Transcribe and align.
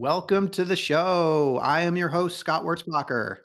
Welcome 0.00 0.48
to 0.52 0.64
the 0.64 0.76
show. 0.76 1.60
I 1.62 1.82
am 1.82 1.94
your 1.94 2.08
host, 2.08 2.38
Scott 2.38 2.64
Wurzbacher. 2.64 3.40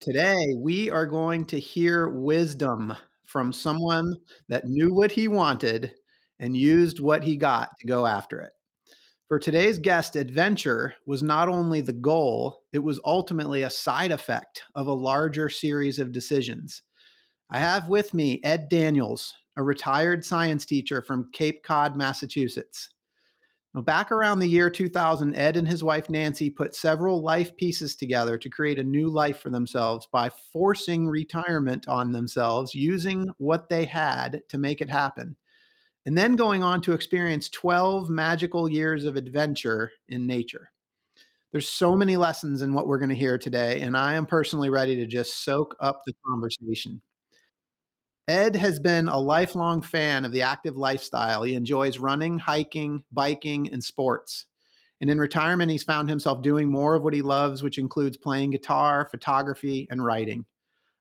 Today, 0.00 0.54
we 0.56 0.88
are 0.88 1.04
going 1.04 1.44
to 1.44 1.60
hear 1.60 2.08
wisdom 2.08 2.94
from 3.26 3.52
someone 3.52 4.16
that 4.48 4.64
knew 4.64 4.94
what 4.94 5.12
he 5.12 5.28
wanted 5.28 5.92
and 6.38 6.56
used 6.56 6.98
what 6.98 7.22
he 7.22 7.36
got 7.36 7.78
to 7.78 7.86
go 7.86 8.06
after 8.06 8.40
it. 8.40 8.52
For 9.28 9.38
today's 9.38 9.78
guest, 9.78 10.16
adventure 10.16 10.94
was 11.04 11.22
not 11.22 11.50
only 11.50 11.82
the 11.82 11.92
goal, 11.92 12.62
it 12.72 12.78
was 12.78 12.98
ultimately 13.04 13.64
a 13.64 13.70
side 13.70 14.10
effect 14.10 14.62
of 14.74 14.86
a 14.86 14.90
larger 14.90 15.50
series 15.50 15.98
of 15.98 16.10
decisions. 16.10 16.80
I 17.50 17.58
have 17.58 17.86
with 17.88 18.14
me 18.14 18.40
Ed 18.44 18.70
Daniels, 18.70 19.34
a 19.58 19.62
retired 19.62 20.24
science 20.24 20.64
teacher 20.64 21.02
from 21.02 21.28
Cape 21.34 21.62
Cod, 21.62 21.98
Massachusetts. 21.98 22.88
Back 23.74 24.10
around 24.10 24.38
the 24.38 24.46
year 24.46 24.70
2000, 24.70 25.36
Ed 25.36 25.56
and 25.56 25.68
his 25.68 25.84
wife 25.84 26.08
Nancy 26.08 26.50
put 26.50 26.74
several 26.74 27.22
life 27.22 27.56
pieces 27.56 27.94
together 27.94 28.38
to 28.38 28.48
create 28.48 28.78
a 28.78 28.84
new 28.84 29.08
life 29.08 29.40
for 29.40 29.50
themselves 29.50 30.08
by 30.10 30.30
forcing 30.52 31.06
retirement 31.06 31.86
on 31.86 32.10
themselves 32.10 32.74
using 32.74 33.30
what 33.38 33.68
they 33.68 33.84
had 33.84 34.42
to 34.48 34.58
make 34.58 34.80
it 34.80 34.90
happen. 34.90 35.36
And 36.06 36.16
then 36.16 36.34
going 36.34 36.62
on 36.62 36.80
to 36.82 36.92
experience 36.92 37.50
12 37.50 38.08
magical 38.08 38.68
years 38.68 39.04
of 39.04 39.16
adventure 39.16 39.92
in 40.08 40.26
nature. 40.26 40.72
There's 41.52 41.68
so 41.68 41.94
many 41.94 42.16
lessons 42.16 42.62
in 42.62 42.72
what 42.72 42.86
we're 42.86 42.98
going 42.98 43.10
to 43.10 43.14
hear 43.14 43.38
today, 43.38 43.82
and 43.82 43.96
I 43.96 44.14
am 44.14 44.26
personally 44.26 44.70
ready 44.70 44.96
to 44.96 45.06
just 45.06 45.44
soak 45.44 45.76
up 45.80 46.02
the 46.06 46.14
conversation. 46.26 47.00
Ed 48.28 48.54
has 48.56 48.78
been 48.78 49.08
a 49.08 49.18
lifelong 49.18 49.80
fan 49.80 50.26
of 50.26 50.32
the 50.32 50.42
active 50.42 50.76
lifestyle. 50.76 51.42
He 51.42 51.54
enjoys 51.54 51.98
running, 51.98 52.38
hiking, 52.38 53.02
biking, 53.10 53.72
and 53.72 53.82
sports. 53.82 54.44
And 55.00 55.08
in 55.08 55.18
retirement, 55.18 55.70
he's 55.70 55.82
found 55.82 56.10
himself 56.10 56.42
doing 56.42 56.70
more 56.70 56.94
of 56.94 57.02
what 57.02 57.14
he 57.14 57.22
loves, 57.22 57.62
which 57.62 57.78
includes 57.78 58.18
playing 58.18 58.50
guitar, 58.50 59.08
photography, 59.10 59.88
and 59.90 60.04
writing. 60.04 60.44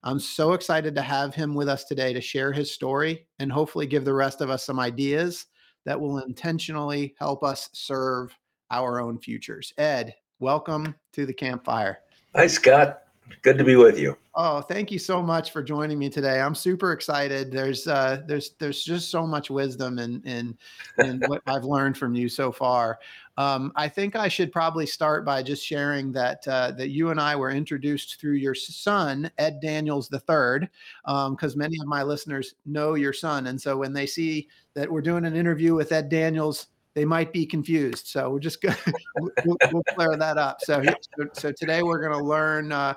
I'm 0.04 0.20
so 0.20 0.54
excited 0.54 0.96
to 0.96 1.02
have 1.02 1.36
him 1.36 1.54
with 1.54 1.68
us 1.68 1.84
today 1.84 2.14
to 2.14 2.22
share 2.22 2.54
his 2.54 2.72
story 2.72 3.28
and 3.40 3.52
hopefully 3.52 3.88
give 3.88 4.06
the 4.06 4.14
rest 4.14 4.40
of 4.40 4.50
us 4.50 4.64
some 4.64 4.80
ideas 4.80 5.48
that 5.86 6.00
will 6.00 6.20
intentionally 6.20 7.14
help 7.20 7.44
us 7.44 7.70
serve 7.74 8.34
our 8.72 9.02
own 9.02 9.20
futures. 9.20 9.74
Ed, 9.78 10.16
welcome 10.40 10.96
to 11.12 11.26
the 11.26 11.34
campfire. 11.34 12.00
Hi, 12.36 12.48
Scott. 12.48 13.07
Good 13.42 13.58
to 13.58 13.64
be 13.64 13.76
with 13.76 14.00
you. 14.00 14.18
Oh, 14.36 14.62
thank 14.62 14.92
you 14.92 15.00
so 15.00 15.22
much 15.22 15.52
for 15.52 15.64
joining 15.64 15.98
me 15.98 16.10
today. 16.10 16.42
I'm 16.42 16.56
super 16.56 16.92
excited. 16.92 17.52
There's 17.52 17.88
uh, 17.88 18.22
there's 18.28 18.52
there's 18.60 18.84
just 18.84 19.10
so 19.10 19.26
much 19.26 19.50
wisdom 19.50 20.00
and 20.00 20.22
and 20.26 20.58
in 21.00 21.22
what 21.28 21.42
I've 21.48 21.64
learned 21.64 21.98
from 21.98 22.16
you 22.16 22.30
so 22.30 22.52
far. 22.52 23.00
Um, 23.38 23.72
I 23.76 23.88
think 23.88 24.16
I 24.16 24.28
should 24.28 24.52
probably 24.52 24.86
start 24.86 25.24
by 25.24 25.44
just 25.44 25.66
sharing 25.66 26.12
that 26.14 26.48
uh, 26.48 26.72
that 26.72 26.90
you 26.90 27.10
and 27.10 27.20
I 27.20 27.36
were 27.36 27.52
introduced 27.52 28.20
through 28.20 28.34
your 28.34 28.56
son 28.56 29.30
Ed 29.38 29.60
Daniels 29.62 30.12
III, 30.12 30.68
because 31.06 31.54
um, 31.54 31.58
many 31.58 31.78
of 31.80 31.88
my 31.88 32.04
listeners 32.04 32.56
know 32.66 32.96
your 32.96 33.14
son, 33.14 33.48
and 33.48 33.62
so 33.62 33.78
when 33.78 33.94
they 33.94 34.06
see 34.06 34.48
that 34.74 34.92
we're 34.92 35.02
doing 35.02 35.26
an 35.26 35.36
interview 35.36 35.76
with 35.76 35.92
Ed 35.92 36.10
Daniels, 36.10 36.68
they 36.98 37.06
might 37.06 37.32
be 37.32 37.46
confused. 37.46 38.08
So 38.08 38.32
we're 38.32 38.40
just 38.40 38.60
going 38.60 38.76
we'll, 39.46 39.58
we'll, 39.72 39.84
clear 39.84 40.18
that 40.18 40.40
up. 40.40 40.58
So, 40.62 40.84
so, 40.84 41.28
so 41.34 41.52
today 41.52 41.84
we're 41.84 42.00
going 42.00 42.18
to 42.18 42.26
learn 42.26 42.72
uh, 42.72 42.96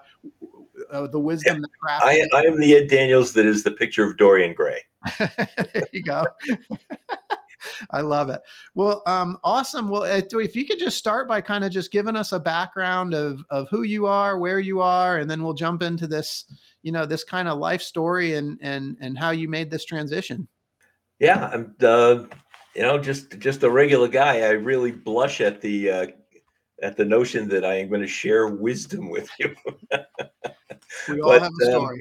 uh, 0.90 1.06
the 1.08 1.18
wisdom 1.18 1.62
yeah, 1.86 1.98
that 1.98 2.02
I, 2.02 2.26
I 2.38 2.42
am 2.44 2.58
the 2.58 2.76
Ed 2.76 2.88
Daniels 2.88 3.34
that 3.34 3.44
is 3.44 3.62
the 3.62 3.72
picture 3.72 4.02
of 4.02 4.16
Dorian 4.16 4.54
Gray. 4.54 4.80
there 5.18 5.86
you 5.92 6.02
go. 6.02 6.24
I 7.90 8.00
love 8.00 8.30
it. 8.30 8.40
Well, 8.74 9.02
um, 9.04 9.36
awesome. 9.44 9.90
Well, 9.90 10.04
uh, 10.04 10.22
if 10.32 10.56
you 10.56 10.64
could 10.64 10.78
just 10.78 10.96
start 10.96 11.28
by 11.28 11.42
kind 11.42 11.62
of 11.62 11.70
just 11.70 11.92
giving 11.92 12.16
us 12.16 12.32
a 12.32 12.40
background 12.40 13.12
of 13.12 13.44
of 13.50 13.68
who 13.68 13.82
you 13.82 14.06
are, 14.06 14.38
where 14.38 14.60
you 14.60 14.80
are, 14.80 15.18
and 15.18 15.30
then 15.30 15.44
we'll 15.44 15.52
jump 15.52 15.82
into 15.82 16.06
this, 16.06 16.46
you 16.82 16.90
know, 16.90 17.04
this 17.04 17.22
kind 17.22 17.48
of 17.48 17.58
life 17.58 17.82
story 17.82 18.36
and 18.36 18.58
and 18.62 18.96
and 19.02 19.18
how 19.18 19.30
you 19.30 19.46
made 19.46 19.70
this 19.70 19.84
transition. 19.84 20.48
Yeah, 21.18 21.50
I'm 21.52 21.74
uh, 21.82 22.24
you 22.74 22.82
know, 22.82 22.98
just 22.98 23.38
just 23.38 23.62
a 23.62 23.70
regular 23.70 24.08
guy. 24.08 24.42
I 24.42 24.50
really 24.50 24.92
blush 24.92 25.40
at 25.40 25.60
the 25.60 25.90
uh, 25.90 26.06
at 26.82 26.96
the 26.96 27.04
notion 27.04 27.48
that 27.48 27.64
I 27.64 27.74
am 27.74 27.88
going 27.88 28.00
to 28.00 28.06
share 28.06 28.48
wisdom 28.48 29.10
with 29.10 29.28
you. 29.38 29.54
we 31.08 31.20
all 31.20 31.30
but, 31.30 31.42
have 31.42 31.52
a 31.62 31.66
um, 31.66 31.70
story. 31.70 31.96
Um, 31.96 32.00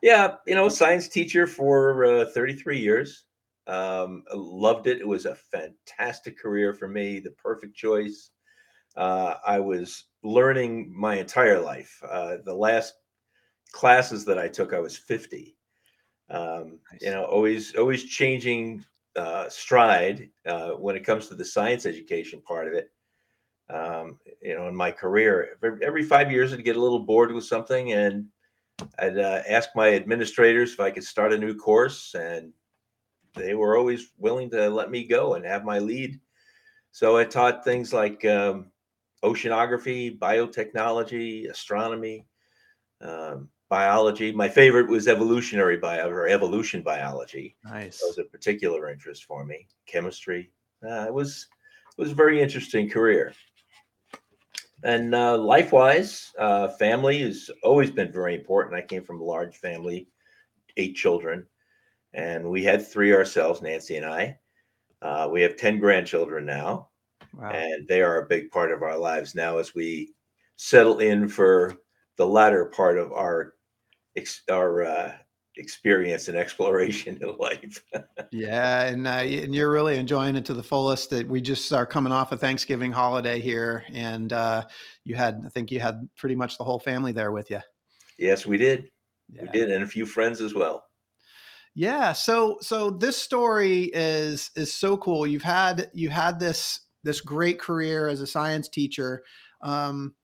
yeah, 0.00 0.34
you 0.46 0.54
know, 0.54 0.68
science 0.68 1.08
teacher 1.08 1.46
for 1.46 2.04
uh, 2.04 2.24
33 2.32 2.78
years. 2.78 3.24
Um, 3.66 4.22
loved 4.32 4.86
it. 4.86 5.00
It 5.00 5.08
was 5.08 5.26
a 5.26 5.34
fantastic 5.34 6.38
career 6.38 6.72
for 6.72 6.88
me. 6.88 7.18
The 7.20 7.32
perfect 7.32 7.74
choice. 7.74 8.30
Uh, 8.96 9.34
I 9.46 9.60
was 9.60 10.04
learning 10.22 10.92
my 10.94 11.16
entire 11.16 11.60
life. 11.60 12.00
Uh, 12.08 12.36
the 12.44 12.54
last 12.54 12.94
classes 13.72 14.24
that 14.24 14.38
I 14.38 14.48
took, 14.48 14.72
I 14.72 14.80
was 14.80 14.96
50. 14.96 15.56
Um, 16.30 16.78
nice. 16.92 17.02
You 17.02 17.10
know, 17.10 17.24
always 17.24 17.74
always 17.74 18.04
changing 18.04 18.84
uh, 19.18 19.48
stride 19.48 20.30
uh, 20.46 20.70
when 20.70 20.94
it 20.94 21.04
comes 21.04 21.26
to 21.26 21.34
the 21.34 21.44
science 21.44 21.86
education 21.86 22.40
part 22.40 22.68
of 22.68 22.74
it. 22.74 22.90
Um, 23.68 24.18
you 24.40 24.54
know, 24.54 24.68
in 24.68 24.74
my 24.74 24.90
career, 24.90 25.58
every 25.82 26.04
five 26.04 26.30
years 26.30 26.52
I'd 26.52 26.64
get 26.64 26.76
a 26.76 26.80
little 26.80 27.00
bored 27.00 27.32
with 27.32 27.44
something, 27.44 27.92
and 27.92 28.26
I'd 28.98 29.18
uh, 29.18 29.42
ask 29.48 29.70
my 29.74 29.92
administrators 29.94 30.72
if 30.72 30.80
I 30.80 30.90
could 30.90 31.04
start 31.04 31.32
a 31.32 31.38
new 31.38 31.54
course, 31.54 32.14
and 32.14 32.52
they 33.34 33.54
were 33.54 33.76
always 33.76 34.12
willing 34.16 34.50
to 34.50 34.70
let 34.70 34.90
me 34.90 35.04
go 35.04 35.34
and 35.34 35.44
have 35.44 35.64
my 35.64 35.80
lead. 35.80 36.18
So 36.92 37.18
I 37.18 37.24
taught 37.24 37.64
things 37.64 37.92
like 37.92 38.24
um, 38.24 38.70
oceanography, 39.22 40.16
biotechnology, 40.18 41.50
astronomy, 41.50 42.24
um, 43.00 43.48
biology. 43.68 44.32
My 44.32 44.48
favorite 44.48 44.88
was 44.88 45.08
evolutionary 45.08 45.76
bio 45.76 46.08
or 46.08 46.28
evolution 46.28 46.82
biology. 46.82 47.56
Nice. 47.64 48.00
That 48.00 48.06
was 48.06 48.18
a 48.18 48.24
particular 48.24 48.90
interest 48.90 49.24
for 49.24 49.44
me. 49.44 49.66
Chemistry. 49.86 50.50
Uh, 50.84 51.06
it 51.06 51.14
was 51.14 51.46
it 51.96 52.00
was 52.00 52.12
a 52.12 52.14
very 52.14 52.40
interesting 52.40 52.88
career. 52.88 53.32
And 54.84 55.14
uh, 55.14 55.36
life 55.36 55.72
wise, 55.72 56.32
uh, 56.38 56.68
family 56.68 57.22
has 57.22 57.50
always 57.64 57.90
been 57.90 58.12
very 58.12 58.36
important. 58.36 58.76
I 58.76 58.82
came 58.82 59.02
from 59.02 59.20
a 59.20 59.24
large 59.24 59.56
family, 59.56 60.06
eight 60.76 60.94
children, 60.94 61.44
and 62.14 62.48
we 62.48 62.62
had 62.62 62.86
three 62.86 63.12
ourselves, 63.12 63.60
Nancy 63.60 63.96
and 63.96 64.06
I. 64.06 64.38
Uh, 65.02 65.28
we 65.30 65.42
have 65.42 65.56
10 65.56 65.80
grandchildren 65.80 66.46
now, 66.46 66.88
wow. 67.34 67.50
and 67.50 67.88
they 67.88 68.02
are 68.02 68.22
a 68.22 68.26
big 68.26 68.52
part 68.52 68.70
of 68.70 68.82
our 68.82 68.96
lives 68.96 69.34
now 69.34 69.58
as 69.58 69.74
we 69.74 70.12
settle 70.56 71.00
in 71.00 71.28
for 71.28 71.74
the 72.16 72.26
latter 72.26 72.66
part 72.66 72.98
of 72.98 73.12
our 73.12 73.54
ex- 74.16 74.42
our 74.50 74.84
uh, 74.84 75.12
experience 75.56 76.28
and 76.28 76.36
exploration 76.38 77.18
in 77.20 77.36
life. 77.36 77.82
yeah, 78.32 78.84
and 78.84 79.06
uh, 79.06 79.10
and 79.10 79.54
you're 79.54 79.70
really 79.70 79.96
enjoying 79.96 80.36
it 80.36 80.44
to 80.46 80.54
the 80.54 80.62
fullest. 80.62 81.10
That 81.10 81.28
we 81.28 81.40
just 81.40 81.72
are 81.72 81.86
coming 81.86 82.12
off 82.12 82.32
a 82.32 82.36
Thanksgiving 82.36 82.92
holiday 82.92 83.40
here, 83.40 83.84
and 83.92 84.32
uh, 84.32 84.64
you 85.04 85.14
had 85.14 85.42
I 85.44 85.48
think 85.48 85.70
you 85.70 85.80
had 85.80 86.08
pretty 86.16 86.34
much 86.34 86.58
the 86.58 86.64
whole 86.64 86.78
family 86.78 87.12
there 87.12 87.32
with 87.32 87.50
you. 87.50 87.60
Yes, 88.18 88.46
we 88.46 88.56
did. 88.56 88.90
Yeah. 89.30 89.42
We 89.42 89.48
did, 89.48 89.70
and 89.70 89.84
a 89.84 89.86
few 89.86 90.06
friends 90.06 90.40
as 90.40 90.54
well. 90.54 90.84
Yeah. 91.74 92.12
So 92.12 92.58
so 92.60 92.90
this 92.90 93.16
story 93.16 93.90
is 93.94 94.50
is 94.56 94.72
so 94.72 94.96
cool. 94.96 95.26
You've 95.26 95.42
had 95.42 95.90
you 95.92 96.08
had 96.08 96.40
this 96.40 96.80
this 97.04 97.20
great 97.20 97.60
career 97.60 98.08
as 98.08 98.20
a 98.20 98.26
science 98.26 98.68
teacher. 98.68 99.22
Um, 99.62 100.14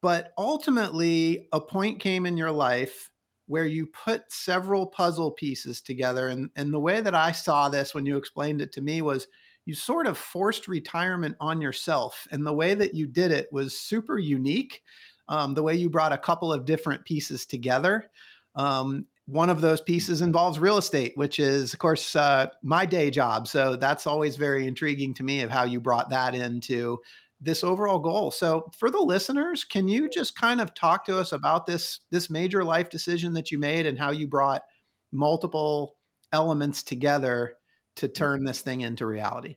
but 0.00 0.32
ultimately, 0.36 1.48
a 1.52 1.60
point 1.60 2.00
came 2.00 2.26
in 2.26 2.36
your 2.36 2.50
life 2.50 3.08
where 3.52 3.66
you 3.66 3.86
put 3.86 4.22
several 4.32 4.86
puzzle 4.86 5.30
pieces 5.30 5.82
together. 5.82 6.28
And, 6.28 6.48
and 6.56 6.72
the 6.72 6.80
way 6.80 7.02
that 7.02 7.14
I 7.14 7.32
saw 7.32 7.68
this 7.68 7.94
when 7.94 8.06
you 8.06 8.16
explained 8.16 8.62
it 8.62 8.72
to 8.72 8.80
me 8.80 9.02
was 9.02 9.26
you 9.66 9.74
sort 9.74 10.06
of 10.06 10.16
forced 10.16 10.68
retirement 10.68 11.36
on 11.38 11.60
yourself. 11.60 12.26
And 12.30 12.46
the 12.46 12.54
way 12.54 12.72
that 12.72 12.94
you 12.94 13.06
did 13.06 13.30
it 13.30 13.52
was 13.52 13.78
super 13.78 14.18
unique. 14.18 14.80
Um, 15.28 15.52
the 15.52 15.62
way 15.62 15.74
you 15.74 15.90
brought 15.90 16.14
a 16.14 16.18
couple 16.18 16.50
of 16.50 16.64
different 16.64 17.04
pieces 17.04 17.44
together. 17.44 18.10
Um, 18.56 19.04
one 19.26 19.50
of 19.50 19.60
those 19.60 19.82
pieces 19.82 20.22
involves 20.22 20.58
real 20.58 20.78
estate, 20.78 21.12
which 21.16 21.38
is, 21.38 21.74
of 21.74 21.78
course, 21.78 22.16
uh, 22.16 22.46
my 22.62 22.86
day 22.86 23.10
job. 23.10 23.46
So 23.46 23.76
that's 23.76 24.06
always 24.06 24.36
very 24.36 24.66
intriguing 24.66 25.12
to 25.12 25.22
me 25.24 25.42
of 25.42 25.50
how 25.50 25.64
you 25.64 25.78
brought 25.78 26.08
that 26.08 26.34
into 26.34 26.98
this 27.42 27.64
overall 27.64 27.98
goal. 27.98 28.30
So 28.30 28.70
for 28.78 28.90
the 28.90 29.00
listeners, 29.00 29.64
can 29.64 29.88
you 29.88 30.08
just 30.08 30.36
kind 30.36 30.60
of 30.60 30.74
talk 30.74 31.04
to 31.06 31.18
us 31.18 31.32
about 31.32 31.66
this 31.66 32.00
this 32.10 32.30
major 32.30 32.64
life 32.64 32.88
decision 32.88 33.32
that 33.34 33.50
you 33.50 33.58
made 33.58 33.86
and 33.86 33.98
how 33.98 34.12
you 34.12 34.28
brought 34.28 34.62
multiple 35.10 35.96
elements 36.32 36.82
together 36.82 37.54
to 37.96 38.08
turn 38.08 38.44
this 38.44 38.60
thing 38.60 38.82
into 38.82 39.06
reality? 39.06 39.56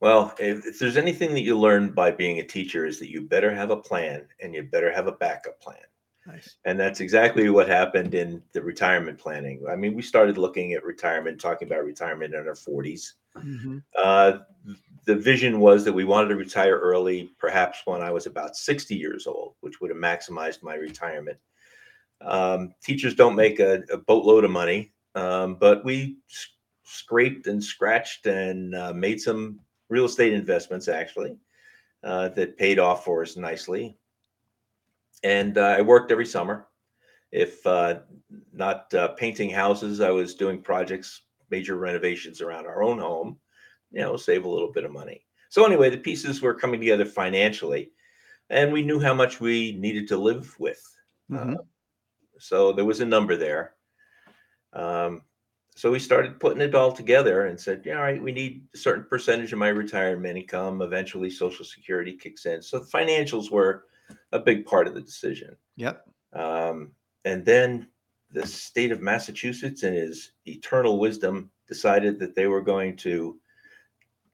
Well, 0.00 0.34
if, 0.38 0.66
if 0.66 0.78
there's 0.78 0.96
anything 0.96 1.32
that 1.34 1.42
you 1.42 1.58
learn 1.58 1.90
by 1.90 2.10
being 2.10 2.38
a 2.38 2.46
teacher 2.46 2.86
is 2.86 2.98
that 3.00 3.10
you 3.10 3.22
better 3.22 3.54
have 3.54 3.70
a 3.70 3.76
plan 3.76 4.26
and 4.40 4.54
you 4.54 4.62
better 4.62 4.92
have 4.92 5.06
a 5.06 5.12
backup 5.12 5.60
plan. 5.60 5.78
Nice. 6.26 6.56
And 6.64 6.80
that's 6.80 7.00
exactly 7.00 7.50
what 7.50 7.68
happened 7.68 8.14
in 8.14 8.42
the 8.52 8.62
retirement 8.62 9.18
planning. 9.18 9.62
I 9.70 9.76
mean, 9.76 9.94
we 9.94 10.02
started 10.02 10.38
looking 10.38 10.72
at 10.72 10.84
retirement, 10.84 11.40
talking 11.40 11.68
about 11.68 11.84
retirement 11.84 12.34
in 12.34 12.46
our 12.46 12.54
40s. 12.54 13.14
Mhm. 13.36 13.82
Uh, 13.96 14.38
the 15.06 15.16
vision 15.16 15.60
was 15.60 15.84
that 15.84 15.92
we 15.92 16.04
wanted 16.04 16.28
to 16.28 16.36
retire 16.36 16.78
early, 16.78 17.30
perhaps 17.38 17.80
when 17.84 18.02
I 18.02 18.10
was 18.10 18.26
about 18.26 18.56
60 18.56 18.94
years 18.94 19.26
old, 19.26 19.54
which 19.60 19.80
would 19.80 19.90
have 19.90 19.98
maximized 19.98 20.62
my 20.62 20.74
retirement. 20.74 21.38
Um, 22.20 22.74
teachers 22.82 23.14
don't 23.14 23.36
make 23.36 23.60
a, 23.60 23.82
a 23.92 23.98
boatload 23.98 24.44
of 24.44 24.50
money, 24.50 24.92
um, 25.14 25.56
but 25.56 25.84
we 25.84 26.16
scraped 26.84 27.46
and 27.46 27.62
scratched 27.62 28.26
and 28.26 28.74
uh, 28.74 28.92
made 28.92 29.20
some 29.20 29.60
real 29.88 30.06
estate 30.06 30.32
investments 30.32 30.88
actually 30.88 31.36
uh, 32.02 32.28
that 32.30 32.56
paid 32.56 32.78
off 32.78 33.04
for 33.04 33.22
us 33.22 33.36
nicely. 33.36 33.96
And 35.22 35.58
uh, 35.58 35.76
I 35.78 35.82
worked 35.82 36.12
every 36.12 36.26
summer. 36.26 36.66
If 37.32 37.66
uh, 37.66 38.00
not 38.52 38.92
uh, 38.94 39.08
painting 39.08 39.50
houses, 39.50 40.00
I 40.00 40.10
was 40.10 40.34
doing 40.34 40.62
projects, 40.62 41.22
major 41.50 41.76
renovations 41.76 42.40
around 42.40 42.66
our 42.66 42.82
own 42.82 42.98
home, 42.98 43.38
you 43.94 44.00
know, 44.00 44.16
save 44.16 44.44
a 44.44 44.48
little 44.48 44.72
bit 44.72 44.84
of 44.84 44.92
money. 44.92 45.24
So, 45.50 45.64
anyway, 45.64 45.88
the 45.88 45.98
pieces 45.98 46.42
were 46.42 46.54
coming 46.54 46.80
together 46.80 47.04
financially, 47.04 47.92
and 48.50 48.72
we 48.72 48.82
knew 48.82 48.98
how 48.98 49.14
much 49.14 49.40
we 49.40 49.72
needed 49.72 50.08
to 50.08 50.16
live 50.16 50.54
with. 50.58 50.82
Mhm. 51.30 51.56
So, 52.38 52.72
there 52.72 52.84
was 52.84 53.00
a 53.00 53.06
number 53.06 53.36
there. 53.36 53.74
Um, 54.72 55.22
so, 55.76 55.92
we 55.92 56.00
started 56.00 56.40
putting 56.40 56.60
it 56.60 56.74
all 56.74 56.90
together 56.90 57.46
and 57.46 57.58
said, 57.58 57.82
yeah, 57.84 57.96
all 57.96 58.02
right, 58.02 58.20
we 58.20 58.32
need 58.32 58.66
a 58.74 58.78
certain 58.78 59.04
percentage 59.04 59.52
of 59.52 59.60
my 59.60 59.68
retirement 59.68 60.36
income. 60.36 60.82
Eventually, 60.82 61.30
Social 61.30 61.64
Security 61.64 62.16
kicks 62.16 62.46
in. 62.46 62.60
So, 62.60 62.80
the 62.80 62.86
financials 62.86 63.50
were 63.50 63.86
a 64.32 64.40
big 64.40 64.66
part 64.66 64.88
of 64.88 64.94
the 64.94 65.00
decision. 65.00 65.56
Yep. 65.76 66.04
Um, 66.32 66.92
and 67.24 67.44
then 67.44 67.88
the 68.30 68.46
state 68.46 68.90
of 68.90 69.00
Massachusetts, 69.00 69.84
in 69.84 69.94
his 69.94 70.32
eternal 70.46 70.98
wisdom, 70.98 71.52
decided 71.68 72.18
that 72.18 72.34
they 72.34 72.48
were 72.48 72.60
going 72.60 72.96
to 72.96 73.40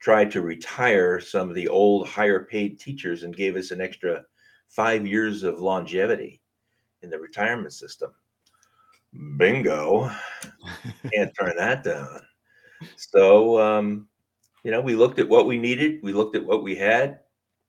try 0.01 0.25
to 0.25 0.41
retire 0.41 1.19
some 1.19 1.49
of 1.49 1.55
the 1.55 1.67
old, 1.67 2.07
higher 2.07 2.43
paid 2.43 2.79
teachers 2.79 3.23
and 3.23 3.35
gave 3.35 3.55
us 3.55 3.71
an 3.71 3.79
extra 3.79 4.23
five 4.67 5.05
years 5.05 5.43
of 5.43 5.59
longevity 5.59 6.41
in 7.03 7.09
the 7.09 7.19
retirement 7.19 7.73
system. 7.73 8.11
Bingo. 9.37 10.09
Can't 11.13 11.31
turn 11.39 11.55
that 11.57 11.83
down. 11.83 12.21
So, 12.95 13.61
um, 13.61 14.07
you 14.63 14.71
know, 14.71 14.81
we 14.81 14.95
looked 14.95 15.19
at 15.19 15.29
what 15.29 15.45
we 15.45 15.59
needed, 15.59 15.99
we 16.01 16.13
looked 16.13 16.35
at 16.35 16.45
what 16.45 16.63
we 16.63 16.75
had, 16.75 17.19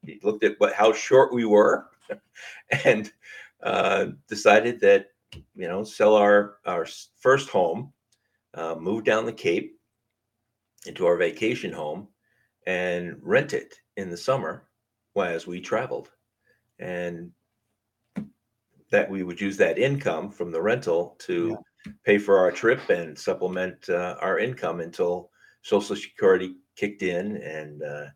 we 0.02 0.20
looked 0.23 0.44
at 0.44 0.58
what 0.58 0.73
how 0.73 0.93
short 0.93 1.32
we 1.32 1.44
were, 1.44 1.87
and 2.84 3.12
uh, 3.62 4.06
decided 4.29 4.81
that 4.81 5.06
you 5.55 5.69
know 5.69 5.84
sell 5.84 6.17
our 6.17 6.56
our 6.67 6.87
first 7.20 7.49
home, 7.49 7.93
uh, 8.55 8.75
move 8.75 9.05
down 9.05 9.26
the 9.26 9.32
Cape 9.32 9.79
into 10.87 11.06
our 11.06 11.17
vacation 11.17 11.73
home, 11.73 12.08
and 12.66 13.16
rent 13.22 13.52
it 13.52 13.74
in 13.96 14.10
the 14.10 14.16
summer 14.16 14.64
as 15.16 15.46
we 15.46 15.60
traveled, 15.60 16.10
and 16.78 17.30
that 18.90 19.10
we 19.10 19.22
would 19.22 19.40
use 19.40 19.56
that 19.56 19.78
income 19.78 20.30
from 20.30 20.50
the 20.50 20.60
rental 20.60 21.16
to 21.18 21.56
pay 22.04 22.18
for 22.18 22.38
our 22.38 22.50
trip 22.50 22.88
and 22.88 23.18
supplement 23.18 23.88
uh, 23.88 24.16
our 24.20 24.38
income 24.38 24.80
until 24.80 25.30
Social 25.62 25.96
Security 25.96 26.56
kicked 26.76 27.02
in 27.02 27.36
and 27.38 27.82
uh, 27.82 28.06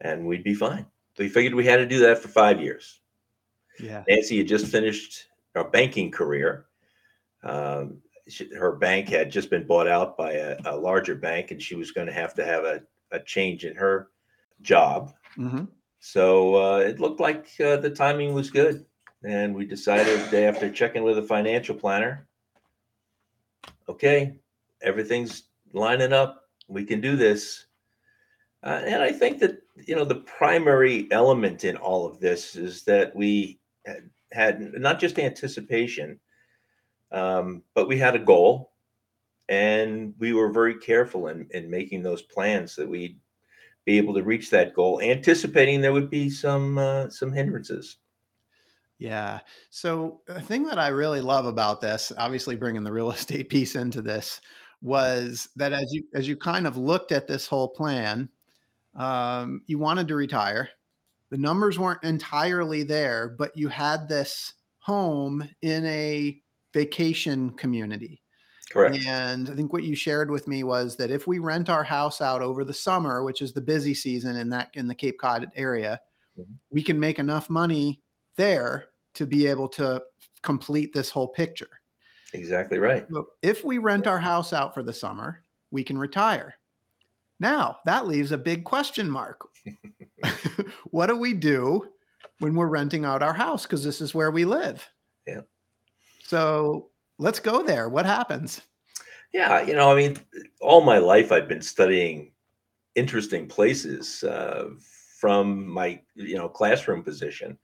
and 0.00 0.26
we'd 0.26 0.44
be 0.44 0.54
fine. 0.54 0.86
So 1.16 1.22
we 1.22 1.28
figured 1.28 1.54
we 1.54 1.64
had 1.64 1.76
to 1.76 1.86
do 1.86 2.00
that 2.00 2.18
for 2.18 2.28
five 2.28 2.60
years. 2.60 3.00
Yeah. 3.80 4.02
Nancy 4.08 4.38
had 4.38 4.48
just 4.48 4.66
finished 4.66 5.26
her 5.54 5.64
banking 5.64 6.10
career. 6.10 6.66
Um, 7.42 7.98
she, 8.28 8.48
her 8.54 8.72
bank 8.72 9.08
had 9.08 9.30
just 9.30 9.50
been 9.50 9.66
bought 9.66 9.86
out 9.86 10.16
by 10.16 10.32
a, 10.32 10.56
a 10.64 10.76
larger 10.76 11.14
bank, 11.14 11.50
and 11.50 11.62
she 11.62 11.74
was 11.74 11.92
going 11.92 12.06
to 12.06 12.12
have 12.12 12.34
to 12.34 12.44
have 12.44 12.64
a, 12.64 12.82
a 13.14 13.20
change 13.20 13.64
in 13.64 13.76
her 13.76 14.08
job. 14.60 15.14
Mhm. 15.36 15.68
So 16.00 16.56
uh, 16.56 16.78
it 16.78 17.00
looked 17.00 17.20
like 17.20 17.48
uh, 17.60 17.76
the 17.76 17.90
timing 17.90 18.34
was 18.34 18.50
good. 18.50 18.84
And 19.24 19.54
we 19.54 19.64
decided 19.64 20.34
after 20.34 20.70
checking 20.70 21.02
with 21.02 21.16
a 21.16 21.22
financial 21.22 21.74
planner, 21.74 22.28
okay, 23.88 24.34
everything's 24.82 25.44
lining 25.72 26.12
up. 26.12 26.42
We 26.68 26.84
can 26.84 27.00
do 27.00 27.16
this. 27.16 27.66
Uh, 28.62 28.82
and 28.84 29.02
I 29.02 29.12
think 29.12 29.38
that, 29.40 29.62
you 29.86 29.96
know, 29.96 30.04
the 30.04 30.16
primary 30.16 31.08
element 31.10 31.64
in 31.64 31.76
all 31.76 32.06
of 32.06 32.20
this 32.20 32.54
is 32.54 32.84
that 32.84 33.16
we 33.16 33.60
had, 33.86 34.10
had 34.32 34.60
not 34.74 35.00
just 35.00 35.18
anticipation, 35.18 36.20
um, 37.12 37.62
but 37.74 37.88
we 37.88 37.98
had 37.98 38.14
a 38.14 38.18
goal. 38.18 38.73
And 39.48 40.14
we 40.18 40.32
were 40.32 40.50
very 40.50 40.78
careful 40.78 41.28
in, 41.28 41.46
in 41.50 41.70
making 41.70 42.02
those 42.02 42.22
plans 42.22 42.74
that 42.76 42.88
we'd 42.88 43.18
be 43.84 43.98
able 43.98 44.14
to 44.14 44.22
reach 44.22 44.50
that 44.50 44.74
goal, 44.74 45.00
anticipating 45.02 45.80
there 45.80 45.92
would 45.92 46.10
be 46.10 46.30
some 46.30 46.78
uh, 46.78 47.08
some 47.10 47.32
hindrances. 47.32 47.98
Yeah. 48.98 49.40
So 49.70 50.20
the 50.26 50.40
thing 50.40 50.64
that 50.64 50.78
I 50.78 50.88
really 50.88 51.20
love 51.20 51.46
about 51.46 51.80
this, 51.80 52.12
obviously 52.16 52.56
bringing 52.56 52.84
the 52.84 52.92
real 52.92 53.10
estate 53.12 53.48
piece 53.48 53.74
into 53.74 54.00
this, 54.02 54.40
was 54.80 55.48
that 55.56 55.72
as 55.72 55.92
you 55.92 56.04
as 56.14 56.26
you 56.28 56.36
kind 56.36 56.66
of 56.66 56.76
looked 56.76 57.12
at 57.12 57.26
this 57.26 57.46
whole 57.46 57.68
plan, 57.68 58.28
um, 58.96 59.62
you 59.66 59.78
wanted 59.78 60.08
to 60.08 60.16
retire. 60.16 60.68
The 61.30 61.38
numbers 61.38 61.78
weren't 61.78 62.04
entirely 62.04 62.84
there, 62.84 63.28
but 63.28 63.56
you 63.56 63.68
had 63.68 64.08
this 64.08 64.54
home 64.78 65.48
in 65.62 65.84
a 65.86 66.40
vacation 66.72 67.50
community. 67.52 68.23
Correct. 68.74 68.96
And 69.06 69.48
I 69.48 69.54
think 69.54 69.72
what 69.72 69.84
you 69.84 69.94
shared 69.94 70.30
with 70.30 70.48
me 70.48 70.64
was 70.64 70.96
that 70.96 71.10
if 71.10 71.26
we 71.26 71.38
rent 71.38 71.70
our 71.70 71.84
house 71.84 72.20
out 72.20 72.42
over 72.42 72.64
the 72.64 72.74
summer, 72.74 73.22
which 73.22 73.40
is 73.42 73.52
the 73.52 73.60
busy 73.60 73.94
season 73.94 74.36
in 74.36 74.48
that 74.50 74.70
in 74.74 74.88
the 74.88 74.94
Cape 74.94 75.18
Cod 75.18 75.50
area, 75.54 76.00
Mhm. 76.38 76.58
we 76.70 76.82
can 76.82 76.98
make 76.98 77.18
enough 77.18 77.48
money 77.48 78.02
there 78.36 78.90
to 79.14 79.26
be 79.26 79.46
able 79.46 79.68
to 79.68 80.04
complete 80.42 80.92
this 80.92 81.10
whole 81.10 81.28
picture. 81.28 81.70
Exactly 82.32 82.78
right. 82.78 83.06
So 83.10 83.28
if 83.42 83.64
we 83.64 83.78
rent 83.78 84.06
our 84.06 84.18
house 84.18 84.52
out 84.52 84.74
for 84.74 84.82
the 84.82 84.92
summer, 84.92 85.44
we 85.70 85.84
can 85.84 85.98
retire. 85.98 86.54
Now, 87.40 87.78
that 87.84 88.06
leaves 88.06 88.32
a 88.32 88.38
big 88.38 88.64
question 88.64 89.08
mark. 89.10 89.40
what 90.90 91.06
do 91.06 91.16
we 91.16 91.34
do 91.34 91.92
when 92.40 92.54
we're 92.54 92.68
renting 92.68 93.04
out 93.04 93.22
our 93.22 93.34
house 93.34 93.64
because 93.64 93.84
this 93.84 94.00
is 94.00 94.14
where 94.14 94.30
we 94.30 94.44
live? 94.44 94.88
Yeah. 95.26 95.42
So, 96.22 96.90
let's 97.18 97.40
go 97.40 97.62
there. 97.62 97.88
What 97.88 98.06
happens? 98.06 98.62
Yeah, 99.32 99.62
you 99.62 99.74
know, 99.74 99.90
I 99.90 99.96
mean, 99.96 100.16
all 100.60 100.80
my 100.80 100.98
life 100.98 101.32
I've 101.32 101.48
been 101.48 101.62
studying 101.62 102.32
interesting 102.94 103.48
places 103.48 104.22
uh, 104.22 104.70
from 105.18 105.66
my, 105.66 106.00
you 106.14 106.36
know, 106.36 106.48
classroom 106.48 107.02
position, 107.02 107.58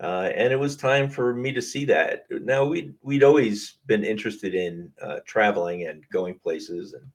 uh, 0.00 0.30
and 0.34 0.52
it 0.52 0.58
was 0.60 0.76
time 0.76 1.10
for 1.10 1.34
me 1.34 1.52
to 1.52 1.62
see 1.62 1.84
that. 1.86 2.26
Now 2.30 2.64
we 2.64 2.94
we'd 3.02 3.24
always 3.24 3.78
been 3.86 4.04
interested 4.04 4.54
in 4.54 4.92
uh, 5.02 5.18
traveling 5.26 5.88
and 5.88 6.04
going 6.12 6.38
places, 6.38 6.94
and 6.94 7.06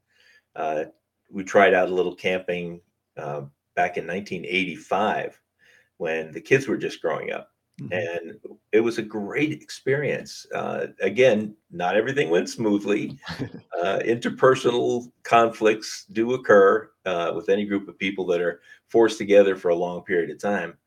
uh, 0.55 0.89
we 1.31 1.45
tried 1.45 1.73
out 1.73 1.89
a 1.89 1.95
little 1.95 2.15
camping 2.15 2.81
uh, 3.15 3.41
back 3.75 3.97
in 3.97 4.05
1985 4.05 5.39
when 5.97 6.31
the 6.33 6.41
kids 6.41 6.67
were 6.67 6.77
just 6.77 7.01
growing 7.01 7.31
up 7.31 7.52
Mhm. 7.81 7.91
and 7.91 8.39
it 8.71 8.79
was 8.79 8.97
a 8.99 9.01
great 9.01 9.51
experience. 9.61 10.45
Uh, 10.53 10.87
again, 11.01 11.55
not 11.71 11.95
everything 11.95 12.29
went 12.29 12.49
smoothly. 12.49 13.17
Uh, 13.83 13.99
interpersonal 14.05 15.11
conflicts 15.23 16.05
do 16.13 16.35
occur 16.35 16.89
uh, 17.05 17.33
with 17.35 17.49
any 17.49 17.65
group 17.65 17.87
of 17.89 17.97
people 17.99 18.25
that 18.25 18.39
are 18.39 18.61
forced 18.87 19.17
together 19.17 19.57
for 19.57 19.69
a 19.69 19.75
long 19.75 20.01
period 20.03 20.29
of 20.29 20.39
time. 20.39 20.77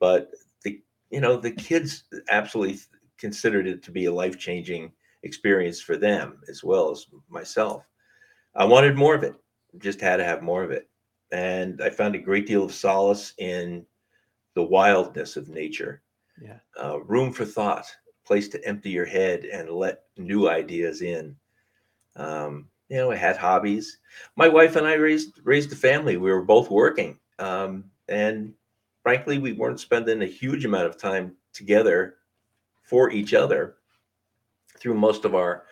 But 0.00 0.30
the 0.64 0.80
you 1.10 1.20
know 1.20 1.36
the 1.36 1.50
kids 1.50 2.04
absolutely 2.30 2.78
considered 3.18 3.66
it 3.66 3.82
to 3.84 3.90
be 3.90 4.04
a 4.06 4.12
life 4.12 4.38
changing 4.38 4.92
experience 5.24 5.80
for 5.80 5.96
them 5.96 6.40
as 6.48 6.62
well 6.62 6.90
as 6.92 7.06
myself. 7.28 7.84
I 8.54 8.64
wanted 8.64 8.96
more 8.96 9.14
of 9.14 9.24
it. 9.24 9.34
Just 9.78 10.00
had 10.00 10.18
to 10.18 10.24
have 10.24 10.42
more 10.42 10.62
of 10.64 10.70
it, 10.70 10.88
and 11.32 11.82
I 11.82 11.90
found 11.90 12.14
a 12.14 12.18
great 12.18 12.46
deal 12.46 12.64
of 12.64 12.72
solace 12.74 13.34
in 13.38 13.86
the 14.54 14.62
wildness 14.64 15.36
of 15.36 15.48
nature 15.48 16.02
Yeah. 16.40 16.58
uh, 16.82 17.00
room 17.00 17.32
for 17.32 17.44
thought, 17.44 17.86
place 18.24 18.48
to 18.48 18.64
empty 18.64 18.90
your 18.90 19.06
head 19.06 19.44
and 19.44 19.70
let 19.70 20.02
new 20.16 20.48
ideas 20.48 21.02
in. 21.02 21.36
Um, 22.16 22.68
you 22.88 22.96
know, 22.96 23.10
I 23.10 23.16
had 23.16 23.36
hobbies. 23.36 23.98
My 24.36 24.48
wife 24.48 24.76
and 24.76 24.86
I 24.86 24.94
raised 24.94 25.40
raised 25.44 25.72
a 25.72 25.76
family. 25.76 26.16
We 26.16 26.30
were 26.30 26.42
both 26.42 26.70
working, 26.70 27.18
um, 27.38 27.84
and 28.08 28.54
frankly, 29.02 29.38
we 29.38 29.52
weren't 29.52 29.80
spending 29.80 30.22
a 30.22 30.26
huge 30.26 30.64
amount 30.64 30.86
of 30.86 30.96
time 30.96 31.34
together 31.52 32.16
for 32.82 33.10
each 33.10 33.34
other 33.34 33.76
through 34.78 34.94
most 34.94 35.24
of 35.24 35.34
our 35.34 35.64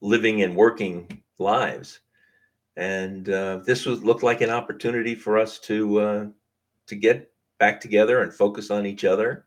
living 0.00 0.42
and 0.42 0.56
working 0.56 1.22
lives. 1.38 2.00
And 2.76 3.28
uh, 3.28 3.60
this 3.66 3.84
was 3.84 4.02
looked 4.02 4.22
like 4.22 4.40
an 4.40 4.50
opportunity 4.50 5.14
for 5.14 5.38
us 5.38 5.58
to 5.60 6.00
uh, 6.00 6.26
to 6.86 6.96
get 6.96 7.30
back 7.58 7.80
together 7.80 8.22
and 8.22 8.32
focus 8.32 8.70
on 8.70 8.86
each 8.86 9.04
other. 9.04 9.46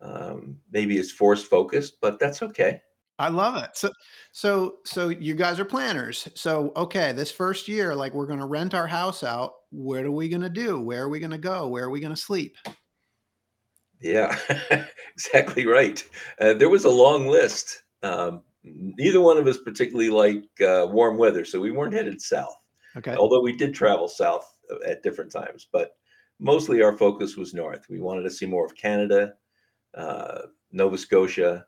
Um, 0.00 0.58
maybe 0.70 0.98
it's 0.98 1.10
forced 1.10 1.46
focused, 1.46 2.00
but 2.00 2.18
that's 2.18 2.42
okay. 2.42 2.80
I 3.18 3.28
love 3.28 3.56
it. 3.62 3.70
So, 3.74 3.90
so, 4.30 4.76
so 4.84 5.08
you 5.08 5.34
guys 5.34 5.58
are 5.58 5.64
planners. 5.64 6.28
So, 6.34 6.72
okay, 6.76 7.12
this 7.12 7.32
first 7.32 7.66
year, 7.66 7.94
like 7.94 8.14
we're 8.14 8.26
going 8.26 8.38
to 8.38 8.46
rent 8.46 8.74
our 8.74 8.86
house 8.86 9.24
out. 9.24 9.54
What 9.70 10.04
are 10.04 10.12
we 10.12 10.28
going 10.28 10.42
to 10.42 10.48
do? 10.48 10.80
Where 10.80 11.02
are 11.02 11.08
we 11.08 11.18
going 11.18 11.32
to 11.32 11.38
go? 11.38 11.66
Where 11.66 11.84
are 11.84 11.90
we 11.90 12.00
going 12.00 12.14
to 12.14 12.20
sleep? 12.20 12.56
Yeah, 14.00 14.38
exactly 15.14 15.66
right. 15.66 16.02
Uh, 16.40 16.54
there 16.54 16.68
was 16.68 16.84
a 16.84 16.90
long 16.90 17.26
list. 17.26 17.82
Um, 18.04 18.42
neither 18.62 19.20
one 19.20 19.36
of 19.36 19.46
us 19.48 19.58
particularly 19.58 20.10
like 20.10 20.44
uh, 20.60 20.86
warm 20.88 21.16
weather, 21.16 21.44
so 21.44 21.60
we 21.60 21.72
weren't 21.72 21.94
headed 21.94 22.20
south. 22.20 22.54
Okay. 22.96 23.16
Although 23.16 23.42
we 23.42 23.56
did 23.56 23.74
travel 23.74 24.06
south 24.06 24.56
uh, 24.70 24.88
at 24.88 25.02
different 25.02 25.32
times, 25.32 25.66
but 25.72 25.96
mostly 26.38 26.82
our 26.82 26.96
focus 26.96 27.36
was 27.36 27.54
north. 27.54 27.86
We 27.90 28.00
wanted 28.00 28.22
to 28.22 28.30
see 28.30 28.46
more 28.46 28.64
of 28.64 28.76
Canada, 28.76 29.34
uh, 29.96 30.42
Nova 30.72 30.98
Scotia. 30.98 31.66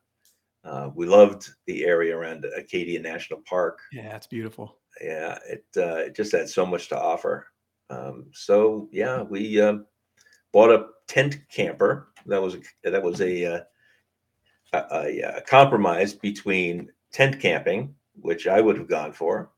Uh, 0.65 0.91
we 0.95 1.07
loved 1.07 1.49
the 1.67 1.85
area 1.85 2.17
around 2.17 2.45
Acadia 2.57 3.01
National 3.01 3.41
Park. 3.49 3.81
Yeah, 3.93 4.15
it's 4.17 4.27
beautiful. 4.27 4.79
Yeah, 5.01 5.39
it 5.49 5.65
uh, 5.77 5.97
it 6.07 6.17
just 6.17 6.33
had 6.33 6.49
so 6.49 6.67
much 6.67 6.89
to 6.89 7.01
offer. 7.01 7.47
Um, 7.89 8.27
so 8.33 8.89
yeah, 8.93 9.23
we 9.23 9.61
um, 9.61 9.87
bought 10.53 10.71
a 10.71 10.87
tent 11.09 11.39
camper. 11.51 12.09
That 12.27 12.43
was 12.43 12.57
a, 12.57 12.91
that 12.91 13.03
was 13.03 13.21
a, 13.21 13.45
uh, 13.45 13.61
a, 14.73 14.79
a, 14.93 15.21
a 15.39 15.41
compromise 15.43 16.13
between 16.15 16.91
tent 17.13 17.41
camping, 17.41 17.95
which 18.15 18.47
I 18.47 18.61
would 18.61 18.77
have 18.79 18.89
gone 18.89 19.13
for, 19.13 19.51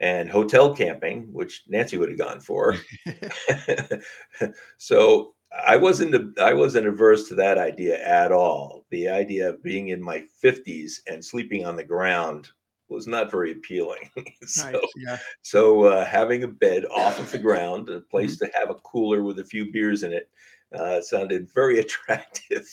and 0.00 0.30
hotel 0.30 0.74
camping, 0.74 1.32
which 1.32 1.64
Nancy 1.68 1.98
would 1.98 2.08
have 2.08 2.18
gone 2.18 2.40
for. 2.40 2.76
so 4.78 5.34
I 5.66 5.76
wasn't 5.76 6.38
I 6.38 6.52
wasn't 6.52 6.86
averse 6.86 7.28
to 7.28 7.34
that 7.36 7.58
idea 7.58 8.02
at 8.06 8.32
all. 8.32 8.84
The 8.90 9.08
idea 9.08 9.48
of 9.50 9.62
being 9.62 9.88
in 9.88 10.02
my 10.02 10.24
50s 10.42 11.00
and 11.06 11.24
sleeping 11.24 11.64
on 11.66 11.76
the 11.76 11.84
ground 11.84 12.48
was 12.88 13.06
not 13.06 13.30
very 13.30 13.52
appealing. 13.52 14.10
so, 14.46 14.70
Nice. 14.70 14.80
Yeah. 14.96 15.18
so 15.42 15.84
uh, 15.84 16.04
having 16.04 16.44
a 16.44 16.48
bed 16.48 16.84
off 16.86 17.18
of 17.18 17.30
the 17.32 17.38
ground, 17.38 17.88
a 17.88 18.00
place 18.00 18.36
Mm-hmm. 18.36 18.46
to 18.46 18.52
have 18.58 18.70
a 18.70 18.74
cooler 18.76 19.22
with 19.22 19.38
a 19.40 19.44
few 19.44 19.72
beers 19.72 20.02
in 20.04 20.12
it, 20.12 20.28
uh, 20.74 21.00
sounded 21.00 21.48
very 21.54 21.78
attractive. 21.84 22.66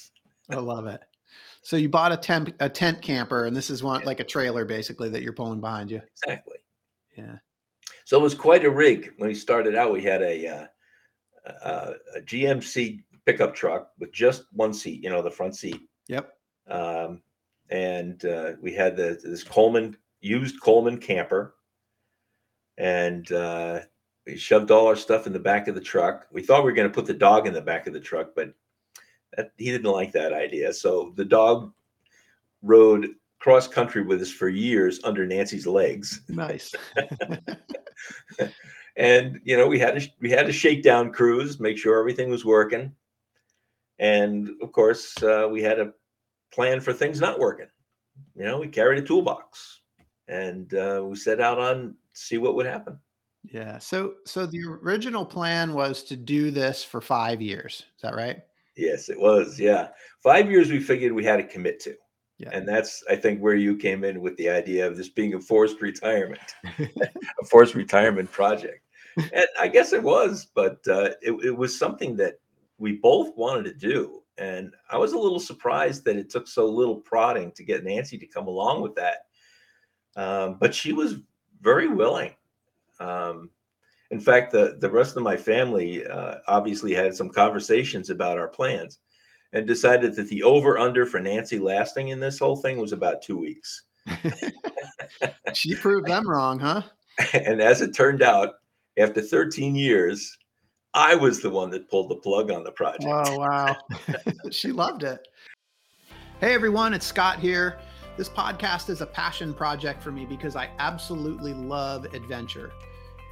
I 0.49 0.55
love 0.57 0.85
it. 0.87 1.01
So 1.63 1.77
you 1.77 1.89
bought 1.89 2.11
a 2.11 2.17
tent 2.17 2.53
a 2.59 2.67
tent 2.69 3.01
camper, 3.01 3.45
and 3.45 3.55
this 3.55 3.69
is 3.69 3.81
one 3.81 4.01
Yeah. 4.01 4.07
like 4.07 4.19
a 4.19 4.23
trailer 4.25 4.65
basically 4.65 5.09
that 5.09 5.23
you're 5.23 5.33
pulling 5.33 5.61
behind 5.61 5.89
you. 5.89 6.01
Exactly. 6.23 6.57
Yeah. 7.17 7.37
So 8.05 8.19
it 8.19 8.23
was 8.23 8.35
quite 8.35 8.65
a 8.65 8.69
rig. 8.69 9.13
When 9.17 9.29
we 9.29 9.33
started 9.35 9.73
out, 9.75 9.93
we 9.93 10.03
had 10.03 10.21
a, 10.21 10.47
uh, 10.47 10.67
a, 11.45 11.93
a 12.15 12.21
GMC 12.21 13.03
pickup 13.25 13.55
truck 13.55 13.91
with 14.00 14.12
just 14.12 14.45
one 14.51 14.73
seat, 14.73 15.03
you 15.03 15.09
know, 15.09 15.21
the 15.21 15.31
front 15.31 15.55
seat. 15.55 15.81
Yep. 16.07 16.33
Um, 16.67 17.21
and 17.69 18.23
uh, 18.25 18.51
we 18.62 18.73
had 18.73 18.95
the, 18.95 19.19
this 19.23 19.43
Coleman 19.43 19.97
used 20.21 20.62
Coleman 20.62 20.97
camper, 20.97 21.55
and 22.77 23.31
uh, 23.31 23.79
we 24.25 24.38
shoved 24.38 24.71
all 24.71 24.88
our 24.88 24.95
stuff 24.95 25.27
in 25.27 25.33
the 25.33 25.39
back 25.39 25.67
of 25.67 25.75
the 25.75 25.81
truck. 25.81 26.27
We 26.31 26.43
thought 26.43 26.63
we 26.63 26.71
were 26.71 26.75
going 26.75 26.89
to 26.89 26.93
put 26.93 27.05
the 27.05 27.13
dog 27.13 27.47
in 27.47 27.53
the 27.53 27.62
back 27.62 27.88
of 27.88 27.93
the 27.93 28.00
truck, 28.00 28.31
but 28.35 28.53
that, 29.35 29.51
he 29.57 29.71
didn't 29.71 29.91
like 29.91 30.12
that 30.13 30.33
idea. 30.33 30.73
So 30.73 31.13
the 31.15 31.25
dog 31.25 31.73
rode 32.62 33.09
cross 33.39 33.67
country 33.67 34.01
with 34.03 34.21
us 34.21 34.31
for 34.31 34.47
years 34.47 35.00
under 35.03 35.25
Nancy's 35.25 35.67
legs, 35.67 36.21
Nice. 36.29 36.73
and 38.95 39.39
you 39.43 39.57
know 39.57 39.67
we 39.67 39.79
had 39.79 40.00
to 40.00 40.09
we 40.19 40.29
had 40.29 40.45
to 40.45 40.53
shake 40.53 40.83
down 40.83 41.12
cruise, 41.12 41.59
make 41.59 41.77
sure 41.77 42.00
everything 42.00 42.29
was 42.29 42.45
working, 42.45 42.91
and 44.00 44.50
of 44.62 44.71
course 44.71 45.21
uh, 45.23 45.47
we 45.51 45.62
had 45.62 45.79
a 45.79 45.93
plan 46.51 46.79
for 46.79 46.93
things 46.93 47.19
not 47.19 47.39
working. 47.39 47.67
You 48.35 48.45
know, 48.45 48.59
we 48.59 48.67
carried 48.67 49.03
a 49.03 49.07
toolbox, 49.07 49.81
and 50.27 50.73
uh, 50.73 51.01
we 51.03 51.15
set 51.15 51.41
out 51.41 51.59
on 51.59 51.95
see 52.13 52.38
what 52.38 52.55
would 52.55 52.65
happen. 52.65 53.00
yeah. 53.43 53.79
So 53.79 54.15
so 54.25 54.45
the 54.45 54.63
original 54.63 55.25
plan 55.25 55.73
was 55.73 56.03
to 56.03 56.15
do 56.15 56.51
this 56.51 56.83
for 56.83 57.01
five 57.01 57.41
years. 57.41 57.83
Is 57.95 58.01
that 58.01 58.15
right? 58.15 58.41
Yes, 58.75 59.09
it 59.09 59.19
was. 59.19 59.59
Yeah, 59.59 59.89
five 60.21 60.50
years 60.50 60.71
we 60.71 60.79
figured 60.79 61.12
we 61.12 61.25
had 61.25 61.38
to 61.38 61.43
commit 61.43 61.79
to. 61.81 61.95
Yeah. 62.39 62.50
And 62.51 62.67
that's, 62.67 63.03
I 63.09 63.15
think, 63.15 63.39
where 63.39 63.55
you 63.55 63.77
came 63.77 64.03
in 64.03 64.19
with 64.19 64.35
the 64.38 64.50
idea 64.50 64.88
of 64.88 64.97
this 64.97 65.09
being 65.09 65.33
a 65.33 65.39
forced 65.39 65.81
retirement, 65.81 66.41
a 66.79 67.45
forced 67.50 67.75
retirement 67.75 68.31
project. 68.31 68.82
And 69.17 69.48
I 69.60 69.67
guess 69.67 69.93
it 69.93 70.01
was, 70.01 70.48
but 70.55 70.79
uh, 70.88 71.12
it, 71.22 71.34
it 71.43 71.55
was 71.55 71.77
something 71.77 72.15
that 72.17 72.39
we 72.77 72.93
both 72.93 73.36
wanted 73.38 73.65
to 73.65 73.74
do. 73.74 74.22
And 74.38 74.74
I 74.89 74.98
was 74.98 75.13
a 75.13 75.20
little 75.20 75.39
surprised 75.39 76.03
that 76.05 76.17
it 76.17 76.29
took 76.29 76.48
so 76.48 76.65
little 76.65 76.96
prodding 76.96 77.51
to 77.51 77.63
get 77.63 77.84
Nancy 77.84 78.17
to 78.17 78.25
come 78.25 78.48
along 78.48 78.82
with 78.82 78.96
that. 78.96 79.25
Um, 80.15 80.58
but 80.60 80.74
she 80.74 80.93
was 80.93 81.15
very 81.62 81.88
willing. 81.88 82.34
Um, 83.00 83.50
in 84.12 84.20
fact, 84.20 84.51
the, 84.51 84.77
the 84.79 84.89
rest 84.89 85.17
of 85.17 85.24
my 85.24 85.38
family 85.38 86.05
uh, 86.05 86.36
obviously 86.48 86.93
had 86.93 87.15
some 87.15 87.29
conversations 87.29 88.10
about 88.10 88.38
our 88.38 88.48
plans 88.48 89.00
and 89.53 89.67
decided 89.67 90.15
that 90.15 90.29
the 90.29 90.43
over 90.43 90.77
under 90.77 91.05
for 91.05 91.20
Nancy 91.20 91.60
lasting 91.60 92.10
in 92.10 92.20
this 92.20 92.39
whole 92.39 92.55
thing 92.55 92.77
was 92.77 92.91
about 92.91 93.22
two 93.22 93.38
weeks. 93.38 93.84
she 95.53 95.75
proved 95.75 96.08
them 96.08 96.29
wrong, 96.29 96.60
huh? 96.60 96.82
And 97.34 97.62
as 97.62 97.82
it 97.82 97.93
turned 97.93 98.24
out, 98.24 98.55
after 98.97 99.21
13 99.21 99.75
years, 99.75 100.38
I 100.93 101.15
was 101.15 101.41
the 101.41 101.50
one 101.50 101.71
that 101.71 101.89
pulled 101.89 102.09
the 102.09 102.15
plug 102.15 102.51
on 102.51 102.63
the 102.63 102.71
project. 102.71 103.05
Oh 103.07 103.39
wow. 103.39 103.75
she 104.51 104.71
loved 104.71 105.03
it. 105.03 105.27
Hey 106.39 106.53
everyone, 106.53 106.93
it's 106.93 107.05
Scott 107.05 107.39
here. 107.39 107.79
This 108.15 108.29
podcast 108.29 108.89
is 108.89 109.01
a 109.01 109.07
passion 109.07 109.53
project 109.53 110.03
for 110.03 110.12
me 110.12 110.25
because 110.25 110.55
I 110.55 110.69
absolutely 110.77 111.53
love 111.53 112.05
adventure. 112.13 112.71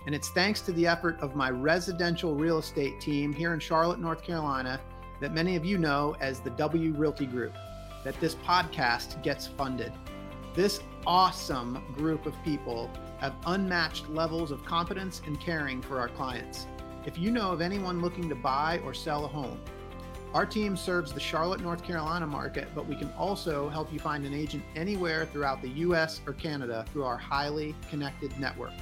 And 0.08 0.16
it's 0.16 0.30
thanks 0.30 0.62
to 0.62 0.72
the 0.72 0.88
effort 0.88 1.20
of 1.20 1.36
my 1.36 1.52
residential 1.52 2.34
real 2.34 2.58
estate 2.58 3.00
team 3.00 3.32
here 3.32 3.54
in 3.54 3.60
Charlotte, 3.60 4.00
North 4.00 4.24
Carolina, 4.24 4.82
that 5.20 5.34
many 5.34 5.56
of 5.56 5.64
you 5.64 5.78
know 5.78 6.16
as 6.20 6.40
the 6.40 6.50
W 6.52 6.94
Realty 6.94 7.28
Group, 7.28 7.54
that 8.04 8.20
this 8.20 8.34
podcast 8.34 9.22
gets 9.22 9.46
funded. 9.46 9.94
This 10.56 10.82
awesome 11.06 11.84
group 11.96 12.26
of 12.26 12.42
people 12.44 12.90
have 13.20 13.36
unmatched 13.48 14.10
levels 14.10 14.52
of 14.52 14.66
competence 14.66 15.22
and 15.26 15.40
caring 15.40 15.82
for 15.82 16.00
our 16.00 16.10
clients. 16.10 16.68
If 17.06 17.18
you 17.18 17.32
know 17.32 17.52
of 17.52 17.62
anyone 17.62 18.02
looking 18.02 18.30
to 18.30 18.36
buy 18.36 18.80
or 18.86 18.94
sell 18.94 19.26
a 19.26 19.28
home, 19.28 19.60
our 20.34 20.46
team 20.46 20.78
serves 20.78 21.12
the 21.12 21.20
Charlotte, 21.20 21.60
North 21.60 21.84
Carolina 21.84 22.26
market, 22.26 22.70
but 22.74 22.88
we 22.88 22.96
can 22.96 23.12
also 23.18 23.68
help 23.70 23.92
you 23.92 24.00
find 24.00 24.26
an 24.26 24.34
agent 24.34 24.64
anywhere 24.76 25.26
throughout 25.26 25.62
the 25.62 25.70
US 25.70 26.22
or 26.26 26.34
Canada 26.34 26.86
through 26.92 27.04
our 27.04 27.18
highly 27.18 27.76
connected 27.90 28.38
network. 28.40 28.74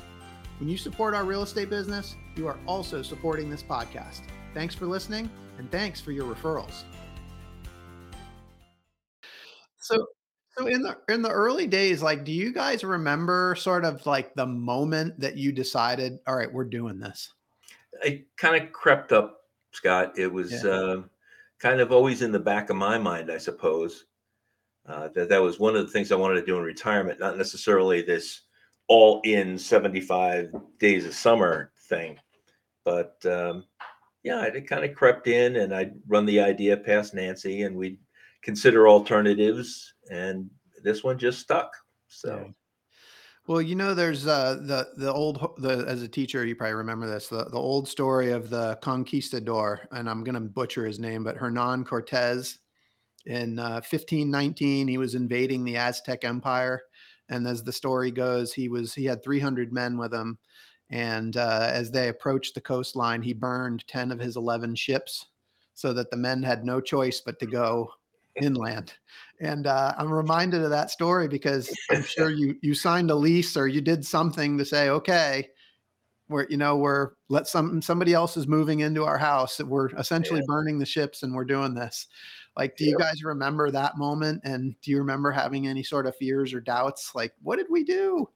When 0.59 0.69
you 0.69 0.77
support 0.77 1.15
our 1.15 1.23
real 1.23 1.41
estate 1.41 1.69
business, 1.69 2.15
you 2.35 2.47
are 2.47 2.59
also 2.67 3.01
supporting 3.01 3.49
this 3.49 3.63
podcast. 3.63 4.21
Thanks 4.53 4.75
for 4.75 4.85
listening 4.85 5.29
and 5.57 5.71
thanks 5.71 5.99
for 5.99 6.11
your 6.11 6.25
referrals. 6.33 6.83
So 10.59 10.67
in 10.67 10.81
the 10.81 10.97
in 11.09 11.21
the 11.21 11.29
early 11.29 11.67
days 11.67 12.01
like 12.01 12.23
do 12.23 12.31
you 12.31 12.53
guys 12.53 12.83
remember 12.83 13.55
sort 13.55 13.85
of 13.85 14.05
like 14.05 14.33
the 14.35 14.45
moment 14.45 15.19
that 15.19 15.37
you 15.37 15.51
decided 15.51 16.19
all 16.27 16.35
right, 16.35 16.51
we're 16.51 16.65
doing 16.65 16.99
this? 16.99 17.33
It 18.03 18.27
kind 18.37 18.61
of 18.61 18.71
crept 18.71 19.11
up, 19.11 19.41
Scott. 19.71 20.17
It 20.17 20.31
was 20.31 20.63
Yeah. 20.63 20.69
uh, 20.69 21.03
kind 21.59 21.81
of 21.81 21.91
always 21.91 22.21
in 22.21 22.31
the 22.31 22.39
back 22.39 22.69
of 22.69 22.75
my 22.75 22.97
mind, 22.97 23.31
I 23.31 23.37
suppose. 23.37 24.05
Uh, 24.85 25.09
that 25.09 25.29
that 25.29 25.41
was 25.41 25.59
one 25.59 25.75
of 25.75 25.85
the 25.85 25.91
things 25.91 26.11
I 26.11 26.15
wanted 26.15 26.39
to 26.39 26.45
do 26.45 26.57
in 26.57 26.63
retirement, 26.63 27.19
not 27.19 27.37
necessarily 27.37 28.01
this 28.01 28.41
all 28.87 29.21
in 29.23 29.57
75 29.57 30.51
days 30.79 31.05
of 31.05 31.13
summer 31.13 31.71
thing. 31.89 32.17
But 32.85 33.23
um, 33.25 33.65
yeah, 34.23 34.43
it 34.45 34.67
kind 34.67 34.83
of 34.83 34.95
crept 34.95 35.27
in 35.27 35.57
and 35.57 35.73
I'd 35.75 35.93
run 36.07 36.25
the 36.25 36.39
idea 36.39 36.75
past 36.75 37.13
Nancy 37.13 37.63
and 37.63 37.75
we'd 37.75 37.99
consider 38.43 38.87
alternatives. 38.87 39.93
And 40.11 40.49
this 40.83 41.03
one 41.03 41.17
just 41.17 41.39
stuck. 41.39 41.71
So, 42.07 42.45
Yeah. 42.45 42.51
Well, 43.47 43.63
you 43.63 43.73
know, 43.75 43.95
there's 43.95 44.27
uh, 44.27 44.59
the 44.61 44.89
the 44.97 45.11
old 45.11 45.55
the 45.57 45.83
as 45.87 46.03
a 46.03 46.07
teacher, 46.07 46.45
you 46.45 46.55
probably 46.55 46.75
remember 46.75 47.07
this 47.07 47.29
the 47.29 47.45
the 47.45 47.57
old 47.57 47.87
story 47.87 48.31
of 48.31 48.51
the 48.51 48.77
conquistador, 48.83 49.87
and 49.91 50.07
I'm 50.07 50.23
gonna 50.23 50.39
butcher 50.39 50.85
his 50.85 50.99
name, 50.99 51.23
but 51.23 51.35
Hernan 51.35 51.83
Cortez 51.83 52.59
in 53.25 53.57
uh, 53.57 53.81
1519, 53.89 54.87
he 54.87 54.97
was 54.99 55.15
invading 55.15 55.65
the 55.65 55.77
Aztec 55.77 56.23
Empire, 56.23 56.83
and 57.29 57.47
as 57.47 57.63
the 57.63 57.73
story 57.73 58.11
goes, 58.11 58.53
he 58.53 58.69
was 58.69 58.93
he 58.93 59.05
had 59.05 59.23
300 59.23 59.73
men 59.73 59.97
with 59.97 60.13
him, 60.13 60.37
and 60.91 61.35
uh, 61.35 61.69
as 61.71 61.89
they 61.89 62.09
approached 62.09 62.53
the 62.53 62.61
coastline, 62.61 63.23
he 63.23 63.33
burned 63.33 63.83
10 63.87 64.11
of 64.11 64.19
his 64.19 64.35
11 64.37 64.75
ships. 64.75 65.25
so 65.73 65.91
that 65.93 66.11
the 66.11 66.17
men 66.17 66.43
had 66.43 66.65
no 66.65 66.79
choice 66.81 67.21
but 67.25 67.39
to 67.39 67.45
go 67.47 67.89
inland. 68.41 68.93
And 69.41 69.67
uh, 69.67 69.93
I'm 69.97 70.11
reminded 70.11 70.63
of 70.63 70.69
that 70.69 70.91
story 70.91 71.27
because 71.27 71.73
I'm 71.89 72.03
sure 72.03 72.29
you 72.29 72.55
you 72.61 72.73
signed 72.73 73.11
a 73.11 73.15
lease 73.15 73.55
or 73.55 73.67
you 73.67 73.81
did 73.81 74.05
something 74.05 74.57
to 74.57 74.65
say, 74.65 74.89
okay, 74.89 75.49
we're 76.27 76.47
you 76.49 76.57
know 76.57 76.77
we're 76.77 77.11
let 77.29 77.47
some 77.47 77.81
somebody 77.81 78.13
else 78.13 78.37
is 78.37 78.47
moving 78.47 78.81
into 78.81 79.05
our 79.05 79.17
house. 79.17 79.57
That 79.57 79.67
we're 79.67 79.89
essentially 79.97 80.39
Yeah. 80.41 80.45
burning 80.47 80.79
the 80.79 80.85
ships 80.85 81.23
and 81.23 81.33
we're 81.33 81.45
doing 81.45 81.73
this. 81.73 82.07
Like, 82.57 82.75
do 82.75 82.83
you 82.83 82.97
guys 82.97 83.23
remember 83.23 83.71
that 83.71 83.97
moment? 83.97 84.41
And 84.43 84.75
do 84.81 84.91
you 84.91 84.97
remember 84.97 85.31
having 85.31 85.67
any 85.67 85.83
sort 85.83 86.05
of 86.05 86.15
fears 86.17 86.53
or 86.53 86.59
doubts? 86.59 87.15
Like, 87.15 87.33
what 87.41 87.55
did 87.55 87.67
we 87.69 87.83
do? 87.83 88.27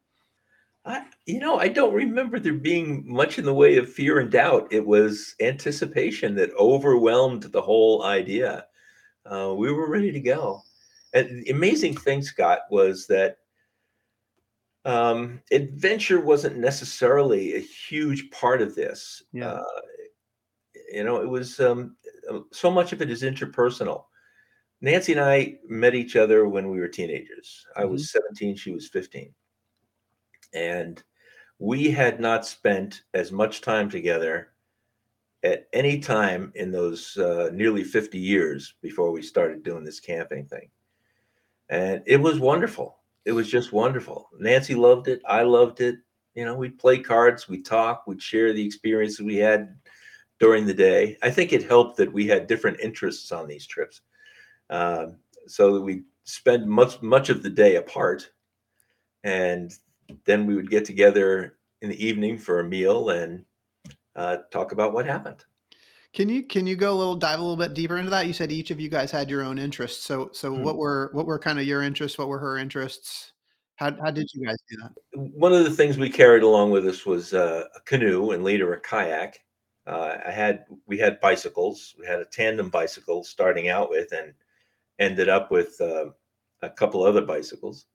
I, 0.86 1.06
you 1.26 1.40
know, 1.40 1.60
I 1.60 1.70
don't 1.70 1.94
remember 1.94 2.40
there 2.40 2.54
being 2.54 3.04
much 3.08 3.40
in 3.40 3.46
the 3.46 3.54
way 3.54 3.78
of 3.78 3.92
fear 3.92 4.20
and 4.20 4.30
doubt. 4.30 4.68
It 4.72 4.86
was 4.86 5.36
anticipation 5.42 6.36
that 6.36 6.54
overwhelmed 6.56 7.44
the 7.44 7.62
whole 7.62 8.04
idea. 8.04 8.66
Uh, 9.26 9.54
we 9.56 9.72
were 9.72 9.90
ready 9.90 10.12
to 10.12 10.20
go. 10.20 10.62
And 11.14 11.44
the 11.44 11.52
amazing 11.52 11.96
thing, 11.96 12.22
Scott, 12.22 12.62
was 12.70 13.08
that 13.08 13.38
um, 14.86 15.42
adventure 15.52 16.20
wasn't 16.20 16.58
necessarily 16.58 17.56
a 17.56 17.60
huge 17.60 18.30
part 18.32 18.62
of 18.62 18.76
this. 18.76 19.24
Yeah. 19.32 19.52
Uh, 19.52 19.64
you 20.92 21.04
know, 21.04 21.22
it 21.22 21.30
was 21.30 21.60
um, 21.60 21.96
uh, 22.30 22.40
so 22.52 22.70
much 22.70 22.94
of 22.94 23.02
it 23.02 23.10
is 23.10 23.24
interpersonal. 23.24 24.06
Nancy 24.82 25.14
and 25.14 25.22
I 25.22 25.56
met 25.68 25.96
each 25.96 26.16
other 26.16 26.48
when 26.50 26.70
we 26.70 26.80
were 26.80 26.90
teenagers. 26.90 27.66
I 27.78 27.86
was 27.86 28.12
17, 28.12 28.58
she 28.58 28.72
was 28.72 28.90
15 28.90 29.34
and 30.54 31.04
we 31.60 31.90
had 31.92 32.20
not 32.20 32.46
spent 32.46 33.04
as 33.14 33.32
much 33.32 33.62
time 33.62 33.90
together 33.90 34.53
at 35.44 35.68
any 35.74 36.00
time 36.00 36.52
in 36.56 36.72
those 36.72 37.18
uh, 37.18 37.50
nearly 37.54 37.84
50 37.84 38.18
years 38.18 38.76
before 38.82 39.12
we 39.12 39.22
started 39.22 39.64
doing 39.64 39.84
this 39.84 40.00
camping 40.00 40.46
thing. 40.46 40.70
And 41.70 42.02
it 42.06 42.18
was 42.18 42.40
wonderful. 42.40 42.98
It 43.26 43.34
was 43.34 43.50
just 43.50 43.74
wonderful. 43.74 44.30
Nancy 44.40 44.76
loved 44.76 45.08
it. 45.08 45.22
I 45.28 45.44
loved 45.44 45.82
it. 45.82 45.98
You 46.36 46.46
know 46.46 46.56
we'd 46.56 46.80
play 46.80 46.98
cards 46.98 47.48
we'd 47.48 47.64
talk 47.64 48.08
we'd 48.08 48.22
share 48.22 48.54
the 48.54 48.66
experiences 48.66 49.20
we 49.20 49.36
had 49.36 49.76
during 50.40 50.66
the 50.66 50.74
day. 50.74 51.18
I 51.22 51.30
think 51.30 51.54
it 51.54 51.68
helped 51.68 51.98
that 51.98 52.12
we 52.12 52.26
had 52.26 52.48
different 52.48 52.80
interests 52.80 53.32
on 53.32 53.48
these 53.48 53.68
trips. 53.68 54.02
Um, 54.70 55.18
so 55.46 55.76
that 55.76 55.82
we 55.82 56.04
spend 56.24 56.68
much 56.68 57.02
much 57.02 57.30
of 57.30 57.44
the 57.44 57.50
day 57.50 57.76
apart 57.76 58.32
and 59.24 59.74
then 60.26 60.46
we 60.46 60.56
would 60.56 60.70
get 60.70 60.86
together 60.86 61.58
in 61.82 61.90
the 61.90 62.06
evening 62.06 62.38
for 62.38 62.60
a 62.60 62.64
meal 62.64 63.10
and 63.10 63.46
uh, 64.16 64.38
talk 64.52 64.72
about 64.72 64.94
what 64.94 65.06
happened. 65.06 65.44
Can 66.14 66.30
you 66.30 66.44
can 66.44 66.68
you 66.68 66.76
go 66.76 66.94
a 66.94 66.96
little 66.96 67.16
dive 67.16 67.40
a 67.40 67.42
little 67.42 67.58
bit 67.58 67.74
deeper 67.74 67.98
into 67.98 68.12
that? 68.12 68.28
You 68.28 68.34
said 68.34 68.52
each 68.52 68.70
of 68.70 68.80
you 68.80 68.88
guys 68.88 69.10
had 69.10 69.30
your 69.30 69.42
own 69.42 69.58
interests. 69.58 70.06
So 70.06 70.30
so 70.32 70.54
Hmm. 70.54 70.64
what 70.64 70.78
were 70.78 71.10
what 71.14 71.26
were 71.26 71.40
kind 71.40 71.60
of 71.60 71.66
your 71.66 71.82
interests? 71.82 72.18
What 72.18 72.28
were 72.28 72.40
her 72.40 72.58
interests? 72.58 73.34
How 73.76 73.92
how 74.00 74.12
did 74.12 74.30
you 74.34 74.46
guys 74.46 74.58
do 74.70 74.78
that? 74.78 74.92
One 75.16 75.54
of 75.54 75.64
the 75.64 75.72
things 75.72 75.98
we 75.98 76.10
carried 76.10 76.44
along 76.44 76.70
with 76.70 76.88
us 76.88 77.06
was 77.06 77.34
uh, 77.34 77.66
a 77.76 77.80
canoe 77.82 78.32
and 78.32 78.44
later 78.44 78.74
a 78.74 78.80
kayak. 78.80 79.40
Uh, 79.88 80.18
I 80.26 80.32
had 80.32 80.66
we 80.86 81.00
had 81.00 81.20
bicycles. 81.20 81.96
We 82.00 82.06
had 82.06 82.20
a 82.20 82.26
tandem 82.26 82.70
bicycle 82.70 83.24
starting 83.24 83.70
out 83.70 83.90
with, 83.90 84.12
and 84.12 84.34
ended 85.00 85.30
up 85.30 85.50
with 85.50 85.82
uh, 85.82 86.12
a 86.62 86.70
couple 86.70 87.04
other 87.04 87.26
bicycles. 87.26 87.88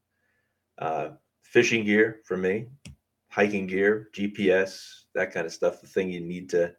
Uh, 0.78 1.10
fishing 1.42 1.84
gear 1.84 2.20
for 2.24 2.36
me, 2.36 2.66
hiking 3.28 3.66
gear, 3.66 4.10
GPS, 4.12 5.04
that 5.18 5.32
kind 5.32 5.46
of 5.46 5.52
stuff. 5.52 5.80
The 5.80 5.86
thing 5.86 6.10
you 6.10 6.20
need 6.20 6.48
to 6.50 6.72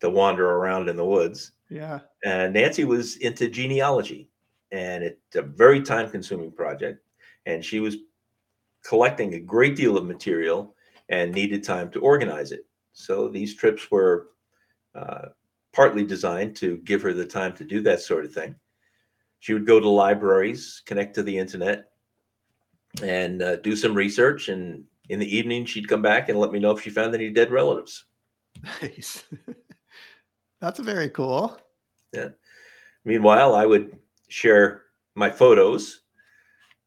to 0.00 0.10
wander 0.10 0.48
around 0.50 0.88
in 0.88 0.96
the 0.96 1.04
woods. 1.04 1.52
Yeah. 1.70 2.00
and 2.24 2.52
Nancy 2.52 2.84
was 2.84 3.16
into 3.18 3.48
genealogy, 3.48 4.28
and 4.72 5.04
it's 5.04 5.36
a 5.36 5.42
very 5.42 5.80
time-consuming 5.80 6.52
project. 6.52 6.98
And 7.46 7.64
she 7.64 7.80
was 7.80 7.96
collecting 8.84 9.34
a 9.34 9.40
great 9.40 9.76
deal 9.76 9.96
of 9.96 10.04
material 10.04 10.74
and 11.08 11.32
needed 11.32 11.62
time 11.62 11.90
to 11.92 12.00
organize 12.00 12.52
it. 12.52 12.66
So 12.92 13.28
these 13.28 13.54
trips 13.54 13.90
were 13.90 14.28
uh, 14.94 15.28
partly 15.72 16.04
designed 16.04 16.56
to 16.56 16.78
give 16.78 17.00
her 17.02 17.12
the 17.12 17.24
time 17.24 17.54
to 17.56 17.64
do 17.64 17.80
that 17.82 18.00
sort 18.00 18.24
of 18.24 18.32
thing. 18.32 18.54
She 19.40 19.54
would 19.54 19.66
go 19.66 19.80
to 19.80 19.88
libraries, 19.88 20.82
connect 20.84 21.14
to 21.14 21.22
the 21.22 21.36
internet, 21.36 21.86
and 23.02 23.40
uh, 23.42 23.56
do 23.56 23.74
some 23.74 23.94
research. 23.94 24.48
And 24.48 24.84
in 25.08 25.18
the 25.18 25.36
evening, 25.36 25.64
she'd 25.64 25.88
come 25.88 26.02
back 26.02 26.28
and 26.28 26.38
let 26.38 26.52
me 26.52 26.58
know 26.58 26.70
if 26.70 26.82
she 26.82 26.90
found 26.90 27.14
any 27.14 27.30
dead 27.30 27.50
relatives. 27.50 28.04
Nice. 28.80 29.24
That's 30.60 30.78
very 30.78 31.08
cool. 31.10 31.58
Yeah. 32.12 32.28
Meanwhile, 33.04 33.54
I 33.54 33.66
would 33.66 33.98
share 34.28 34.82
my 35.14 35.30
photos 35.30 36.02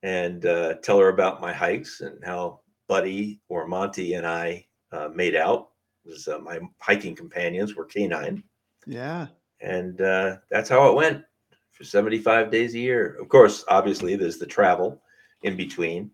and 0.03 0.45
uh, 0.45 0.75
tell 0.75 0.99
her 0.99 1.09
about 1.09 1.41
my 1.41 1.51
hikes 1.51 2.01
and 2.01 2.23
how 2.23 2.61
Buddy 2.87 3.41
or 3.49 3.67
Monty 3.67 4.13
and 4.13 4.25
I 4.25 4.65
uh, 4.91 5.09
made 5.13 5.35
out. 5.35 5.69
Was 6.05 6.27
uh, 6.27 6.37
my 6.37 6.59
hiking 6.79 7.15
companions 7.15 7.75
were 7.75 7.85
canine, 7.85 8.43
Yeah. 8.85 9.25
and 9.59 9.99
uh, 9.99 10.37
that's 10.51 10.69
how 10.69 10.87
it 10.87 10.95
went 10.95 11.23
for 11.71 11.83
75 11.83 12.51
days 12.51 12.75
a 12.75 12.79
year. 12.79 13.17
Of 13.19 13.27
course, 13.27 13.65
obviously, 13.69 14.15
there's 14.15 14.37
the 14.37 14.45
travel 14.45 15.01
in 15.41 15.57
between, 15.57 16.11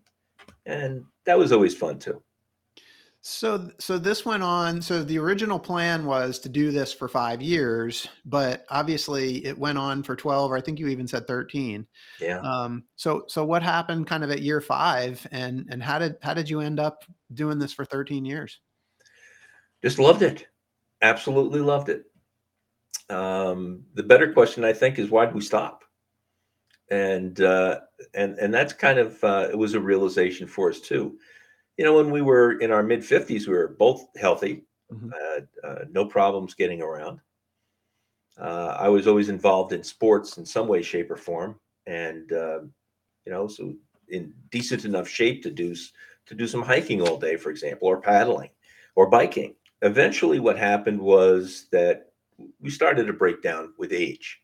and 0.66 1.04
that 1.26 1.38
was 1.38 1.52
always 1.52 1.76
fun 1.76 1.98
too. 1.98 2.22
So 3.24 3.70
so 3.78 3.98
this 3.98 4.24
went 4.26 4.42
on. 4.42 4.82
So 4.82 5.04
the 5.04 5.18
original 5.18 5.58
plan 5.58 6.06
was 6.06 6.40
to 6.40 6.48
do 6.48 6.72
this 6.72 6.92
for 6.92 7.08
five 7.08 7.40
years, 7.40 8.08
but 8.24 8.64
obviously 8.68 9.44
it 9.46 9.56
went 9.56 9.78
on 9.78 10.02
for 10.02 10.16
12, 10.16 10.50
or 10.50 10.56
I 10.56 10.60
think 10.60 10.80
you 10.80 10.88
even 10.88 11.06
said 11.06 11.28
13. 11.28 11.86
Yeah. 12.20 12.40
Um, 12.40 12.82
so 12.96 13.24
so 13.28 13.44
what 13.44 13.62
happened 13.62 14.08
kind 14.08 14.24
of 14.24 14.30
at 14.32 14.42
year 14.42 14.60
five 14.60 15.24
and 15.30 15.66
and 15.70 15.80
how 15.82 16.00
did 16.00 16.16
how 16.20 16.34
did 16.34 16.50
you 16.50 16.60
end 16.60 16.80
up 16.80 17.04
doing 17.32 17.60
this 17.60 17.72
for 17.72 17.84
13 17.84 18.24
years? 18.24 18.58
just 19.82 19.98
loved 19.98 20.22
it 20.22 20.46
absolutely 21.02 21.60
loved 21.60 21.88
it 21.88 22.04
um, 23.10 23.82
the 23.94 24.02
better 24.02 24.32
question 24.32 24.64
i 24.64 24.72
think 24.72 24.98
is 24.98 25.10
why 25.10 25.26
did 25.26 25.34
we 25.34 25.40
stop 25.40 25.84
and 26.90 27.40
uh, 27.40 27.80
and 28.14 28.38
and 28.38 28.52
that's 28.52 28.72
kind 28.72 28.98
of 28.98 29.22
uh, 29.24 29.48
it 29.50 29.56
was 29.56 29.74
a 29.74 29.80
realization 29.80 30.46
for 30.46 30.70
us 30.70 30.80
too. 30.80 31.18
You 31.78 31.84
know 31.84 31.94
when 31.96 32.10
we 32.10 32.22
were 32.22 32.58
in 32.60 32.70
our 32.70 32.82
mid 32.82 33.00
50s 33.00 33.46
we 33.46 33.54
were 33.54 33.68
both 33.78 34.06
healthy 34.16 34.64
Mhm. 34.92 35.10
uh, 35.12 35.66
uh, 35.66 35.84
no 35.90 36.04
problems 36.04 36.54
getting 36.54 36.82
around. 36.82 37.20
Uh, 38.38 38.76
i 38.78 38.88
was 38.88 39.06
always 39.06 39.28
involved 39.28 39.72
in 39.72 39.82
sports 39.84 40.38
in 40.38 40.44
some 40.46 40.66
way 40.66 40.80
shape 40.82 41.10
or 41.10 41.16
form 41.16 41.58
and 41.86 42.32
uh, 42.32 42.60
you 43.26 43.32
know 43.32 43.46
so 43.46 43.74
in 44.08 44.32
decent 44.50 44.84
enough 44.84 45.06
shape 45.08 45.42
to 45.42 45.50
do 45.50 45.74
to 46.26 46.34
do 46.34 46.46
some 46.46 46.62
hiking 46.62 47.02
all 47.02 47.18
day 47.18 47.36
for 47.36 47.50
example 47.50 47.88
or 47.88 48.00
paddling 48.00 48.50
or 48.94 49.08
biking. 49.08 49.54
Eventually 49.82 50.40
what 50.40 50.58
happened 50.58 51.00
was 51.00 51.66
that 51.72 52.12
we 52.60 52.70
started 52.70 53.06
to 53.06 53.12
break 53.12 53.42
down 53.42 53.72
with 53.78 53.92
age. 53.92 54.40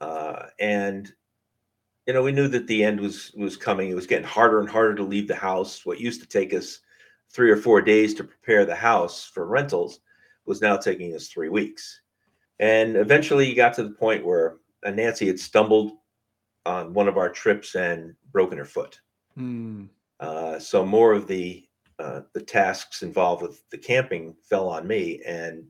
Uh, 0.00 0.46
and 0.60 1.12
you 2.08 2.14
know 2.14 2.22
we 2.22 2.32
knew 2.32 2.48
that 2.48 2.66
the 2.66 2.82
end 2.82 2.98
was 2.98 3.30
was 3.36 3.56
coming 3.56 3.90
it 3.90 3.94
was 3.94 4.06
getting 4.06 4.26
harder 4.26 4.58
and 4.58 4.68
harder 4.68 4.94
to 4.94 5.04
leave 5.04 5.28
the 5.28 5.34
house 5.36 5.86
what 5.86 6.00
used 6.00 6.20
to 6.20 6.26
take 6.26 6.52
us 6.54 6.80
three 7.30 7.50
or 7.50 7.56
four 7.56 7.80
days 7.82 8.14
to 8.14 8.24
prepare 8.24 8.64
the 8.64 8.74
house 8.74 9.26
for 9.26 9.46
rentals 9.46 10.00
was 10.46 10.62
now 10.62 10.76
taking 10.76 11.14
us 11.14 11.28
three 11.28 11.50
weeks 11.50 12.00
and 12.58 12.96
eventually 12.96 13.48
you 13.48 13.54
got 13.54 13.74
to 13.74 13.84
the 13.84 13.90
point 13.90 14.24
where 14.24 14.56
nancy 14.92 15.26
had 15.26 15.38
stumbled 15.38 15.92
on 16.64 16.94
one 16.94 17.06
of 17.06 17.18
our 17.18 17.28
trips 17.28 17.74
and 17.76 18.14
broken 18.32 18.58
her 18.58 18.64
foot 18.64 18.98
Hmm. 19.34 19.84
uh, 20.18 20.58
so 20.58 20.84
more 20.84 21.12
of 21.12 21.28
the 21.28 21.68
uh, 22.00 22.22
the 22.32 22.40
tasks 22.40 23.02
involved 23.02 23.42
with 23.42 23.68
the 23.70 23.78
camping 23.78 24.34
fell 24.48 24.68
on 24.68 24.86
me, 24.86 25.20
and 25.26 25.64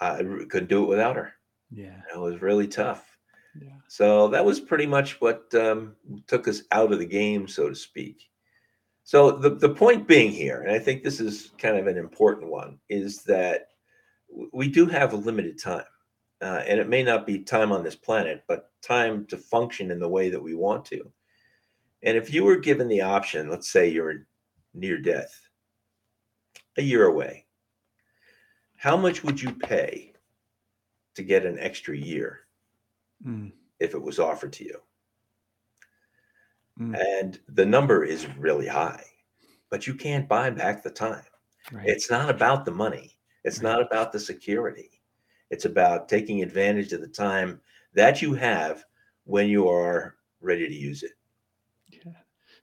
I 0.00 0.18
couldn't 0.18 0.68
do 0.68 0.84
it 0.84 0.88
without 0.88 1.16
her. 1.16 1.34
Yeah. 1.70 2.00
It 2.14 2.18
was 2.18 2.40
really 2.40 2.68
tough. 2.68 3.11
So 3.88 4.28
that 4.28 4.44
was 4.44 4.60
pretty 4.60 4.86
much 4.86 5.20
what 5.20 5.54
um, 5.54 5.94
took 6.26 6.48
us 6.48 6.62
out 6.72 6.92
of 6.92 6.98
the 6.98 7.06
game, 7.06 7.46
so 7.46 7.68
to 7.68 7.74
speak. 7.74 8.30
So 9.04 9.32
the 9.32 9.50
the 9.50 9.68
point 9.68 10.08
being 10.08 10.30
here, 10.30 10.62
and 10.62 10.70
I 10.70 10.78
think 10.78 11.02
this 11.02 11.20
is 11.20 11.50
kind 11.58 11.76
of 11.76 11.86
an 11.86 11.98
important 11.98 12.50
one, 12.50 12.78
is 12.88 13.22
that 13.24 13.68
we 14.52 14.68
do 14.68 14.86
have 14.86 15.12
a 15.12 15.16
limited 15.16 15.60
time, 15.60 15.84
uh, 16.40 16.62
and 16.66 16.80
it 16.80 16.88
may 16.88 17.02
not 17.02 17.26
be 17.26 17.40
time 17.40 17.72
on 17.72 17.82
this 17.82 17.96
planet, 17.96 18.44
but 18.48 18.70
time 18.80 19.26
to 19.26 19.36
function 19.36 19.90
in 19.90 19.98
the 19.98 20.08
way 20.08 20.30
that 20.30 20.42
we 20.42 20.54
want 20.54 20.84
to. 20.86 21.12
And 22.02 22.16
if 22.16 22.32
you 22.32 22.44
were 22.44 22.56
given 22.56 22.88
the 22.88 23.02
option, 23.02 23.50
let's 23.50 23.70
say 23.70 23.88
you're 23.88 24.26
near 24.72 24.98
death, 24.98 25.38
a 26.78 26.82
year 26.82 27.06
away, 27.06 27.46
how 28.76 28.96
much 28.96 29.22
would 29.22 29.40
you 29.40 29.52
pay 29.52 30.12
to 31.14 31.22
get 31.22 31.44
an 31.44 31.58
extra 31.58 31.96
year 31.96 32.41
Hmm. 33.22 33.48
if 33.80 33.94
it 33.94 34.02
was 34.02 34.18
offered 34.18 34.52
to 34.54 34.64
you? 34.64 34.78
Mm. 36.80 36.96
And 37.20 37.40
the 37.48 37.66
number 37.66 38.04
is 38.04 38.26
really 38.36 38.66
high, 38.66 39.04
but 39.70 39.86
you 39.86 39.94
can't 39.94 40.28
buy 40.28 40.50
back 40.50 40.82
the 40.82 40.90
time. 40.90 41.24
Right. 41.70 41.86
It's 41.88 42.10
not 42.10 42.30
about 42.30 42.64
the 42.64 42.70
money. 42.72 43.16
It's 43.44 43.58
Right. 43.62 43.70
not 43.70 43.82
about 43.82 44.12
the 44.12 44.20
security. 44.20 45.00
It's 45.50 45.64
about 45.64 46.08
taking 46.08 46.42
advantage 46.42 46.92
of 46.92 47.00
the 47.00 47.08
time 47.08 47.60
that 47.94 48.22
you 48.22 48.34
have 48.34 48.84
when 49.24 49.48
you 49.48 49.68
are 49.68 50.16
ready 50.40 50.66
to 50.66 50.74
use 50.74 51.02
it. 51.02 51.12
Yeah. 51.90 52.12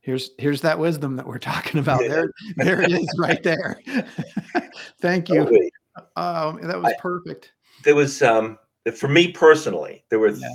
Here's 0.01 0.31
here's 0.37 0.61
that 0.61 0.79
wisdom 0.79 1.15
that 1.17 1.27
we're 1.27 1.37
talking 1.37 1.79
about. 1.79 2.01
Yeah. 2.01 2.07
There, 2.09 2.31
there 2.57 2.81
it 2.81 2.91
is 2.91 3.07
right 3.19 3.43
there. 3.43 3.79
Thank 5.01 5.29
you. 5.29 5.69
Oh, 6.15 6.49
um, 6.49 6.61
that 6.61 6.81
was 6.81 6.93
I, 6.97 7.01
perfect. 7.01 7.51
There 7.83 7.95
was 7.95 8.21
um 8.21 8.57
for 8.95 9.07
me 9.07 9.31
personally, 9.31 10.05
there 10.09 10.19
were 10.19 10.29
yeah. 10.29 10.53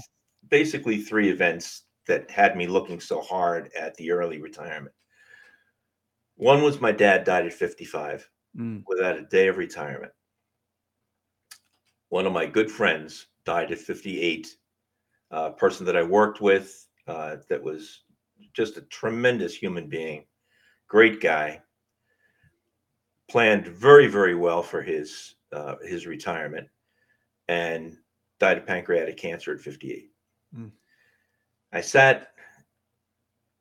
basically 0.50 0.98
three 0.98 1.30
events 1.30 1.82
that 2.06 2.30
had 2.30 2.56
me 2.56 2.66
looking 2.66 3.00
so 3.00 3.20
hard 3.20 3.70
at 3.78 3.94
the 3.96 4.10
early 4.10 4.40
retirement. 4.40 4.94
One 6.36 6.62
was 6.62 6.80
my 6.80 6.92
dad 6.92 7.24
died 7.24 7.46
at 7.46 7.52
55 7.52 8.28
mm. 8.58 8.82
without 8.86 9.18
a 9.18 9.22
day 9.22 9.48
of 9.48 9.56
retirement. 9.56 10.12
One 12.08 12.26
of 12.26 12.32
my 12.32 12.46
good 12.46 12.70
friends 12.70 13.26
died 13.44 13.72
at 13.72 13.78
58. 13.78 14.54
A 15.30 15.34
uh, 15.34 15.50
person 15.50 15.86
that 15.86 15.96
I 15.96 16.02
worked 16.02 16.40
with 16.40 16.86
uh, 17.06 17.36
that 17.48 17.62
was 17.62 18.04
just 18.52 18.76
a 18.76 18.82
tremendous 18.82 19.54
human 19.54 19.88
being, 19.88 20.24
great 20.88 21.20
guy, 21.20 21.60
planned 23.28 23.66
very, 23.66 24.06
very 24.06 24.34
well 24.34 24.62
for 24.62 24.82
his 24.82 25.34
uh, 25.52 25.76
his 25.82 26.06
retirement, 26.06 26.68
and 27.48 27.96
died 28.44 28.58
of 28.58 28.66
pancreatic 28.66 29.16
cancer 29.16 29.54
at 29.54 29.60
58. 29.60 30.10
Mm. 30.54 30.70
I 31.72 31.80
sat 31.80 32.28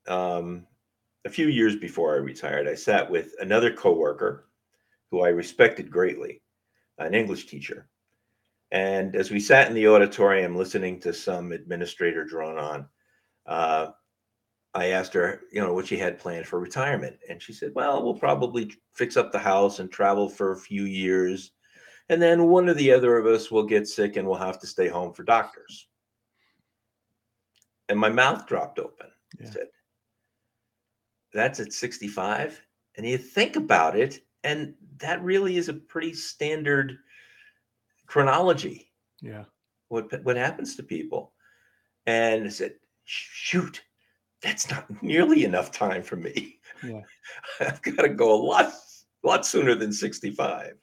um, 0.10 0.67
a 1.24 1.30
few 1.30 1.48
years 1.48 1.78
before 1.78 2.15
I 2.15 2.17
retired. 2.17 2.67
I 2.67 2.76
sat 2.76 3.10
with 3.10 3.32
another 3.39 3.72
coworker 3.72 4.50
who 5.10 5.22
I 5.22 5.30
respected 5.30 5.89
greatly, 5.89 6.41
an 6.98 7.13
English 7.13 7.46
teacher. 7.46 7.88
And 8.72 9.15
as 9.15 9.32
we 9.32 9.39
sat 9.39 9.69
in 9.69 9.74
the 9.74 9.88
auditorium 9.88 10.58
listening 10.58 11.00
to 11.02 11.13
some 11.13 11.54
administrator 11.54 12.26
drone 12.26 12.58
on, 12.58 12.86
uh, 13.46 13.88
I 14.74 14.88
asked 14.88 15.13
her, 15.13 15.43
you 15.50 15.62
know, 15.62 15.74
what 15.74 15.88
she 15.88 15.98
had 15.98 16.19
planned 16.19 16.46
for 16.46 16.60
retirement. 16.60 17.15
And 17.30 17.41
she 17.41 17.54
said, 17.54 17.72
well, 17.74 18.04
we'll 18.04 18.15
probably 18.15 18.69
fix 18.91 19.15
up 19.15 19.32
the 19.32 19.39
house 19.39 19.80
and 19.80 19.89
travel 19.89 20.28
for 20.28 20.52
a 20.52 20.58
few 20.60 20.84
years. 20.84 21.52
And 22.10 22.22
then 22.22 22.48
one 22.50 22.70
or 22.70 22.74
the 22.74 22.92
other 22.92 23.18
of 23.18 23.26
us 23.26 23.50
will 23.50 23.63
get 23.63 23.88
sick 23.88 24.18
and 24.18 24.28
we'll 24.28 24.38
have 24.38 24.60
to 24.60 24.68
stay 24.68 24.88
home 24.88 25.13
for 25.13 25.24
doctors. 25.24 25.88
And 27.89 28.00
my 28.00 28.10
mouth 28.10 28.48
dropped 28.48 28.80
open. 28.80 29.08
Yeah. 29.39 29.48
I 29.48 29.52
said, 29.52 29.68
that's 31.34 31.60
at 31.60 31.74
65. 31.74 32.62
And 32.96 33.06
you 33.06 33.18
think 33.18 33.56
about 33.56 33.98
it, 33.98 34.20
and 34.44 34.76
that 34.98 35.24
really 35.24 35.58
is 35.58 35.70
a 35.70 35.74
pretty 35.74 36.13
standard 36.13 36.98
chronology. 38.06 38.92
Yeah. 39.22 39.46
What 39.88 40.24
what 40.24 40.38
happens 40.38 40.76
to 40.76 40.84
people? 40.84 41.34
And 42.06 42.46
I 42.46 42.50
said, 42.50 42.76
shoot, 43.06 43.82
that's 44.42 44.70
not 44.70 44.86
nearly 45.02 45.46
enough 45.46 45.72
time 45.72 46.04
for 46.04 46.18
me. 46.18 46.60
Yeah. 46.84 47.02
I've 47.60 47.82
got 47.82 48.04
to 48.04 48.10
go 48.10 48.34
a 48.34 48.44
lot, 48.44 48.74
lot 49.24 49.46
sooner 49.46 49.74
than 49.74 49.92
65. 49.92 50.74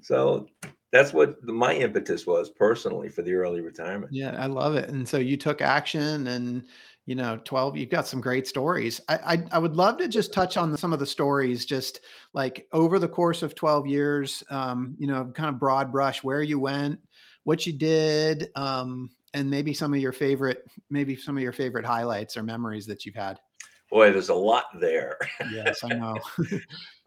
So 0.00 0.48
that's 0.90 1.12
what 1.12 1.42
my 1.42 1.74
impetus 1.74 2.26
was 2.26 2.50
personally 2.50 3.08
for 3.08 3.22
the 3.22 3.34
early 3.34 3.60
retirement. 3.60 4.12
Yeah, 4.12 4.36
I 4.38 4.46
love 4.46 4.74
it. 4.74 4.90
And 4.90 5.08
so 5.08 5.18
you 5.18 5.36
took 5.36 5.60
action 5.60 6.26
and 6.26 6.64
you 7.06 7.14
know 7.16 7.40
12 7.44 7.76
you've 7.76 7.90
got 7.90 8.06
some 8.06 8.20
great 8.20 8.46
stories 8.46 9.00
I, 9.08 9.16
I, 9.16 9.44
I 9.52 9.58
would 9.58 9.74
love 9.74 9.98
to 9.98 10.08
just 10.08 10.32
touch 10.32 10.56
on 10.56 10.76
some 10.76 10.92
of 10.92 10.98
the 10.98 11.06
stories 11.06 11.64
just 11.64 12.00
like 12.32 12.66
over 12.72 12.98
the 12.98 13.08
course 13.08 13.42
of 13.42 13.54
12 13.54 13.86
years 13.86 14.42
um 14.50 14.94
you 14.98 15.06
know 15.06 15.24
kind 15.34 15.48
of 15.48 15.58
broad 15.58 15.90
brush 15.90 16.22
where 16.22 16.42
you 16.42 16.60
went 16.60 17.00
what 17.44 17.66
you 17.66 17.72
did 17.72 18.50
um 18.54 19.10
and 19.34 19.50
maybe 19.50 19.74
some 19.74 19.92
of 19.92 20.00
your 20.00 20.12
favorite 20.12 20.64
maybe 20.90 21.16
some 21.16 21.36
of 21.36 21.42
your 21.42 21.52
favorite 21.52 21.84
highlights 21.84 22.36
or 22.36 22.42
memories 22.42 22.86
that 22.86 23.04
you've 23.04 23.16
had 23.16 23.40
boy 23.90 24.12
there's 24.12 24.28
a 24.28 24.34
lot 24.34 24.66
there 24.78 25.18
yes 25.52 25.80
i 25.82 25.88
know 25.88 26.20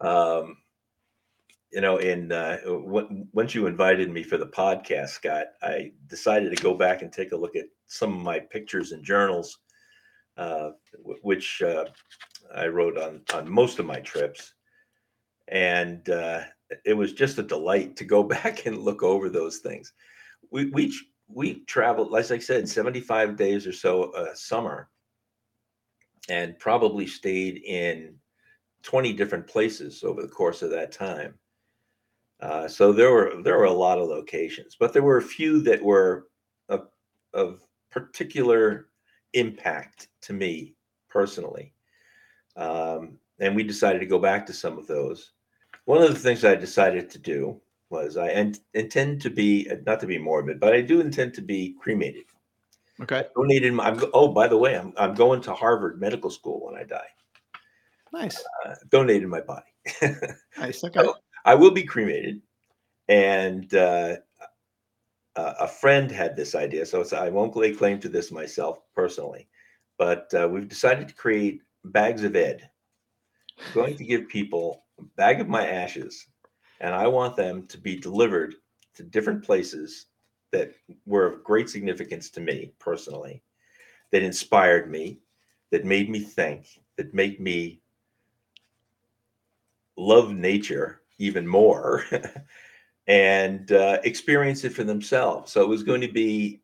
um 0.02 0.56
you 1.72 1.80
know 1.80 1.96
in 1.98 2.32
uh, 2.32 2.58
w- 2.64 3.26
once 3.32 3.54
you 3.54 3.66
invited 3.66 4.10
me 4.10 4.22
for 4.22 4.36
the 4.38 4.46
podcast 4.46 5.08
scott 5.08 5.46
i 5.62 5.90
decided 6.06 6.54
to 6.54 6.62
go 6.62 6.74
back 6.74 7.02
and 7.02 7.12
take 7.12 7.32
a 7.32 7.36
look 7.36 7.56
at 7.56 7.66
some 7.86 8.14
of 8.14 8.22
my 8.22 8.38
pictures 8.38 8.92
and 8.92 9.04
journals 9.04 9.58
uh, 10.36 10.70
which 11.22 11.62
uh, 11.62 11.86
I 12.54 12.66
wrote 12.68 12.98
on 12.98 13.22
on 13.34 13.50
most 13.50 13.78
of 13.78 13.86
my 13.86 14.00
trips, 14.00 14.54
and 15.48 16.08
uh, 16.08 16.42
it 16.84 16.94
was 16.94 17.12
just 17.12 17.38
a 17.38 17.42
delight 17.42 17.96
to 17.96 18.04
go 18.04 18.22
back 18.36 18.66
and 18.66 18.78
look 18.78 19.02
over 19.02 19.28
those 19.28 19.58
things. 19.58 19.92
We 20.50 20.66
we 20.66 20.94
we 21.28 21.64
traveled, 21.64 22.14
as 22.16 22.30
I 22.30 22.38
said, 22.38 22.68
seventy 22.68 23.00
five 23.00 23.36
days 23.36 23.66
or 23.66 23.72
so 23.72 24.14
a 24.14 24.36
summer, 24.36 24.90
and 26.28 26.58
probably 26.58 27.06
stayed 27.06 27.62
in 27.64 28.16
twenty 28.82 29.12
different 29.12 29.46
places 29.46 30.04
over 30.04 30.22
the 30.22 30.28
course 30.28 30.62
of 30.62 30.70
that 30.70 30.92
time. 30.92 31.34
Uh, 32.40 32.68
so 32.68 32.92
there 32.92 33.12
were 33.12 33.40
there 33.42 33.56
were 33.56 33.64
a 33.64 33.72
lot 33.72 33.98
of 33.98 34.08
locations, 34.08 34.76
but 34.78 34.92
there 34.92 35.02
were 35.02 35.18
a 35.18 35.22
few 35.22 35.60
that 35.62 35.82
were 35.82 36.28
of, 36.68 36.88
of 37.32 37.60
particular 37.90 38.88
impact 39.32 40.08
to 40.22 40.32
me 40.32 40.74
personally. 41.08 41.72
Um, 42.56 43.18
and 43.38 43.54
we 43.54 43.62
decided 43.62 44.00
to 44.00 44.06
go 44.06 44.18
back 44.18 44.46
to 44.46 44.52
some 44.52 44.78
of 44.78 44.86
those. 44.86 45.32
One 45.84 46.02
of 46.02 46.08
the 46.08 46.18
things 46.18 46.44
I 46.44 46.54
decided 46.54 47.10
to 47.10 47.18
do 47.18 47.60
was 47.90 48.16
I 48.16 48.30
in- 48.30 48.56
intend 48.74 49.22
to 49.22 49.30
be 49.30 49.70
not 49.86 50.00
to 50.00 50.06
be 50.06 50.18
morbid, 50.18 50.60
but 50.60 50.74
I 50.74 50.80
do 50.80 51.00
intend 51.00 51.34
to 51.34 51.42
be 51.42 51.74
cremated. 51.80 52.24
Okay. 53.00 53.18
I 53.18 53.24
donated 53.34 53.72
my. 53.72 53.88
I'm, 53.88 54.02
oh, 54.14 54.28
by 54.28 54.48
the 54.48 54.56
way, 54.56 54.76
I'm 54.76 54.92
I'm 54.96 55.14
going 55.14 55.40
to 55.42 55.54
Harvard 55.54 56.00
Medical 56.00 56.30
School 56.30 56.66
when 56.66 56.74
I 56.74 56.84
die. 56.84 57.08
Nice. 58.12 58.42
Uh, 58.64 58.74
donated 58.90 59.28
my 59.28 59.40
body. 59.40 59.66
nice. 60.58 60.82
Okay. 60.82 61.00
So 61.00 61.16
I 61.46 61.54
will 61.54 61.70
be 61.70 61.84
cremated, 61.84 62.42
and 63.08 63.72
uh, 63.72 64.16
a 65.36 65.68
friend 65.68 66.10
had 66.10 66.34
this 66.34 66.56
idea, 66.56 66.84
so 66.84 67.04
I 67.16 67.28
won't 67.28 67.56
lay 67.56 67.72
claim 67.72 68.00
to 68.00 68.08
this 68.08 68.32
myself 68.32 68.80
personally, 68.96 69.48
but 69.96 70.28
uh, 70.34 70.48
we've 70.50 70.68
decided 70.68 71.06
to 71.06 71.14
create 71.14 71.62
bags 71.84 72.24
of 72.24 72.34
Ed. 72.34 72.68
I'm 73.58 73.74
going 73.74 73.96
to 73.96 74.04
give 74.04 74.28
people 74.28 74.86
a 74.98 75.04
bag 75.16 75.40
of 75.40 75.46
my 75.46 75.64
ashes, 75.64 76.26
and 76.80 76.92
I 76.92 77.06
want 77.06 77.36
them 77.36 77.68
to 77.68 77.78
be 77.78 77.96
delivered 77.96 78.56
to 78.96 79.04
different 79.04 79.44
places 79.44 80.06
that 80.50 80.72
were 81.06 81.26
of 81.26 81.44
great 81.44 81.70
significance 81.70 82.28
to 82.30 82.40
me 82.40 82.72
personally, 82.80 83.40
that 84.10 84.24
inspired 84.24 84.90
me, 84.90 85.20
that 85.70 85.84
made 85.84 86.10
me 86.10 86.18
think, 86.18 86.80
that 86.96 87.14
made 87.14 87.38
me 87.38 87.80
love 89.96 90.32
nature 90.32 91.02
even 91.18 91.46
more. 91.46 92.04
and 93.06 93.70
uh, 93.72 93.98
experience 94.04 94.64
it 94.64 94.72
for 94.72 94.84
themselves. 94.84 95.52
So 95.52 95.62
it 95.62 95.68
was 95.68 95.82
going 95.82 96.00
to 96.00 96.12
be 96.12 96.60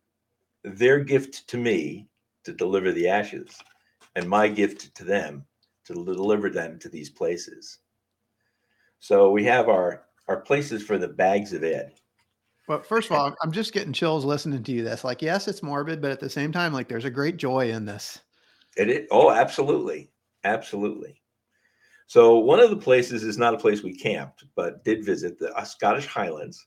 their 0.64 1.00
gift 1.00 1.46
to 1.48 1.56
me 1.56 2.08
to 2.44 2.52
deliver 2.52 2.92
the 2.92 3.08
ashes, 3.08 3.56
and 4.16 4.28
my 4.28 4.48
gift 4.48 4.94
to 4.96 5.04
them 5.04 5.44
to 5.86 5.94
deliver 5.94 6.50
them 6.50 6.78
to 6.80 6.88
these 6.88 7.10
places. 7.10 7.78
So 9.00 9.30
we 9.30 9.44
have 9.44 9.68
our 9.68 10.04
our 10.28 10.40
places 10.40 10.82
for 10.82 10.98
the 10.98 11.08
bags 11.08 11.52
of 11.52 11.64
Ed. 11.64 11.94
Well, 12.68 12.82
first 12.82 13.10
of 13.10 13.16
all, 13.16 13.34
I'm 13.42 13.50
just 13.50 13.72
getting 13.72 13.92
chills 13.92 14.24
listening 14.24 14.62
to 14.62 14.72
you. 14.72 14.84
This, 14.84 15.02
like, 15.02 15.20
yes, 15.20 15.48
it's 15.48 15.64
morbid, 15.64 16.00
but 16.00 16.12
at 16.12 16.20
the 16.20 16.30
same 16.30 16.52
time, 16.52 16.72
like, 16.72 16.86
there's 16.88 17.04
a 17.04 17.10
great 17.10 17.36
joy 17.36 17.70
in 17.70 17.84
this. 17.84 18.20
It 18.76 18.88
is. 18.88 19.08
Oh, 19.10 19.32
absolutely, 19.32 20.10
absolutely. 20.44 21.21
So 22.06 22.38
one 22.38 22.60
of 22.60 22.70
the 22.70 22.76
places 22.76 23.22
is 23.22 23.38
not 23.38 23.54
a 23.54 23.58
place 23.58 23.82
we 23.82 23.94
camped, 23.96 24.44
but 24.54 24.84
did 24.84 25.04
visit 25.04 25.38
the 25.38 25.52
uh, 25.54 25.64
Scottish 25.64 26.06
Highlands. 26.06 26.66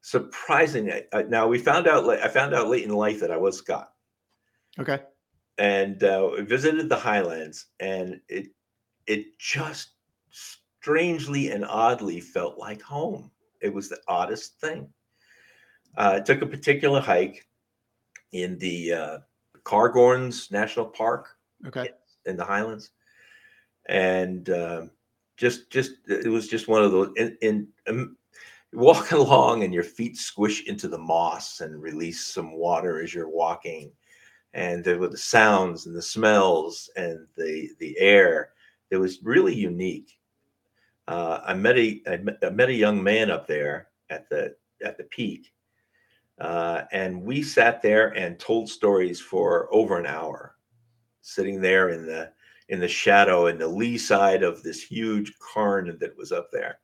Surprisingly, 0.00 1.02
now 1.28 1.46
we 1.46 1.58
found 1.58 1.86
out. 1.86 2.08
I 2.08 2.28
found 2.28 2.54
out 2.54 2.68
late 2.68 2.84
in 2.84 2.90
life 2.90 3.20
that 3.20 3.30
I 3.30 3.36
was 3.36 3.56
Scot. 3.56 3.90
Okay. 4.78 5.00
And 5.56 6.02
uh, 6.02 6.42
visited 6.42 6.88
the 6.88 6.96
Highlands, 6.96 7.66
and 7.80 8.20
it 8.28 8.48
it 9.06 9.38
just 9.38 9.92
strangely 10.30 11.52
and 11.52 11.64
oddly 11.64 12.20
felt 12.20 12.58
like 12.58 12.82
home. 12.82 13.30
It 13.62 13.72
was 13.72 13.88
the 13.88 14.00
oddest 14.08 14.60
thing. 14.60 14.88
Uh, 15.96 16.14
I 16.16 16.20
took 16.20 16.42
a 16.42 16.46
particular 16.46 17.00
hike 17.00 17.46
in 18.32 18.58
the 18.58 18.92
uh, 18.92 19.18
Cairngorms 19.64 20.50
National 20.50 20.86
Park. 20.86 21.28
Okay. 21.66 21.90
In 22.26 22.36
the 22.36 22.44
Highlands 22.44 22.90
and 23.86 24.50
uh, 24.50 24.82
just 25.36 25.70
just 25.70 25.92
it 26.08 26.28
was 26.30 26.48
just 26.48 26.68
one 26.68 26.82
of 26.84 26.92
those 26.92 27.12
in, 27.16 27.36
in 27.42 27.68
um, 27.88 28.16
walking 28.72 29.18
along 29.18 29.64
and 29.64 29.74
your 29.74 29.82
feet 29.84 30.16
squish 30.16 30.64
into 30.66 30.88
the 30.88 30.98
moss 30.98 31.60
and 31.60 31.82
release 31.82 32.26
some 32.26 32.52
water 32.52 33.02
as 33.02 33.14
you're 33.14 33.28
walking. 33.28 33.92
And 34.54 34.84
there 34.84 34.98
were 34.98 35.08
the 35.08 35.18
sounds 35.18 35.86
and 35.86 35.96
the 35.96 36.02
smells 36.02 36.90
and 36.96 37.26
the 37.36 37.70
the 37.80 37.98
air 37.98 38.50
it 38.90 38.96
was 38.98 39.22
really 39.22 39.54
unique. 39.54 40.18
Uh, 41.08 41.40
I 41.44 41.54
met 41.54 41.78
a 41.78 42.00
I 42.06 42.16
met, 42.18 42.54
met 42.54 42.68
a 42.68 42.74
young 42.74 43.02
man 43.02 43.30
up 43.30 43.46
there 43.46 43.88
at 44.10 44.28
the 44.30 44.54
at 44.84 44.96
the 44.98 45.04
peak 45.04 45.52
Uh, 46.40 46.82
and 46.92 47.22
we 47.22 47.42
sat 47.42 47.82
there 47.82 48.08
and 48.16 48.38
told 48.38 48.68
stories 48.68 49.20
for 49.20 49.68
over 49.72 49.98
an 49.98 50.06
hour, 50.06 50.56
sitting 51.22 51.60
there 51.60 51.90
in 51.90 52.06
the 52.06 52.32
in 52.68 52.80
the 52.80 52.88
shadow 52.88 53.46
in 53.46 53.58
the 53.58 53.68
lee 53.68 53.98
side 53.98 54.42
of 54.42 54.62
this 54.62 54.82
huge 54.82 55.32
cairn 55.52 55.96
that 56.00 56.16
was 56.16 56.32
up 56.32 56.50
there. 56.52 56.78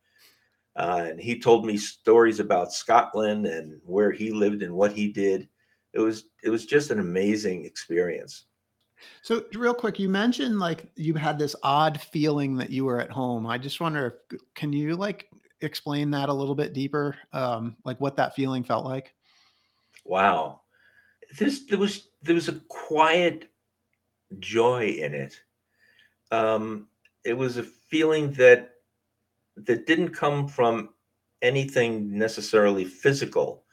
Uh, 0.77 1.07
and 1.09 1.21
he 1.21 1.39
told 1.39 1.67
me 1.67 1.77
stories 1.77 2.41
about 2.41 2.73
Scotland 2.73 3.47
and 3.47 3.81
where 3.85 4.13
he 4.13 4.31
lived 4.31 4.63
and 4.63 4.73
what 4.73 4.93
he 4.93 5.11
did. 5.11 5.49
It 5.93 6.01
was 6.01 6.25
it 6.45 6.51
was 6.51 6.67
just 6.67 6.91
an 6.91 7.01
amazing 7.01 7.65
experience. 7.65 8.45
So 9.23 9.45
real 9.55 9.75
quick, 9.75 9.99
you 9.99 10.09
mentioned 10.09 10.59
like 10.59 10.91
you 10.95 11.15
had 11.15 11.39
this 11.39 11.57
odd 11.63 12.01
feeling 12.01 12.57
that 12.57 12.71
you 12.71 12.85
were 12.85 13.01
at 13.01 13.11
home. 13.11 13.47
I 13.47 13.59
just 13.59 13.81
wonder, 13.81 14.21
if, 14.31 14.41
can 14.55 14.73
you 14.73 14.95
like 14.95 15.29
explain 15.61 16.11
that 16.13 16.29
a 16.29 16.35
little 16.35 16.55
bit 16.55 16.73
deeper? 16.73 17.17
Um, 17.33 17.77
like 17.85 18.01
what 18.01 18.17
that 18.17 18.35
feeling 18.35 18.63
felt 18.63 18.85
like? 18.85 19.15
Wow, 20.05 20.61
this 21.39 21.67
there 21.67 21.79
was 21.79 22.09
there 22.23 22.35
was 22.35 22.49
a 22.49 22.61
quiet 22.69 23.51
joy 24.39 24.87
in 24.87 25.15
it. 25.15 25.41
Um, 26.31 26.89
it 27.25 27.35
was 27.35 27.57
a 27.57 27.63
feeling 27.63 28.33
that 28.33 28.71
that 29.57 29.87
didn't 29.87 30.11
come 30.11 30.49
from 30.49 30.91
anything 31.43 32.17
necessarily 32.17 32.85
physical, 32.85 33.65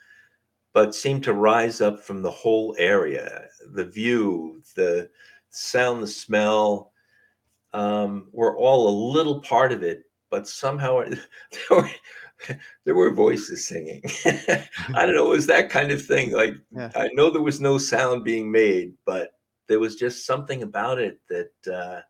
but 0.73 0.95
seemed 0.95 1.23
to 1.23 1.33
rise 1.33 1.81
up 1.81 2.03
from 2.03 2.21
the 2.21 2.31
whole 2.31 2.75
area, 2.77 3.45
the 3.73 3.85
view, 3.85 4.61
the 4.75 5.09
sound, 5.49 6.03
the 6.03 6.07
smell. 6.07 6.91
Um, 7.73 8.29
were 8.31 8.57
all 8.57 8.87
a 8.87 8.99
little 9.13 9.41
part 9.41 9.71
of 9.71 9.83
it, 9.83 10.03
but 10.31 10.47
somehow 10.47 11.03
there 11.51 11.77
were, 11.77 11.89
there 12.85 12.95
were 12.95 13.11
voices 13.11 13.67
singing. 13.67 14.01
I 14.25 15.05
don't 15.05 15.15
know, 15.15 15.25
it 15.31 15.35
was 15.35 15.47
that 15.47 15.69
kind 15.69 15.91
of 15.91 16.03
thing. 16.03 16.31
Like 16.31 16.55
yeah. 16.71 16.91
I 16.95 17.09
know 17.13 17.29
there 17.29 17.41
was 17.41 17.61
no 17.61 17.77
sound 17.77 18.23
being 18.23 18.51
made, 18.51 18.93
but 19.05 19.31
there 19.67 19.79
was 19.79 19.95
just 19.95 20.25
something 20.25 20.63
about 20.63 20.97
it 20.97 21.19
that 21.29 21.51
uh, 21.71 22.01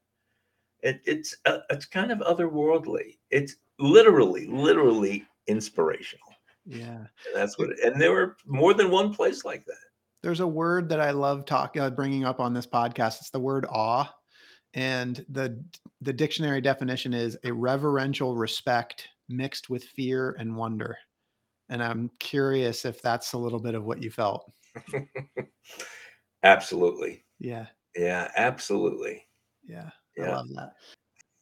it, 0.88 1.02
it's 1.06 1.36
uh, 1.46 1.60
it's 1.70 1.86
kind 1.86 2.12
of 2.12 2.20
otherworldly. 2.20 3.18
It's 3.30 3.58
literally, 3.78 4.48
literally 4.48 5.26
inspirational. 5.48 6.28
Yeah, 6.66 6.96
and 6.96 7.36
that's 7.36 7.60
what. 7.60 7.72
It, 7.72 7.80
and 7.84 8.02
there 8.02 8.14
were 8.14 8.38
more 8.46 8.74
than 8.74 8.90
one 8.90 9.14
place 9.14 9.44
like 9.44 9.66
that. 9.66 9.76
There's 10.24 10.40
a 10.40 10.48
word 10.48 10.90
that 10.90 11.02
I 11.02 11.12
love 11.12 11.46
talking, 11.46 11.82
uh, 11.82 11.90
bringing 11.90 12.26
up 12.26 12.40
on 12.40 12.54
this 12.54 12.66
podcast. 12.66 13.20
It's 13.20 13.30
the 13.30 13.40
word 13.40 13.66
awe, 13.70 14.10
and 14.74 15.26
the 15.30 15.62
the 16.02 16.14
dictionary 16.14 16.62
definition 16.62 17.14
is 17.14 17.38
a 17.44 17.52
reverential 17.52 18.36
respect 18.36 19.10
mixed 19.28 19.70
with 19.70 19.84
fear 19.84 20.36
and 20.40 20.56
wonder. 20.56 20.98
And 21.70 21.84
I'm 21.84 22.10
curious 22.20 22.86
if 22.86 23.02
that's 23.02 23.34
a 23.34 23.38
little 23.38 23.60
bit 23.60 23.76
of 23.76 23.84
what 23.84 24.02
you 24.02 24.10
felt. 24.10 24.50
absolutely. 26.44 27.26
Yeah. 27.40 27.66
Yeah, 27.94 28.32
absolutely. 28.38 29.26
Yeah. 29.68 29.90
Yeah. 30.18 30.32
I 30.32 30.36
love 30.36 30.50
that. 30.56 30.74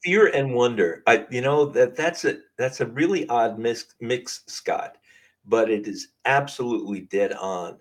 Fear 0.04 0.28
and 0.28 0.54
wonder. 0.54 1.02
I 1.08 1.26
you 1.32 1.42
know 1.42 1.66
that 1.66 1.96
that's 1.96 2.26
a 2.26 2.38
that's 2.58 2.82
a 2.82 2.86
really 2.86 3.28
odd 3.28 3.58
mix 3.58 3.96
mix, 4.00 4.44
Scott, 4.48 4.98
but 5.46 5.70
it 5.70 5.88
is 5.88 6.10
absolutely 6.26 7.02
dead 7.02 7.34
on. 7.34 7.78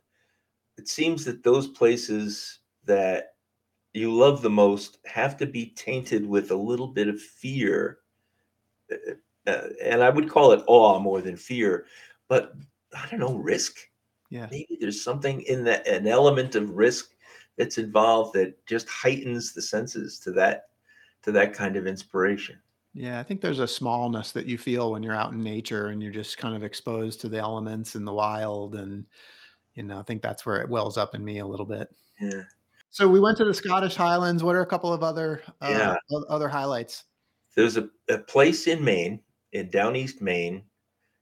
It 0.78 0.88
seems 0.88 1.24
that 1.26 1.42
those 1.42 1.68
places 1.68 2.61
that 2.85 3.35
you 3.92 4.12
love 4.12 4.42
the 4.42 4.50
most 4.50 4.98
have 5.07 5.37
to 5.37 5.46
be 5.46 5.66
tainted 5.66 6.26
with 6.26 6.50
a 6.50 6.57
little 6.57 6.88
bit 6.88 7.09
of 7.09 7.20
fear. 7.20 7.98
Uh, 8.90 9.12
uh 9.46 9.68
and 9.83 10.02
I 10.02 10.11
would 10.11 10.30
call 10.30 10.52
it 10.52 10.64
awe 10.66 10.98
more 10.98 11.20
than 11.20 11.37
fear, 11.37 11.87
but 12.28 12.54
I 12.96 13.07
don't 13.11 13.20
know, 13.20 13.37
risk. 13.37 13.78
Yeah. 14.30 14.48
Maybe 14.50 14.78
there's 14.80 15.02
something 15.02 15.42
in 15.42 15.64
that 15.64 15.87
an 15.87 16.07
element 16.07 16.54
of 16.54 16.70
risk 16.70 17.11
that's 17.57 17.78
involved 17.78 18.35
that 18.35 18.64
just 18.66 18.88
heightens 18.88 19.52
the 19.52 19.62
senses 19.62 20.18
to 20.20 20.33
that 20.33 20.68
to 21.24 21.32
that 21.32 21.54
kind 21.54 21.76
of 21.76 21.87
inspiration. 21.87 22.58
Yeah, 22.92 23.18
I 23.18 23.22
think 23.24 23.40
there's 23.40 23.58
a 23.58 23.66
smallness 23.66 24.30
that 24.32 24.46
you 24.46 24.56
feel 24.56 24.92
when 24.92 25.02
you're 25.02 25.16
out 25.16 25.32
in 25.32 25.42
nature 25.42 25.88
and 25.88 26.00
you're 26.00 26.12
just 26.12 26.38
kind 26.38 26.54
of 26.54 26.62
exposed 26.62 27.20
to 27.22 27.28
the 27.28 27.38
elements 27.38 27.96
in 27.96 28.04
the 28.04 28.12
wild. 28.12 28.76
And, 28.76 29.04
you 29.74 29.82
know, 29.82 29.98
I 29.98 30.02
think 30.02 30.22
that's 30.22 30.46
where 30.46 30.60
it 30.60 30.68
wells 30.68 30.96
up 30.96 31.14
in 31.14 31.24
me 31.24 31.40
a 31.40 31.46
little 31.46 31.66
bit. 31.66 31.88
Yeah. 32.20 32.42
So 32.90 33.08
we 33.08 33.18
went 33.18 33.37
to 33.38 33.44
the 33.44 33.54
Scottish 33.54 33.96
Highlands. 33.96 34.44
What 34.44 34.54
are 34.54 34.60
a 34.60 34.66
couple 34.66 34.92
of 34.92 35.02
other 35.02 35.42
uh, 35.60 35.96
yeah. 36.10 36.22
other 36.28 36.48
highlights? 36.48 37.04
There's 37.56 37.76
a, 37.76 37.88
a 38.08 38.18
place 38.18 38.68
in 38.68 38.84
Maine, 38.84 39.18
in 39.52 39.70
down 39.70 39.96
east 39.96 40.22
Maine, 40.22 40.62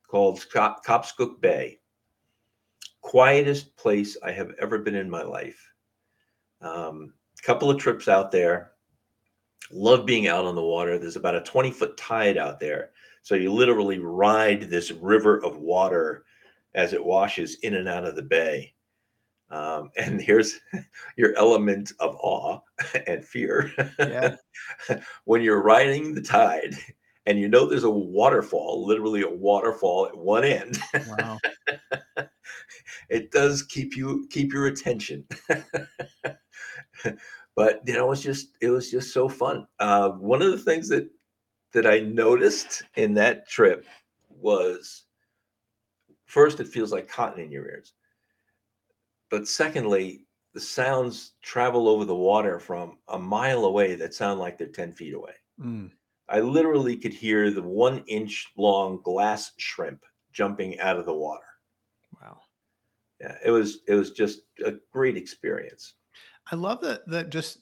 called 0.07 0.45
Cop- 0.53 0.85
Cobscook 0.85 1.41
Bay. 1.41 1.81
Quietest 3.01 3.75
place 3.79 4.19
I 4.23 4.33
have 4.33 4.51
ever 4.61 4.79
been 4.79 4.95
in 4.95 5.09
my 5.09 5.23
life. 5.23 5.73
Um, 6.61 7.15
couple 7.43 7.71
of 7.71 7.79
trips 7.79 8.09
out 8.09 8.31
there 8.31 8.72
Love 9.71 10.07
being 10.07 10.27
out 10.27 10.45
on 10.45 10.55
the 10.55 10.63
water. 10.63 10.99
There's 10.99 11.17
about 11.17 11.35
a 11.35 11.41
20 11.41 11.71
foot 11.71 11.97
tide 11.97 12.37
out 12.37 12.61
there. 12.61 12.91
So 13.23 13.35
you 13.35 13.53
literally 13.53 13.99
ride 13.99 14.63
this 14.63 14.91
river 14.91 15.43
of 15.45 15.59
water 15.59 16.25
as 16.75 16.93
it 16.93 17.05
washes 17.05 17.57
in 17.63 17.75
and 17.75 17.89
out 17.89 18.05
of 18.05 18.17
the 18.17 18.23
bay. 18.23 18.75
Um, 19.51 19.91
and 19.97 20.21
here's 20.21 20.59
your 21.17 21.37
element 21.37 21.93
of 22.01 22.17
awe 22.17 22.61
and 23.07 23.25
fear. 23.25 23.73
Yeah. 23.99 24.37
when 25.25 25.43
you're 25.43 25.63
riding 25.63 26.15
the 26.15 26.23
tide 26.23 26.75
and 27.27 27.39
you 27.39 27.49
know 27.49 27.67
there's 27.67 27.85
a 27.85 27.91
waterfall, 27.91 28.85
literally 28.85 29.23
a 29.23 29.31
waterfall 29.31 30.07
at 30.07 30.17
one 30.17 30.45
end. 30.45 30.79
Wow. 31.09 31.39
it 33.09 33.31
does 33.31 33.63
keep 33.63 33.97
you 33.97 34.27
keep 34.31 34.53
your 34.53 34.67
attention 34.67 35.25
but 37.55 37.83
you 37.87 37.95
know, 37.95 38.07
it 38.07 38.11
was 38.11 38.23
just 38.23 38.49
it 38.61 38.71
was 38.71 38.91
just 38.91 39.13
so 39.13 39.29
fun. 39.29 39.67
Uh, 39.79 40.11
one 40.11 40.43
of 40.43 40.51
the 40.51 40.59
things 40.59 40.89
that 40.89 41.09
that 41.73 41.87
I 41.87 42.01
noticed 42.01 42.83
in 42.97 43.15
that 43.15 43.49
trip 43.49 43.87
was 44.29 45.05
first, 46.27 46.61
it 46.61 46.69
feels 46.69 46.93
like 46.93 47.09
cotton 47.09 47.43
in 47.43 47.51
your 47.51 47.67
ears, 47.67 47.95
but 49.31 49.49
secondly, 49.49 50.27
the 50.55 50.61
sounds 50.61 51.33
travel 51.43 51.89
over 51.89 52.05
the 52.05 52.15
water 52.15 52.59
from 52.59 52.99
a 53.09 53.19
mile 53.19 53.65
away 53.65 53.95
that 53.95 54.15
sound 54.15 54.39
like 54.41 54.59
they're 54.59 54.69
ten 54.69 54.93
feet 54.93 55.15
away. 55.15 55.33
Mm. 55.61 55.91
I 56.29 56.41
literally 56.41 56.97
could 56.97 57.13
hear 57.13 57.51
the 57.51 57.63
one 57.63 58.05
inch 58.07 58.49
long 58.57 59.01
glass 59.03 59.53
shrimp 59.59 60.03
jumping 60.33 60.79
out 60.81 60.99
of 60.99 61.05
the 61.05 61.15
water. 61.15 61.45
Wow. 62.21 62.41
Yeah, 63.21 63.37
it 63.45 63.51
was 63.51 63.81
it 63.87 63.95
was 63.95 64.13
just 64.13 64.43
a 64.65 64.75
great 64.93 65.17
experience. 65.17 65.95
I 66.51 66.57
love 66.57 66.81
that 66.81 67.07
that 67.09 67.31
just 67.31 67.59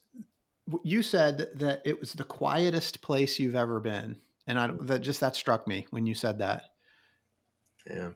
you 0.83 1.03
said 1.03 1.49
that 1.55 1.83
it 1.85 1.99
was 1.99 2.12
the 2.12 2.25
quietest 2.25 3.03
place 3.03 3.38
you've 3.38 3.57
ever 3.57 3.81
been, 3.81 4.16
and 4.47 4.59
I 4.59 4.71
that 4.83 5.01
just 5.01 5.21
that 5.21 5.37
struck 5.37 5.66
me 5.66 5.87
when 5.90 6.07
you 6.07 6.14
said 6.14 6.38
that. 6.38 6.64
Yeah, 7.88 8.11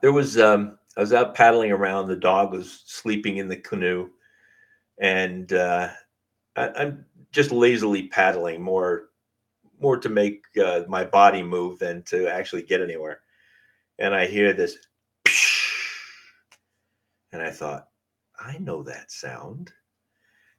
there 0.00 0.12
was 0.12 0.38
um, 0.38 0.78
I 0.96 1.00
was 1.00 1.12
out 1.12 1.34
paddling 1.34 1.72
around. 1.72 2.08
The 2.08 2.16
dog 2.16 2.52
was 2.52 2.82
sleeping 2.86 3.38
in 3.38 3.48
the 3.48 3.56
canoe, 3.56 4.10
and 5.00 5.52
uh, 5.52 5.88
I, 6.56 6.82
am 6.82 7.04
just 7.32 7.52
lazily 7.52 8.08
paddling 8.08 8.62
more 8.62 9.10
more 9.80 9.96
to 9.96 10.08
make 10.08 10.44
uh, 10.62 10.82
my 10.88 11.04
body 11.04 11.42
move 11.42 11.78
than 11.78 12.02
to 12.04 12.28
actually 12.28 12.62
get 12.62 12.82
anywhere. 12.82 13.20
And 13.98 14.14
I 14.14 14.26
hear 14.26 14.52
this, 14.52 14.76
and 17.32 17.42
I 17.42 17.50
thought, 17.50 17.89
I 18.40 18.58
know 18.58 18.82
that 18.82 19.10
sound. 19.10 19.72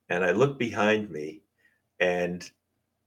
And 0.09 0.23
I 0.23 0.31
look 0.31 0.59
behind 0.59 1.09
me, 1.09 1.41
and 1.99 2.49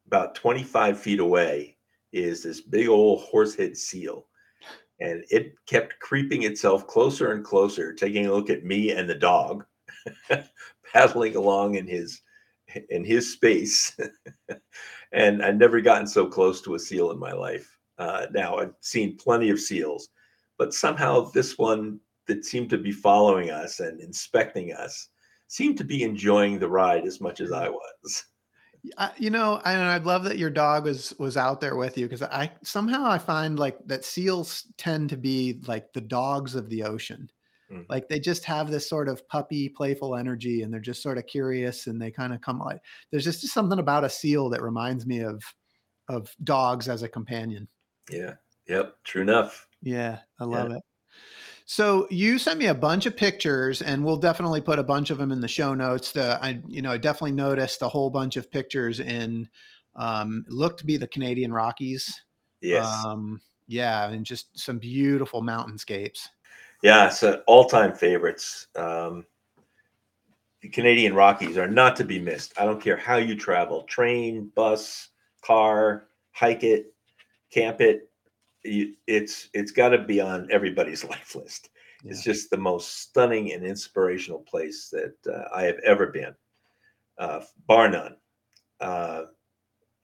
about 0.06 0.34
25 0.34 0.98
feet 0.98 1.20
away 1.20 1.76
is 2.12 2.42
this 2.42 2.60
big 2.60 2.88
old 2.88 3.20
horsehead 3.22 3.76
seal. 3.76 4.26
And 5.00 5.24
it 5.30 5.54
kept 5.66 5.98
creeping 6.00 6.44
itself 6.44 6.86
closer 6.86 7.32
and 7.32 7.44
closer, 7.44 7.92
taking 7.92 8.26
a 8.26 8.32
look 8.32 8.48
at 8.48 8.64
me 8.64 8.92
and 8.92 9.08
the 9.08 9.14
dog, 9.14 9.64
paddling 10.92 11.36
along 11.36 11.74
in 11.74 11.86
his 11.86 12.22
in 12.90 13.04
his 13.04 13.32
space. 13.32 13.96
and 15.12 15.42
I'd 15.42 15.58
never 15.58 15.80
gotten 15.80 16.06
so 16.06 16.26
close 16.26 16.62
to 16.62 16.74
a 16.74 16.78
seal 16.78 17.10
in 17.10 17.18
my 17.18 17.32
life. 17.32 17.76
Uh, 17.98 18.26
now 18.32 18.56
I've 18.56 18.74
seen 18.80 19.16
plenty 19.16 19.50
of 19.50 19.60
seals, 19.60 20.08
but 20.58 20.74
somehow 20.74 21.30
this 21.32 21.58
one 21.58 22.00
that 22.26 22.44
seemed 22.44 22.70
to 22.70 22.78
be 22.78 22.92
following 22.92 23.50
us 23.50 23.80
and 23.80 24.00
inspecting 24.00 24.72
us 24.72 25.08
seemed 25.48 25.78
to 25.78 25.84
be 25.84 26.02
enjoying 26.02 26.58
the 26.58 26.68
ride 26.68 27.06
as 27.06 27.20
much 27.20 27.40
as 27.40 27.52
I 27.52 27.68
was. 27.68 28.24
you 29.16 29.30
know, 29.30 29.60
I, 29.64 29.94
I'd 29.94 30.04
love 30.04 30.24
that 30.24 30.38
your 30.38 30.50
dog 30.50 30.84
was 30.84 31.14
was 31.18 31.36
out 31.36 31.60
there 31.60 31.76
with 31.76 31.96
you 31.96 32.06
because 32.06 32.22
I 32.22 32.50
somehow 32.62 33.06
I 33.06 33.18
find 33.18 33.58
like 33.58 33.78
that 33.86 34.04
seals 34.04 34.66
tend 34.76 35.10
to 35.10 35.16
be 35.16 35.60
like 35.66 35.92
the 35.92 36.00
dogs 36.00 36.54
of 36.54 36.68
the 36.68 36.82
ocean. 36.82 37.30
Mm. 37.72 37.86
Like 37.88 38.08
they 38.08 38.20
just 38.20 38.44
have 38.44 38.70
this 38.70 38.88
sort 38.88 39.08
of 39.08 39.26
puppy, 39.28 39.68
playful 39.68 40.16
energy, 40.16 40.62
and 40.62 40.72
they're 40.72 40.80
just 40.80 41.02
sort 41.02 41.18
of 41.18 41.26
curious, 41.26 41.86
and 41.86 42.00
they 42.00 42.10
kind 42.10 42.34
of 42.34 42.40
come 42.40 42.58
like. 42.58 42.80
There's 43.10 43.24
just, 43.24 43.40
just 43.40 43.54
something 43.54 43.78
about 43.78 44.04
a 44.04 44.10
seal 44.10 44.50
that 44.50 44.62
reminds 44.62 45.06
me 45.06 45.20
of 45.20 45.42
of 46.08 46.30
dogs 46.44 46.88
as 46.88 47.02
a 47.02 47.08
companion. 47.08 47.68
Yeah. 48.10 48.34
Yep. 48.68 48.96
True 49.04 49.22
enough. 49.22 49.66
Yeah, 49.82 50.18
I 50.40 50.44
love 50.44 50.70
yeah. 50.70 50.76
it. 50.76 50.82
So 51.66 52.06
you 52.10 52.38
sent 52.38 52.58
me 52.58 52.66
a 52.66 52.74
bunch 52.74 53.06
of 53.06 53.16
pictures, 53.16 53.80
and 53.80 54.04
we'll 54.04 54.18
definitely 54.18 54.60
put 54.60 54.78
a 54.78 54.84
bunch 54.84 55.10
of 55.10 55.18
them 55.18 55.32
in 55.32 55.40
the 55.40 55.48
show 55.48 55.72
notes. 55.74 56.12
The, 56.12 56.38
I, 56.42 56.60
you 56.66 56.82
know, 56.82 56.92
I 56.92 56.98
definitely 56.98 57.32
noticed 57.32 57.80
a 57.80 57.88
whole 57.88 58.10
bunch 58.10 58.36
of 58.36 58.50
pictures 58.50 59.00
in 59.00 59.48
um, 59.96 60.44
looked 60.48 60.80
to 60.80 60.86
be 60.86 60.98
the 60.98 61.06
Canadian 61.06 61.52
Rockies. 61.52 62.20
Yes. 62.60 62.86
Um, 63.04 63.40
yeah, 63.66 64.10
and 64.10 64.26
just 64.26 64.58
some 64.58 64.78
beautiful 64.78 65.42
mountainscapes. 65.42 66.28
Yeah, 66.82 67.08
so 67.08 67.42
all-time 67.46 67.94
favorites. 67.94 68.66
Um, 68.76 69.24
the 70.60 70.68
Canadian 70.68 71.14
Rockies 71.14 71.56
are 71.56 71.68
not 71.68 71.96
to 71.96 72.04
be 72.04 72.18
missed. 72.18 72.52
I 72.58 72.66
don't 72.66 72.80
care 72.80 72.96
how 72.96 73.16
you 73.16 73.36
travel, 73.36 73.84
train, 73.84 74.50
bus, 74.54 75.08
car, 75.40 76.08
hike 76.32 76.62
it, 76.62 76.92
camp 77.50 77.80
it. 77.80 78.10
You, 78.64 78.94
it's 79.06 79.50
it's 79.52 79.72
got 79.72 79.90
to 79.90 79.98
be 79.98 80.20
on 80.20 80.48
everybody's 80.50 81.04
life 81.14 81.34
list. 81.34 81.70
Yeah. 82.02 82.12
It's 82.12 82.22
just 82.22 82.50
the 82.50 82.56
most 82.56 83.02
stunning 83.02 83.52
and 83.52 83.64
inspirational 83.64 84.40
place 84.40 84.90
that 84.90 85.14
uh, 85.32 85.54
I 85.54 85.62
have 85.62 85.78
ever 85.84 86.08
been, 86.08 86.34
uh, 87.18 87.40
bar 87.66 87.88
none. 87.88 88.16
Uh, 88.80 89.22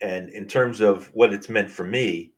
and 0.00 0.30
in 0.30 0.46
terms 0.46 0.80
of 0.80 1.10
what 1.12 1.32
it's 1.32 1.50
meant 1.50 1.70
for 1.70 1.84
me, 1.84 2.32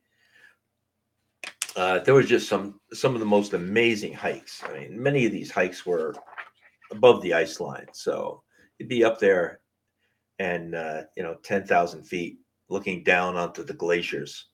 uh, 1.76 2.00
there 2.00 2.14
was 2.14 2.28
just 2.28 2.48
some 2.48 2.80
some 2.92 3.14
of 3.14 3.20
the 3.20 3.26
most 3.26 3.54
amazing 3.54 4.12
hikes. 4.12 4.62
I 4.64 4.72
mean, 4.80 5.02
many 5.02 5.26
of 5.26 5.32
these 5.32 5.50
hikes 5.50 5.86
were 5.86 6.14
above 6.90 7.22
the 7.22 7.34
ice 7.34 7.60
line, 7.60 7.86
so 7.92 8.42
you'd 8.78 8.88
be 8.88 9.04
up 9.04 9.18
there, 9.18 9.60
and 10.38 10.74
uh, 10.74 11.02
you 11.16 11.22
know, 11.22 11.36
ten 11.42 11.64
thousand 11.64 12.04
feet, 12.04 12.38
looking 12.68 13.02
down 13.04 13.36
onto 13.36 13.64
the 13.64 13.74
glaciers 13.74 14.48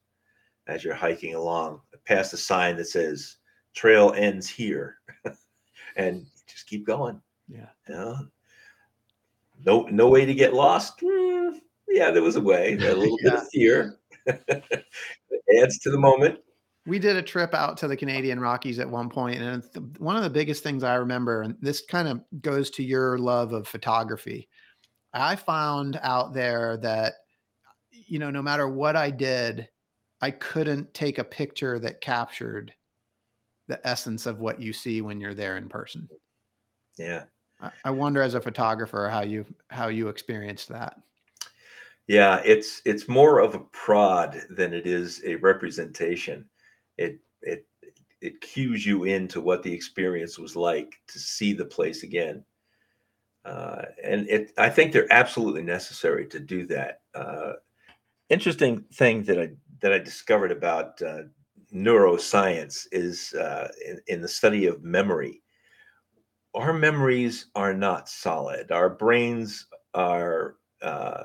as 0.69 0.85
you're 0.85 0.95
hiking 0.95 1.35
along, 1.35 1.81
past 2.07 2.33
a 2.33 2.37
sign 2.37 2.77
that 2.77 2.87
says 2.87 3.37
"Trail 3.75 4.13
ends 4.17 4.49
here," 4.49 4.97
and 5.97 6.27
just 6.47 6.67
keep 6.67 6.87
going. 6.87 7.21
Yeah. 7.49 7.69
You 7.89 7.95
know? 7.95 8.17
No, 9.65 9.83
no 9.91 10.09
way 10.09 10.25
to 10.25 10.35
get 10.35 10.55
lost. 10.55 11.01
Hmm, 11.05 11.57
yeah, 11.89 12.11
there 12.11 12.23
was 12.23 12.37
a 12.37 12.41
way. 12.41 12.75
A 12.75 12.95
little 12.95 13.19
bit 13.23 13.35
of 13.35 13.49
fear. 13.49 13.99
Adds 14.29 15.79
to 15.81 15.91
the 15.91 15.99
moment. 15.99 16.39
We 16.87 16.99
did 16.99 17.17
a 17.17 17.23
trip 17.23 17.55
out 17.55 17.77
to 17.79 17.89
the 17.89 17.97
Canadian 17.97 18.41
Rockies 18.41 18.79
at 18.79 18.89
one 18.89 19.11
point, 19.11 19.43
and 19.43 19.63
one 19.99 20.17
of 20.17 20.23
the 20.23 20.31
biggest 20.31 20.63
things 20.63 20.83
I 20.83 20.95
remember, 20.95 21.43
and 21.43 21.57
this 21.61 21.83
kind 21.83 22.09
of 22.09 22.23
goes 22.41 22.71
to 22.71 22.83
your 22.83 23.19
love 23.19 23.53
of 23.53 23.69
photography. 23.69 24.49
I 25.13 25.37
found 25.37 25.99
out 26.03 26.33
there 26.33 26.79
that, 26.79 27.15
you 27.91 28.19
know, 28.19 28.31
no 28.31 28.41
matter 28.41 28.69
what 28.69 28.97
I 28.97 29.11
did, 29.11 29.69
I 30.21 30.31
couldn't 30.31 30.93
take 30.95 31.19
a 31.19 31.25
picture 31.25 31.79
that 31.79 32.01
captured 32.01 32.75
the 33.69 33.87
essence 33.87 34.27
of 34.27 34.41
what 34.41 34.61
you 34.61 34.73
see 34.73 35.01
when 35.01 35.21
you're 35.21 35.35
there 35.35 35.57
in 35.57 35.69
person. 35.69 36.09
Yeah. 36.97 37.25
I- 37.61 37.73
I 37.85 37.91
wonder, 37.91 38.23
as 38.23 38.35
a 38.35 38.41
photographer, 38.41 39.09
how 39.11 39.23
you 39.23 39.45
how 39.69 39.89
you 39.89 40.09
experienced 40.09 40.69
that. 40.69 41.01
Yeah, 42.07 42.41
it's 42.45 42.81
it's 42.85 43.09
more 43.09 43.41
of 43.41 43.55
a 43.55 43.61
prod 43.61 44.43
than 44.51 44.73
it 44.73 44.87
is 44.87 45.23
a 45.25 45.35
representation. 45.37 46.49
It 46.97 47.21
it 47.43 47.67
it 48.21 48.41
cues 48.41 48.87
you 48.87 49.05
into 49.05 49.41
what 49.41 49.63
the 49.63 49.73
experience 49.73 50.39
was 50.39 50.57
like 50.57 51.01
to 51.09 51.19
see 51.19 51.53
the 51.53 51.65
place 51.65 52.03
again. 52.03 52.45
Uh, 53.45 53.83
and 54.03 54.29
it 54.29 54.53
I 54.57 54.71
think 54.71 54.93
they're 54.93 55.13
absolutely 55.13 55.63
necessary 55.63 56.27
to 56.29 56.41
do 56.41 56.67
that. 56.67 57.03
Uh, 57.15 57.55
interesting 58.29 58.85
thing 58.95 59.25
that 59.25 59.39
I 59.41 59.51
that 59.81 59.93
I 59.93 59.99
discovered 59.99 60.53
about 60.53 61.01
uh, 61.03 61.23
neuroscience 61.75 62.87
is 62.93 63.33
uh, 63.35 63.69
in, 63.87 64.01
in 64.07 64.21
the 64.23 64.29
study 64.29 64.67
of 64.67 64.83
memory. 64.83 65.43
Our 66.55 66.73
memories 66.73 67.47
are 67.55 67.75
not 67.75 68.09
solid. 68.09 68.73
Our 68.73 68.89
brains 68.91 69.67
are 69.95 70.57
uh, 70.83 71.25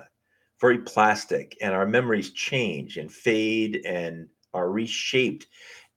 very 0.63 0.79
plastic 0.79 1.57
and 1.61 1.73
our 1.73 1.85
memories 1.85 2.31
change 2.31 2.97
and 2.97 3.11
fade 3.11 3.81
and 3.85 4.27
are 4.53 4.71
reshaped 4.71 5.47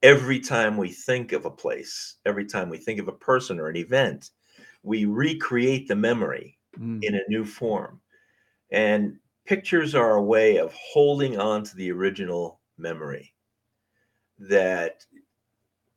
every 0.03 0.39
time 0.39 0.75
we 0.75 0.89
think 0.89 1.31
of 1.31 1.45
a 1.45 1.49
place 1.49 2.17
every 2.25 2.45
time 2.45 2.69
we 2.69 2.77
think 2.77 2.99
of 2.99 3.07
a 3.07 3.13
person 3.13 3.59
or 3.59 3.69
an 3.69 3.77
event 3.77 4.31
we 4.83 5.05
recreate 5.05 5.87
the 5.87 5.95
memory 5.95 6.57
Mm, 6.77 7.01
in 7.01 7.15
a 7.15 7.21
new 7.29 7.43
form 7.45 7.99
and 8.71 9.17
pictures 9.47 9.95
are 9.95 10.15
a 10.15 10.23
way 10.23 10.57
of 10.57 10.73
holding 10.73 11.39
on 11.39 11.63
to 11.63 11.75
the 11.75 11.91
original 11.91 12.59
memory 12.77 13.33
that 14.37 15.03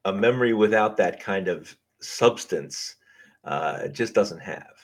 a 0.07 0.13
memory 0.13 0.55
without 0.55 0.97
that 0.97 1.21
kind 1.21 1.49
of 1.49 1.77
substance 2.01 2.97
uh, 3.45 3.89
just 3.89 4.15
doesn't 4.15 4.41
have 4.41 4.75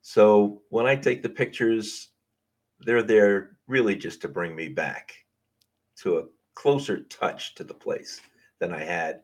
so 0.00 0.62
when 0.70 0.86
i 0.86 0.96
take 0.96 1.22
the 1.22 1.28
pictures 1.28 2.08
they're 2.80 3.02
there 3.02 3.56
really 3.66 3.96
just 3.96 4.20
to 4.20 4.28
bring 4.28 4.54
me 4.54 4.68
back 4.68 5.12
to 5.96 6.18
a 6.18 6.24
closer 6.54 7.00
touch 7.04 7.54
to 7.54 7.64
the 7.64 7.74
place 7.74 8.20
than 8.58 8.72
I 8.72 8.82
had 8.82 9.20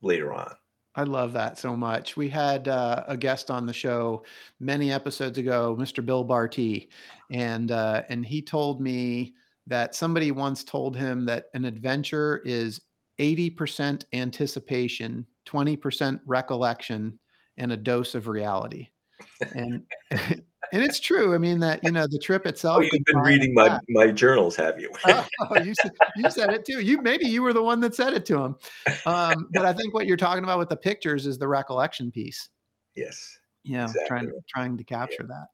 later 0.00 0.32
on. 0.32 0.54
I 0.94 1.04
love 1.04 1.32
that 1.32 1.58
so 1.58 1.74
much. 1.74 2.16
We 2.16 2.28
had 2.28 2.68
uh, 2.68 3.04
a 3.08 3.16
guest 3.16 3.50
on 3.50 3.66
the 3.66 3.72
show 3.72 4.24
many 4.60 4.92
episodes 4.92 5.38
ago, 5.38 5.76
Mr. 5.78 6.04
Bill 6.04 6.22
Barty, 6.22 6.90
and 7.30 7.70
uh, 7.70 8.02
and 8.10 8.26
he 8.26 8.42
told 8.42 8.80
me 8.80 9.34
that 9.66 9.94
somebody 9.94 10.32
once 10.32 10.64
told 10.64 10.96
him 10.96 11.24
that 11.26 11.46
an 11.54 11.64
adventure 11.64 12.42
is 12.44 12.80
eighty 13.18 13.48
percent 13.48 14.04
anticipation, 14.12 15.26
twenty 15.46 15.76
percent 15.76 16.20
recollection, 16.26 17.18
and 17.56 17.72
a 17.72 17.76
dose 17.76 18.14
of 18.14 18.28
reality. 18.28 18.88
And 19.54 19.84
and 20.72 20.82
it's 20.82 20.98
true. 20.98 21.34
I 21.34 21.38
mean 21.38 21.60
that 21.60 21.84
you 21.84 21.92
know 21.92 22.06
the 22.06 22.18
trip 22.18 22.46
itself. 22.46 22.78
Oh, 22.78 22.80
you've 22.80 23.04
been 23.04 23.18
reading 23.18 23.54
my, 23.54 23.68
that. 23.68 23.82
my 23.88 24.10
journals, 24.10 24.56
have 24.56 24.80
you? 24.80 24.90
Oh, 25.06 25.60
you 25.62 25.74
said, 25.74 25.92
you 26.16 26.30
said 26.30 26.50
it 26.50 26.64
too. 26.64 26.80
You 26.80 27.00
maybe 27.02 27.26
you 27.26 27.42
were 27.42 27.52
the 27.52 27.62
one 27.62 27.80
that 27.80 27.94
said 27.94 28.14
it 28.14 28.24
to 28.26 28.38
him. 28.42 28.56
Um, 29.06 29.48
but 29.52 29.64
I 29.64 29.72
think 29.72 29.94
what 29.94 30.06
you're 30.06 30.16
talking 30.16 30.44
about 30.44 30.58
with 30.58 30.68
the 30.68 30.76
pictures 30.76 31.26
is 31.26 31.38
the 31.38 31.48
recollection 31.48 32.10
piece. 32.10 32.48
yes. 32.94 33.38
Yeah, 33.64 33.84
Exactly 33.84 34.08
trying 34.08 34.32
trying 34.48 34.76
to 34.76 34.84
capture 34.84 35.24
that. 35.24 35.46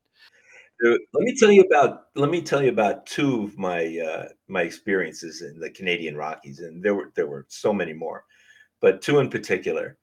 Let 0.83 1.23
me 1.25 1.35
tell 1.37 1.51
you 1.51 1.63
about 1.63 2.05
let 2.15 2.31
me 2.31 2.41
tell 2.41 2.63
you 2.63 2.71
about 2.71 3.05
two 3.07 3.45
of 3.45 3.59
my 3.59 3.99
uh, 3.99 4.29
my 4.47 4.63
experiences 4.63 5.43
in 5.43 5.59
the 5.59 5.71
Canadian 5.71 6.17
Rockies, 6.17 6.61
and 6.61 6.83
there 6.83 6.95
were 6.95 7.13
there 7.17 7.27
were 7.27 7.47
so 7.49 7.73
many 7.73 7.93
more, 7.93 8.25
but 8.81 9.03
two 9.03 9.19
in 9.19 9.29
particular. 9.29 9.99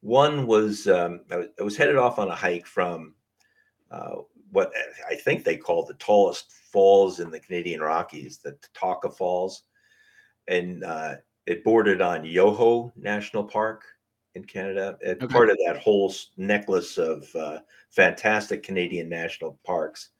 One 0.00 0.46
was 0.46 0.86
um, 0.86 1.20
I, 1.30 1.36
was 1.36 1.46
I 1.60 1.62
was 1.62 1.76
headed 1.76 1.96
off 1.96 2.18
on 2.18 2.28
a 2.28 2.34
hike 2.34 2.66
from 2.66 3.14
uh, 3.90 4.16
what 4.54 4.72
I 5.10 5.16
think 5.16 5.42
they 5.42 5.56
call 5.56 5.84
the 5.84 5.94
tallest 5.94 6.52
falls 6.72 7.18
in 7.18 7.30
the 7.30 7.40
Canadian 7.40 7.80
Rockies, 7.80 8.38
the 8.38 8.56
Takakkaw 8.74 9.16
Falls, 9.16 9.64
and 10.46 10.84
uh, 10.84 11.16
it 11.46 11.64
bordered 11.64 12.00
on 12.00 12.24
Yoho 12.24 12.92
National 12.96 13.42
Park 13.42 13.82
in 14.36 14.44
Canada. 14.44 14.96
It's 15.00 15.22
Okay. 15.24 15.32
part 15.32 15.50
of 15.50 15.58
that 15.66 15.78
whole 15.78 16.14
necklace 16.36 16.98
of 16.98 17.34
uh, 17.34 17.58
fantastic 17.90 18.62
Canadian 18.62 19.08
national 19.08 19.58
parks, 19.64 20.10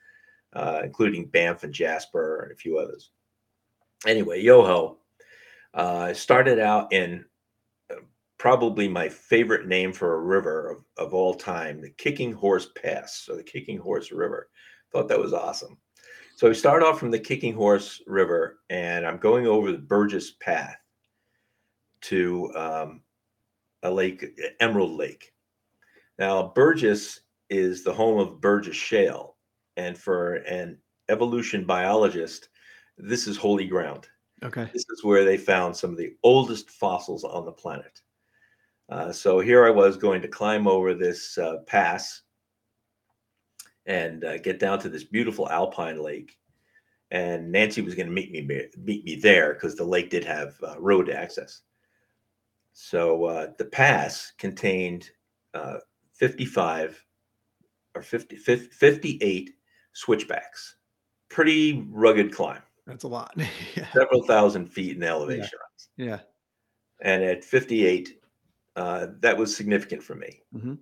uh, 0.52 0.80
including 0.82 1.26
Banff 1.26 1.62
and 1.62 1.72
Jasper 1.72 2.42
and 2.42 2.52
a 2.52 2.56
few 2.56 2.78
others. 2.78 3.10
Anyway, 4.04 4.42
Yoho 4.42 4.98
uh, 5.74 6.12
started 6.12 6.58
out 6.58 6.92
in 6.92 7.20
uh, 7.20 7.24
probably 8.44 8.86
my 8.86 9.08
favorite 9.08 9.66
name 9.66 9.90
for 9.90 10.16
a 10.16 10.20
river 10.20 10.68
of, 10.68 10.84
of 10.98 11.14
all 11.14 11.32
time, 11.32 11.80
the 11.80 11.88
Kicking 11.88 12.30
Horse 12.30 12.68
Pass, 12.76 13.26
or 13.30 13.36
the 13.36 13.42
Kicking 13.42 13.78
Horse 13.78 14.12
River. 14.12 14.50
Thought 14.92 15.08
that 15.08 15.18
was 15.18 15.32
awesome. 15.32 15.78
So 16.36 16.48
we 16.48 16.54
start 16.54 16.82
off 16.82 16.98
from 16.98 17.10
the 17.10 17.18
Kicking 17.18 17.54
Horse 17.54 18.02
River, 18.06 18.58
and 18.68 19.06
I'm 19.06 19.16
going 19.16 19.46
over 19.46 19.72
the 19.72 19.78
Burgess 19.78 20.32
Pass 20.32 20.74
to 22.02 22.52
um, 22.54 23.00
a 23.82 23.90
lake, 23.90 24.38
Emerald 24.60 24.92
Lake. 24.92 25.32
Now, 26.18 26.52
Burgess 26.54 27.20
is 27.48 27.82
the 27.82 27.94
home 27.94 28.20
of 28.20 28.42
Burgess 28.42 28.76
Shale, 28.76 29.36
and 29.78 29.96
for 29.96 30.34
an 30.34 30.76
evolution 31.08 31.64
biologist, 31.64 32.50
this 32.98 33.26
is 33.26 33.38
holy 33.38 33.66
ground. 33.66 34.06
Okay. 34.42 34.68
This 34.70 34.84
is 34.90 35.02
where 35.02 35.24
they 35.24 35.38
found 35.38 35.74
some 35.74 35.92
of 35.92 35.96
the 35.96 36.14
oldest 36.22 36.68
fossils 36.68 37.24
on 37.24 37.46
the 37.46 37.50
planet. 37.50 38.02
Uh, 38.88 39.12
so 39.12 39.40
here 39.40 39.66
I 39.66 39.70
was 39.70 39.96
going 39.96 40.20
to 40.22 40.28
climb 40.28 40.66
over 40.66 40.94
this 40.94 41.38
uh, 41.38 41.58
pass 41.66 42.22
and 43.86 44.24
uh, 44.24 44.38
get 44.38 44.58
down 44.58 44.78
to 44.80 44.88
this 44.88 45.04
beautiful 45.04 45.48
alpine 45.48 46.02
lake. 46.02 46.38
And 47.10 47.50
Nancy 47.52 47.80
was 47.80 47.94
going 47.94 48.06
to 48.06 48.12
meet 48.12 48.32
me 48.32 48.42
meet 48.76 49.04
me 49.04 49.16
there 49.16 49.54
because 49.54 49.76
the 49.76 49.84
lake 49.84 50.10
did 50.10 50.24
have 50.24 50.54
uh, 50.66 50.78
road 50.80 51.10
access. 51.10 51.62
So 52.72 53.24
uh, 53.26 53.46
the 53.56 53.66
pass 53.66 54.32
contained 54.36 55.10
uh, 55.54 55.78
55 56.14 57.04
or 57.94 58.02
50, 58.02 58.36
50 58.36 58.66
58 58.68 59.50
switchbacks. 59.92 60.76
Pretty 61.28 61.84
rugged 61.90 62.32
climb, 62.32 62.62
That's 62.86 63.04
a 63.04 63.08
lot. 63.08 63.32
yeah. 63.76 63.86
several 63.92 64.22
thousand 64.24 64.66
feet 64.66 64.96
in 64.96 65.02
elevation. 65.02 65.58
Yeah. 65.96 66.20
And 67.00 67.22
at 67.22 67.44
58, 67.44 68.20
uh, 68.76 69.08
that 69.20 69.36
was 69.36 69.54
significant 69.56 70.02
for 70.02 70.14
me. 70.14 70.42
Mhm. 70.54 70.78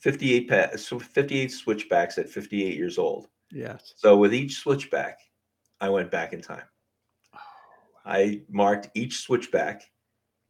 58 0.00 0.48
pa- 0.48 0.76
so 0.76 0.98
58 0.98 1.52
switchbacks 1.52 2.18
at 2.18 2.28
58 2.28 2.76
years 2.76 2.98
old. 2.98 3.28
Yes. 3.52 3.94
So 3.96 4.16
with 4.16 4.34
each 4.34 4.56
switchback, 4.56 5.20
I 5.80 5.88
went 5.88 6.10
back 6.10 6.32
in 6.32 6.40
time. 6.40 6.64
Oh. 7.34 7.38
I 8.04 8.42
marked 8.48 8.90
each 8.94 9.18
switchback 9.20 9.88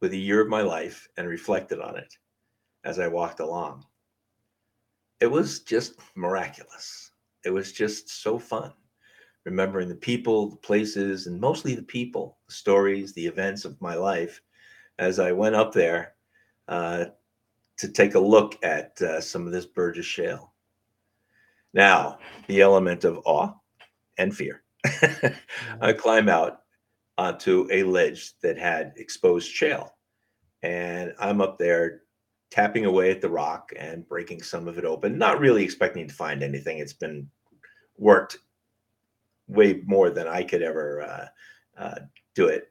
with 0.01 0.13
a 0.13 0.17
year 0.17 0.41
of 0.41 0.47
my 0.49 0.61
life 0.61 1.07
and 1.17 1.27
reflected 1.27 1.79
on 1.79 1.97
it 1.97 2.11
as 2.83 2.97
I 2.99 3.07
walked 3.07 3.39
along. 3.39 3.85
It 5.19 5.27
was 5.27 5.59
just 5.61 5.99
miraculous. 6.15 7.11
It 7.45 7.51
was 7.51 7.71
just 7.71 8.09
so 8.09 8.39
fun. 8.39 8.73
Remembering 9.45 9.89
the 9.89 9.95
people, 9.95 10.49
the 10.49 10.55
places, 10.57 11.27
and 11.27 11.39
mostly 11.39 11.75
the 11.75 11.83
people, 11.83 12.39
the 12.47 12.53
stories, 12.53 13.13
the 13.13 13.25
events 13.27 13.65
of 13.65 13.79
my 13.81 13.95
life 13.95 14.41
as 14.99 15.19
I 15.19 15.31
went 15.31 15.55
up 15.55 15.73
there 15.73 16.15
uh, 16.67 17.05
to 17.77 17.87
take 17.89 18.15
a 18.15 18.19
look 18.19 18.57
at 18.63 19.01
uh, 19.01 19.19
some 19.19 19.45
of 19.45 19.51
this 19.51 19.65
Burgess 19.65 20.05
Shale. 20.05 20.53
Now, 21.73 22.19
the 22.47 22.61
element 22.61 23.03
of 23.03 23.19
awe 23.25 23.53
and 24.17 24.35
fear. 24.35 24.63
I 25.81 25.93
climb 25.93 26.29
out 26.29 26.61
onto 27.17 27.67
a 27.71 27.83
ledge 27.83 28.33
that 28.41 28.57
had 28.57 28.93
exposed 28.97 29.49
shale. 29.49 29.95
And 30.61 31.13
I'm 31.19 31.41
up 31.41 31.57
there 31.57 32.01
tapping 32.51 32.85
away 32.85 33.11
at 33.11 33.21
the 33.21 33.29
rock 33.29 33.71
and 33.77 34.07
breaking 34.07 34.41
some 34.41 34.67
of 34.67 34.77
it 34.77 34.85
open, 34.85 35.17
not 35.17 35.39
really 35.39 35.63
expecting 35.63 36.07
to 36.07 36.13
find 36.13 36.43
anything. 36.43 36.77
It's 36.77 36.93
been 36.93 37.29
worked 37.97 38.37
way 39.47 39.81
more 39.85 40.09
than 40.09 40.27
I 40.27 40.43
could 40.43 40.61
ever 40.61 41.01
uh, 41.01 41.27
uh, 41.77 41.99
do 42.35 42.47
it. 42.47 42.69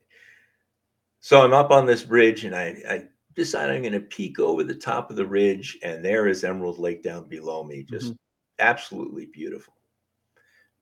So 1.21 1.43
I'm 1.43 1.53
up 1.53 1.71
on 1.71 1.87
this 1.87 2.03
bridge 2.03 2.45
and 2.45 2.55
I, 2.55 2.77
I 2.89 3.05
decide 3.35 3.71
I'm 3.71 3.83
going 3.83 3.93
to 3.93 4.01
peek 4.01 4.39
over 4.39 4.65
the 4.65 4.75
top 4.75 5.11
of 5.11 5.17
the 5.17 5.27
ridge, 5.27 5.79
and 5.83 6.05
there 6.05 6.29
is 6.29 6.45
Emerald 6.45 6.79
Lake 6.79 7.03
down 7.03 7.29
below 7.29 7.65
me, 7.65 7.85
just 7.85 8.15
absolutely 8.59 9.27
beautiful. 9.27 9.75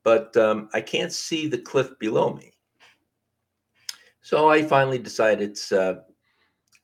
But 0.04 0.36
um, 0.36 0.68
I 0.72 0.80
can't 0.80 1.12
see 1.12 1.46
the 1.46 1.58
cliff 1.58 1.90
below 1.98 2.32
me. 2.32 2.52
So 4.22 4.48
I 4.48 4.62
finally 4.62 4.98
decide 4.98 5.40
it's 5.40 5.72
uh, 5.72 6.00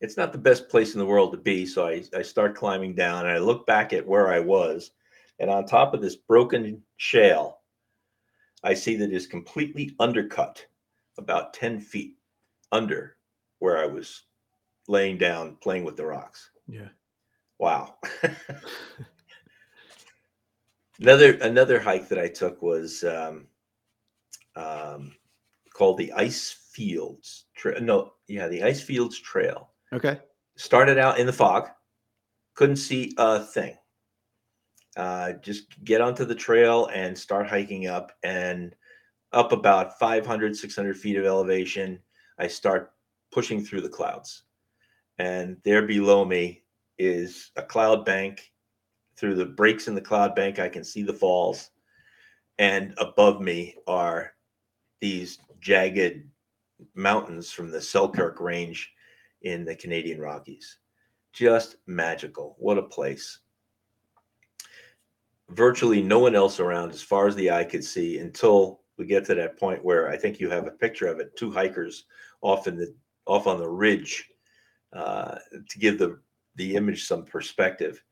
it's 0.00 0.16
not 0.16 0.32
the 0.32 0.38
best 0.38 0.68
place 0.68 0.94
in 0.94 0.98
the 0.98 1.06
world 1.06 1.32
to 1.32 1.38
be. 1.38 1.66
So 1.66 1.86
I, 1.86 2.02
I 2.14 2.22
start 2.22 2.54
climbing 2.54 2.94
down 2.94 3.26
and 3.26 3.34
I 3.34 3.38
look 3.38 3.66
back 3.66 3.92
at 3.92 4.06
where 4.06 4.28
I 4.28 4.40
was. 4.40 4.90
And 5.38 5.50
on 5.50 5.64
top 5.64 5.94
of 5.94 6.02
this 6.02 6.16
broken 6.16 6.82
shale, 6.96 7.60
I 8.62 8.74
see 8.74 8.96
that 8.96 9.12
it's 9.12 9.26
completely 9.26 9.94
undercut 9.98 10.64
about 11.18 11.54
10 11.54 11.80
feet 11.80 12.14
under 12.72 13.16
where 13.58 13.78
I 13.78 13.86
was 13.86 14.25
laying 14.88 15.18
down 15.18 15.56
playing 15.60 15.84
with 15.84 15.96
the 15.96 16.06
rocks. 16.06 16.50
Yeah. 16.66 16.88
Wow. 17.58 17.96
another 21.00 21.32
another 21.34 21.80
hike 21.80 22.08
that 22.08 22.18
I 22.18 22.28
took 22.28 22.62
was 22.62 23.04
um, 23.04 23.46
um, 24.54 25.12
called 25.72 25.98
the 25.98 26.12
Ice 26.12 26.56
Fields 26.72 27.46
Trail. 27.54 27.80
No, 27.80 28.12
yeah, 28.28 28.48
the 28.48 28.62
Ice 28.62 28.80
Fields 28.80 29.18
Trail. 29.18 29.70
Okay. 29.92 30.18
Started 30.56 30.98
out 30.98 31.18
in 31.18 31.26
the 31.26 31.32
fog, 31.32 31.68
couldn't 32.54 32.76
see 32.76 33.14
a 33.18 33.40
thing. 33.40 33.76
Uh, 34.96 35.32
just 35.42 35.84
get 35.84 36.00
onto 36.00 36.24
the 36.24 36.34
trail 36.34 36.88
and 36.94 37.16
start 37.16 37.46
hiking 37.46 37.86
up, 37.86 38.12
and 38.22 38.74
up 39.32 39.52
about 39.52 39.98
500, 39.98 40.56
600 40.56 40.96
feet 40.96 41.16
of 41.16 41.26
elevation, 41.26 41.98
I 42.38 42.46
start 42.46 42.92
pushing 43.30 43.62
through 43.62 43.82
the 43.82 43.90
clouds. 43.90 44.44
And 45.18 45.56
there 45.64 45.82
below 45.82 46.24
me 46.24 46.62
is 46.98 47.50
a 47.56 47.62
cloud 47.62 48.04
bank. 48.04 48.52
Through 49.16 49.36
the 49.36 49.46
breaks 49.46 49.88
in 49.88 49.94
the 49.94 50.00
cloud 50.00 50.34
bank, 50.34 50.58
I 50.58 50.68
can 50.68 50.84
see 50.84 51.02
the 51.02 51.14
falls. 51.14 51.70
And 52.58 52.94
above 52.98 53.40
me 53.40 53.76
are 53.86 54.32
these 55.00 55.38
jagged 55.60 56.28
mountains 56.94 57.50
from 57.50 57.70
the 57.70 57.80
Selkirk 57.80 58.40
Range 58.40 58.92
in 59.42 59.64
the 59.64 59.74
Canadian 59.74 60.20
Rockies. 60.20 60.78
Just 61.32 61.76
magical. 61.86 62.56
What 62.58 62.78
a 62.78 62.82
place. 62.82 63.38
Virtually 65.50 66.02
no 66.02 66.18
one 66.18 66.34
else 66.34 66.60
around 66.60 66.90
as 66.90 67.02
far 67.02 67.26
as 67.26 67.36
the 67.36 67.50
eye 67.50 67.64
could 67.64 67.84
see 67.84 68.18
until 68.18 68.80
we 68.96 69.06
get 69.06 69.24
to 69.26 69.34
that 69.34 69.58
point 69.58 69.84
where 69.84 70.08
I 70.10 70.16
think 70.16 70.40
you 70.40 70.50
have 70.50 70.66
a 70.66 70.72
picture 70.72 71.06
of 71.06 71.20
it. 71.20 71.36
Two 71.36 71.50
hikers 71.50 72.04
off 72.40 72.66
in 72.66 72.76
the 72.76 72.94
off 73.26 73.46
on 73.46 73.58
the 73.58 73.68
ridge 73.68 74.28
uh, 74.96 75.38
to 75.68 75.78
give 75.78 75.98
the 75.98 76.18
the 76.56 76.74
image 76.74 77.04
some 77.04 77.24
perspective. 77.24 78.02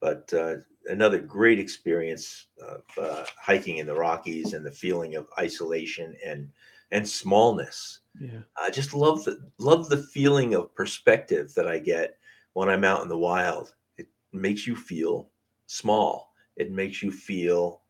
But 0.00 0.32
uh, 0.34 0.56
another 0.86 1.18
great 1.18 1.58
experience 1.58 2.46
of 2.60 2.82
uh, 3.00 3.24
hiking 3.40 3.78
in 3.78 3.86
the 3.86 3.94
Rockies 3.94 4.52
and 4.52 4.64
the 4.64 4.70
feeling 4.70 5.16
of 5.16 5.28
isolation 5.38 6.14
and 6.24 6.48
and 6.92 7.08
smallness. 7.08 8.00
Yeah. 8.20 8.40
I 8.56 8.70
just 8.70 8.94
love 8.94 9.24
the 9.24 9.38
love 9.58 9.88
the 9.88 10.02
feeling 10.14 10.54
of 10.54 10.74
perspective 10.74 11.52
that 11.54 11.66
I 11.66 11.78
get 11.78 12.18
when 12.52 12.68
I'm 12.68 12.84
out 12.84 13.02
in 13.02 13.08
the 13.08 13.18
wild. 13.18 13.74
It 13.96 14.08
makes 14.32 14.66
you 14.66 14.76
feel 14.76 15.30
small. 15.66 16.32
It 16.56 16.70
makes 16.70 17.02
you 17.02 17.10
feel 17.10 17.82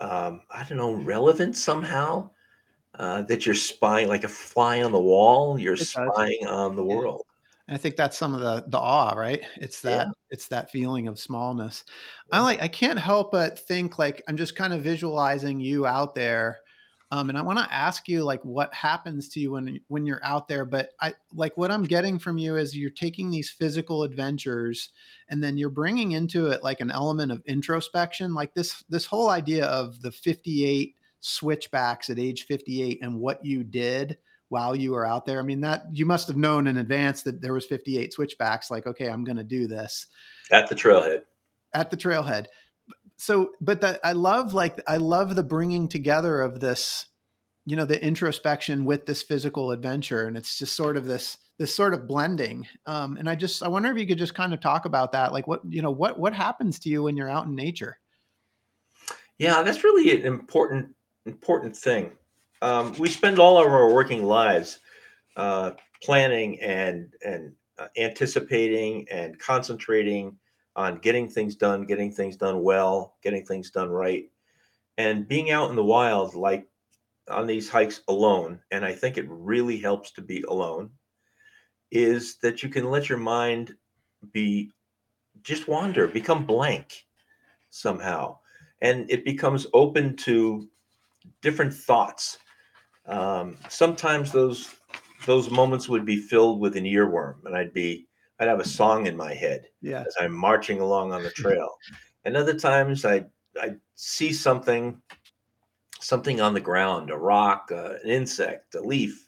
um, 0.00 0.42
I 0.50 0.64
don't 0.64 0.78
know, 0.78 0.92
relevant 0.94 1.56
somehow. 1.56 2.30
Uh, 2.98 3.22
that 3.22 3.44
you're 3.44 3.54
spying 3.56 4.06
like 4.08 4.22
a 4.22 4.28
fly 4.28 4.82
on 4.82 4.92
the 4.92 5.00
wall. 5.00 5.58
You're 5.58 5.76
It 5.78 5.90
does. 5.92 6.12
spying 6.12 6.46
on 6.46 6.76
the 6.76 6.84
Yeah. 6.88 6.96
world. 6.96 7.22
And 7.68 7.74
I 7.74 7.78
think 7.78 7.96
that's 7.96 8.16
some 8.18 8.34
of 8.34 8.40
the 8.40 8.64
the 8.68 8.78
awe, 8.78 9.14
right? 9.16 9.42
It's 9.56 9.80
that 9.82 10.08
Yeah. 10.08 10.12
it's 10.30 10.48
that 10.48 10.70
feeling 10.70 11.08
of 11.08 11.18
smallness. 11.18 11.84
I 12.32 12.40
like 12.40 12.62
I 12.62 12.68
can't 12.68 12.98
help 12.98 13.32
but 13.32 13.58
think 13.58 13.98
like 13.98 14.22
I'm 14.28 14.36
just 14.36 14.56
kind 14.56 14.72
of 14.72 14.82
visualizing 14.82 15.60
you 15.60 15.86
out 15.86 16.14
there. 16.14 16.60
Um, 17.10 17.28
and 17.28 17.38
I 17.38 17.42
want 17.42 17.58
to 17.60 17.72
ask 17.72 18.08
you 18.08 18.24
like 18.24 18.44
what 18.44 18.74
happens 18.74 19.28
to 19.30 19.40
you 19.40 19.52
when 19.52 19.80
when 19.88 20.06
you're 20.06 20.24
out 20.24 20.48
there. 20.48 20.64
But 20.64 20.90
I 21.00 21.14
like 21.32 21.56
what 21.56 21.70
I'm 21.72 21.84
getting 21.84 22.18
from 22.18 22.38
you 22.38 22.56
is 22.56 22.76
you're 22.76 22.90
taking 22.90 23.30
these 23.30 23.50
physical 23.50 24.02
adventures 24.04 24.90
and 25.28 25.42
then 25.42 25.56
you're 25.58 25.70
bringing 25.70 26.12
into 26.12 26.48
it 26.48 26.62
like 26.62 26.80
an 26.80 26.90
element 26.90 27.32
of 27.32 27.42
introspection, 27.46 28.34
like 28.34 28.54
this 28.54 28.84
this 28.88 29.06
whole 29.06 29.30
idea 29.30 29.66
of 29.66 30.00
the 30.02 30.12
58 30.12 30.96
switchbacks 31.24 32.10
at 32.10 32.18
age 32.18 32.44
58 32.46 32.98
and 33.02 33.18
what 33.18 33.42
you 33.44 33.64
did 33.64 34.18
while 34.50 34.76
you 34.76 34.92
were 34.92 35.06
out 35.06 35.24
there. 35.24 35.38
I 35.38 35.42
mean, 35.42 35.60
that 35.62 35.84
you 35.90 36.04
must 36.04 36.28
have 36.28 36.36
known 36.36 36.66
in 36.66 36.76
advance 36.76 37.22
that 37.22 37.40
there 37.40 37.54
was 37.54 37.64
58 37.64 38.12
switchbacks. 38.12 38.70
Like, 38.70 38.86
okay, 38.86 39.08
I'm 39.08 39.24
going 39.24 39.38
to 39.38 39.42
do 39.44 39.66
this 39.66 40.06
At 40.52 40.68
the 40.68 40.74
trailhead. 40.74 41.22
at 41.72 41.90
the 41.90 41.96
trailhead. 41.96 42.46
So, 43.16 43.52
but 43.60 43.80
that 43.80 44.00
I 44.04 44.12
love, 44.12 44.52
like, 44.52 44.80
I 44.86 44.98
love 44.98 45.34
the 45.34 45.42
bringing 45.42 45.88
together 45.88 46.42
of 46.42 46.60
this, 46.60 47.06
you 47.64 47.74
know, 47.74 47.86
the 47.86 48.04
introspection 48.04 48.84
with 48.84 49.06
this 49.06 49.22
physical 49.22 49.70
adventure, 49.70 50.26
and 50.26 50.36
it's 50.36 50.58
just 50.58 50.76
sort 50.76 50.96
of 50.96 51.06
this 51.06 51.38
this 51.58 51.74
sort 51.74 51.94
of 51.94 52.06
blending. 52.08 52.66
Um, 52.86 53.16
and 53.16 53.30
I 53.30 53.34
just 53.36 53.62
I 53.62 53.68
wonder 53.68 53.90
if 53.90 53.96
you 53.96 54.06
could 54.06 54.18
just 54.18 54.34
kind 54.34 54.52
of 54.52 54.60
talk 54.60 54.84
about 54.84 55.12
that, 55.12 55.32
like, 55.32 55.46
what 55.46 55.60
you 55.66 55.80
know, 55.80 55.92
what 55.92 56.18
what 56.18 56.34
happens 56.34 56.78
to 56.80 56.90
you 56.90 57.04
when 57.04 57.16
you're 57.16 57.30
out 57.30 57.46
in 57.46 57.54
nature? 57.54 57.96
Yeah, 59.38 59.62
that's 59.62 59.84
really 59.84 60.10
an 60.20 60.26
important 60.26 60.94
important 61.26 61.76
thing. 61.76 62.12
Um, 62.62 62.94
we 62.98 63.08
spend 63.08 63.38
all 63.38 63.58
of 63.58 63.66
our 63.66 63.92
working 63.92 64.24
lives 64.24 64.80
uh, 65.36 65.72
planning 66.02 66.60
and 66.60 67.12
and 67.24 67.52
uh, 67.78 67.88
anticipating 67.96 69.06
and 69.10 69.38
concentrating 69.38 70.36
on 70.76 70.98
getting 70.98 71.28
things 71.28 71.56
done, 71.56 71.84
getting 71.84 72.10
things 72.12 72.36
done 72.36 72.62
well, 72.62 73.16
getting 73.22 73.44
things 73.44 73.70
done 73.70 73.88
right, 73.88 74.24
and 74.98 75.28
being 75.28 75.50
out 75.50 75.70
in 75.70 75.76
the 75.76 75.84
wild, 75.84 76.34
like 76.34 76.66
on 77.30 77.46
these 77.46 77.68
hikes 77.68 78.02
alone. 78.08 78.60
And 78.70 78.84
I 78.84 78.92
think 78.92 79.16
it 79.16 79.26
really 79.28 79.78
helps 79.78 80.10
to 80.12 80.22
be 80.22 80.42
alone. 80.42 80.90
Is 81.90 82.36
that 82.38 82.62
you 82.62 82.68
can 82.68 82.90
let 82.90 83.08
your 83.08 83.18
mind 83.18 83.74
be 84.32 84.72
just 85.42 85.68
wander, 85.68 86.08
become 86.08 86.46
blank 86.46 87.04
somehow, 87.70 88.38
and 88.80 89.10
it 89.10 89.24
becomes 89.24 89.66
open 89.74 90.16
to 90.16 90.68
different 91.42 91.72
thoughts. 91.74 92.38
Um, 93.06 93.58
sometimes 93.68 94.32
those 94.32 94.74
those 95.26 95.50
moments 95.50 95.88
would 95.88 96.04
be 96.04 96.16
filled 96.16 96.60
with 96.60 96.76
an 96.76 96.84
earworm, 96.84 97.44
and 97.44 97.56
I'd 97.56 97.72
be 97.72 98.06
I'd 98.40 98.48
have 98.48 98.60
a 98.60 98.68
song 98.68 99.06
in 99.06 99.16
my 99.16 99.34
head 99.34 99.66
Yeah, 99.80 100.04
as 100.06 100.14
I'm 100.20 100.32
marching 100.32 100.80
along 100.80 101.12
on 101.12 101.22
the 101.22 101.30
trail. 101.42 101.70
and 102.24 102.36
other 102.36 102.54
times 102.58 103.04
I 103.04 103.24
I 103.60 103.74
see 103.94 104.32
something 104.32 105.00
something 106.00 106.40
on 106.40 106.52
the 106.54 106.60
ground, 106.60 107.10
a 107.10 107.16
rock, 107.16 107.70
uh, 107.72 107.94
an 108.02 108.10
insect, 108.10 108.74
a 108.74 108.80
leaf, 108.80 109.26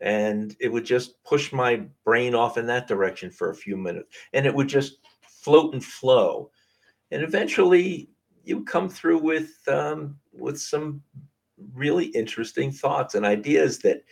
and 0.00 0.54
it 0.60 0.68
would 0.70 0.84
just 0.84 1.22
push 1.24 1.52
my 1.52 1.82
brain 2.04 2.34
off 2.34 2.56
in 2.58 2.66
that 2.66 2.86
direction 2.86 3.30
for 3.30 3.50
a 3.50 3.54
few 3.56 3.76
minutes, 3.76 4.16
and 4.32 4.46
it 4.46 4.54
would 4.54 4.68
just 4.68 4.98
float 5.22 5.72
and 5.72 5.84
flow, 5.84 6.50
and 7.10 7.22
eventually 7.22 8.10
you 8.44 8.64
come 8.64 8.88
through 8.88 9.18
with 9.18 9.66
um, 9.68 10.16
with 10.32 10.60
some 10.60 11.02
really 11.72 12.06
interesting 12.06 12.70
thoughts 12.70 13.14
and 13.14 13.24
ideas 13.24 13.78
that 13.78 14.04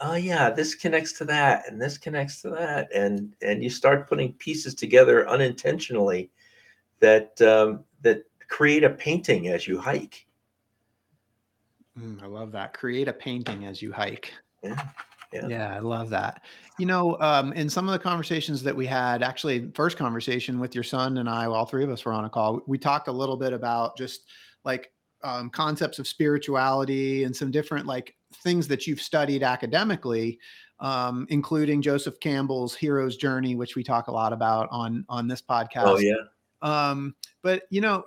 oh 0.00 0.14
yeah, 0.14 0.50
this 0.50 0.74
connects 0.74 1.12
to 1.14 1.24
that, 1.24 1.68
and 1.68 1.80
this 1.80 1.98
connects 1.98 2.42
to 2.42 2.50
that, 2.50 2.92
and 2.94 3.34
and 3.42 3.62
you 3.62 3.70
start 3.70 4.08
putting 4.08 4.32
pieces 4.34 4.74
together 4.74 5.28
unintentionally 5.28 6.30
that 7.00 7.40
um, 7.42 7.84
that 8.02 8.24
create 8.48 8.84
a 8.84 8.90
painting 8.90 9.48
as 9.48 9.66
you 9.66 9.78
hike. 9.78 10.26
Mm, 11.98 12.22
I 12.22 12.26
love 12.26 12.52
that. 12.52 12.72
Create 12.72 13.08
a 13.08 13.12
painting 13.12 13.66
as 13.66 13.82
you 13.82 13.92
hike. 13.92 14.32
Yeah. 14.62 14.82
Yeah. 15.32 15.48
Yeah, 15.48 15.74
I 15.74 15.78
love 15.78 16.10
that. 16.10 16.42
You 16.82 16.86
know, 16.86 17.16
um, 17.20 17.52
in 17.52 17.70
some 17.70 17.88
of 17.88 17.92
the 17.92 17.98
conversations 18.00 18.60
that 18.64 18.74
we 18.74 18.86
had, 18.86 19.22
actually, 19.22 19.70
first 19.72 19.96
conversation 19.96 20.58
with 20.58 20.74
your 20.74 20.82
son 20.82 21.18
and 21.18 21.28
I, 21.28 21.44
all 21.44 21.64
three 21.64 21.84
of 21.84 21.90
us 21.90 22.04
were 22.04 22.12
on 22.12 22.24
a 22.24 22.28
call. 22.28 22.60
We 22.66 22.76
talked 22.76 23.06
a 23.06 23.12
little 23.12 23.36
bit 23.36 23.52
about 23.52 23.96
just 23.96 24.22
like 24.64 24.90
um, 25.22 25.48
concepts 25.48 26.00
of 26.00 26.08
spirituality 26.08 27.22
and 27.22 27.36
some 27.36 27.52
different 27.52 27.86
like 27.86 28.16
things 28.42 28.66
that 28.66 28.88
you've 28.88 29.00
studied 29.00 29.44
academically, 29.44 30.40
um, 30.80 31.24
including 31.30 31.82
Joseph 31.82 32.18
Campbell's 32.18 32.74
Hero's 32.74 33.16
Journey, 33.16 33.54
which 33.54 33.76
we 33.76 33.84
talk 33.84 34.08
a 34.08 34.12
lot 34.12 34.32
about 34.32 34.66
on 34.72 35.04
on 35.08 35.28
this 35.28 35.40
podcast. 35.40 35.84
Oh 35.84 35.98
yeah. 35.98 36.14
Um, 36.62 37.14
but 37.44 37.62
you 37.70 37.80
know, 37.80 38.02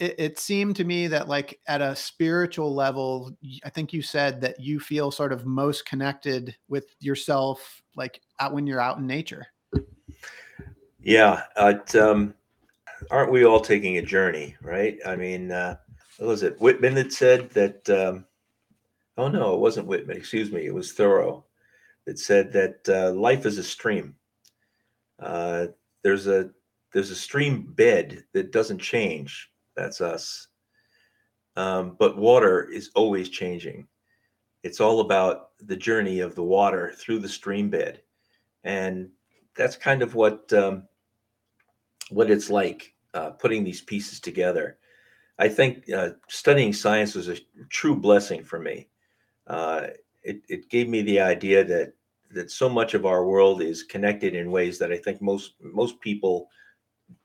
it, 0.00 0.14
it 0.18 0.38
seemed 0.38 0.74
to 0.76 0.84
me 0.84 1.06
that 1.06 1.28
like 1.28 1.60
at 1.68 1.80
a 1.82 1.94
spiritual 1.94 2.74
level, 2.74 3.36
i 3.64 3.70
think 3.70 3.92
you 3.92 4.02
said 4.02 4.40
that 4.40 4.58
you 4.58 4.80
feel 4.80 5.10
sort 5.10 5.32
of 5.32 5.46
most 5.46 5.84
connected 5.84 6.56
with 6.68 6.86
yourself, 7.00 7.82
like 7.94 8.20
out 8.40 8.54
when 8.54 8.66
you're 8.66 8.80
out 8.80 8.98
in 8.98 9.06
nature. 9.06 9.46
Yeah. 11.02 11.42
It, 11.56 11.94
um, 11.94 12.34
aren't 13.10 13.32
we 13.32 13.44
all 13.44 13.60
taking 13.60 13.98
a 13.98 14.02
journey, 14.02 14.56
right? 14.62 14.98
I 15.06 15.16
mean, 15.16 15.52
uh, 15.52 15.76
what 16.18 16.28
was 16.28 16.42
it 16.42 16.60
Whitman 16.60 16.94
that 16.94 17.12
said 17.12 17.50
that? 17.50 17.88
Um, 17.88 18.26
oh 19.16 19.28
no, 19.28 19.54
it 19.54 19.60
wasn't 19.60 19.86
Whitman. 19.86 20.16
Excuse 20.16 20.50
me. 20.50 20.66
It 20.66 20.74
was 20.74 20.92
Thoreau 20.92 21.44
that 22.06 22.18
said 22.18 22.52
that 22.52 22.88
uh, 22.88 23.12
life 23.12 23.46
is 23.46 23.58
a 23.58 23.62
stream. 23.62 24.14
Uh, 25.18 25.68
there's 26.02 26.26
a 26.26 26.50
there's 26.92 27.10
a 27.10 27.16
stream 27.16 27.72
bed 27.74 28.24
that 28.32 28.52
doesn't 28.52 28.78
change. 28.78 29.49
That's 29.80 30.02
us. 30.02 30.48
Um, 31.56 31.96
but 31.98 32.18
water 32.18 32.68
is 32.70 32.90
always 32.94 33.30
changing. 33.30 33.86
It's 34.62 34.78
all 34.78 35.00
about 35.00 35.52
the 35.58 35.76
journey 35.76 36.20
of 36.20 36.34
the 36.34 36.42
water 36.42 36.92
through 36.98 37.20
the 37.20 37.28
stream 37.30 37.70
bed, 37.70 38.02
and 38.62 39.08
that's 39.56 39.76
kind 39.76 40.02
of 40.02 40.14
what 40.14 40.52
um, 40.52 40.82
what 42.10 42.30
it's 42.30 42.50
like 42.50 42.94
uh, 43.14 43.30
putting 43.30 43.64
these 43.64 43.80
pieces 43.80 44.20
together. 44.20 44.76
I 45.38 45.48
think 45.48 45.90
uh, 45.90 46.10
studying 46.28 46.74
science 46.74 47.14
was 47.14 47.28
a 47.28 47.38
true 47.70 47.96
blessing 47.96 48.44
for 48.44 48.58
me. 48.58 48.88
Uh, 49.46 49.86
it, 50.22 50.42
it 50.50 50.68
gave 50.68 50.90
me 50.90 51.00
the 51.00 51.20
idea 51.20 51.64
that 51.64 51.94
that 52.32 52.50
so 52.50 52.68
much 52.68 52.92
of 52.92 53.06
our 53.06 53.24
world 53.24 53.62
is 53.62 53.82
connected 53.82 54.34
in 54.34 54.50
ways 54.50 54.78
that 54.78 54.92
I 54.92 54.98
think 54.98 55.22
most 55.22 55.54
most 55.62 55.98
people 56.02 56.50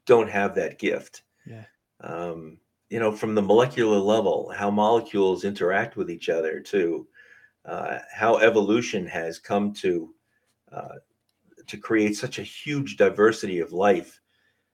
don't 0.06 0.30
have 0.30 0.56
that 0.56 0.80
gift. 0.80 1.24
Yeah. 1.46 1.66
Um, 2.02 2.58
you 2.90 3.00
know, 3.00 3.12
from 3.12 3.36
the 3.36 3.42
molecular 3.42 3.98
level, 3.98 4.52
how 4.56 4.70
molecules 4.70 5.44
interact 5.44 5.96
with 5.96 6.10
each 6.10 6.30
other, 6.30 6.60
to 6.60 7.08
uh, 7.66 8.00
how 8.14 8.38
evolution 8.38 9.06
has 9.08 9.40
come 9.40 9.74
to 9.74 10.14
uh, 10.72 10.96
to 11.68 11.78
create 11.78 12.16
such 12.16 12.38
a 12.38 12.44
huge 12.44 12.98
diversity 12.98 13.60
of 13.60 13.74
life. 13.74 14.22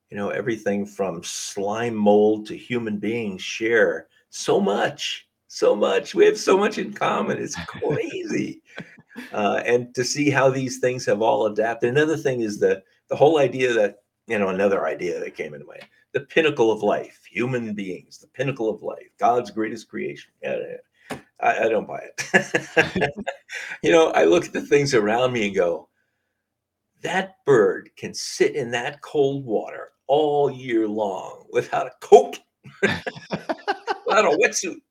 You 0.10 0.18
know, 0.18 0.30
everything 0.30 0.86
from 0.86 1.24
slime 1.24 1.96
mold 1.96 2.48
to 2.48 2.58
human 2.58 2.98
beings 2.98 3.42
share 3.42 4.08
so 4.30 4.60
much, 4.60 5.28
so 5.48 5.74
much. 5.74 6.14
We 6.14 6.26
have 6.26 6.38
so 6.38 6.58
much 6.58 6.78
in 6.78 6.92
common. 6.92 7.38
It's 7.38 7.56
crazy. 7.66 8.62
uh, 9.34 9.62
and 9.66 9.94
to 9.96 10.04
see 10.04 10.30
how 10.30 10.50
these 10.50 10.80
things 10.80 11.06
have 11.06 11.22
all 11.22 11.46
adapted. 11.46 11.90
Another 11.90 12.18
thing 12.18 12.42
is 12.42 12.60
the 12.60 12.84
the 13.10 13.16
whole 13.16 13.40
idea 13.40 13.74
that 13.74 14.04
you 14.28 14.38
know 14.38 14.50
another 14.50 14.86
idea 14.86 15.20
that 15.20 15.36
came 15.36 15.54
into 15.54 15.66
my 15.66 15.80
the 16.14 16.22
pinnacle 16.22 16.72
of 16.72 16.84
life, 16.84 17.22
human 17.30 17.74
beings, 17.74 18.18
the 18.18 18.28
pinnacle 18.28 18.70
of 18.70 18.82
life, 18.82 19.08
God's 19.18 19.52
greatest 19.52 19.88
creation. 19.88 20.32
Yeah, 20.42 20.58
yeah. 20.58 21.18
I, 21.40 21.66
I 21.66 21.70
don't 21.70 21.88
buy 21.88 22.02
it. 22.34 23.10
you 23.84 23.92
know, 23.92 24.12
I 24.12 24.26
look 24.26 24.46
at 24.46 24.54
the 24.54 24.62
things 24.62 24.94
around 24.94 25.34
me 25.34 25.48
and 25.48 25.56
go, 25.56 25.90
that 27.02 27.36
bird 27.46 27.90
can 27.98 28.14
sit 28.14 28.56
in 28.56 28.72
that 28.72 29.02
cold 29.02 29.46
water 29.46 29.90
all 30.08 30.52
year 30.52 30.88
long 30.88 31.46
without 31.52 31.88
a 31.88 31.92
coat, 32.02 32.40
without 32.82 34.26
a 34.26 34.38
wetsuit. 34.44 34.82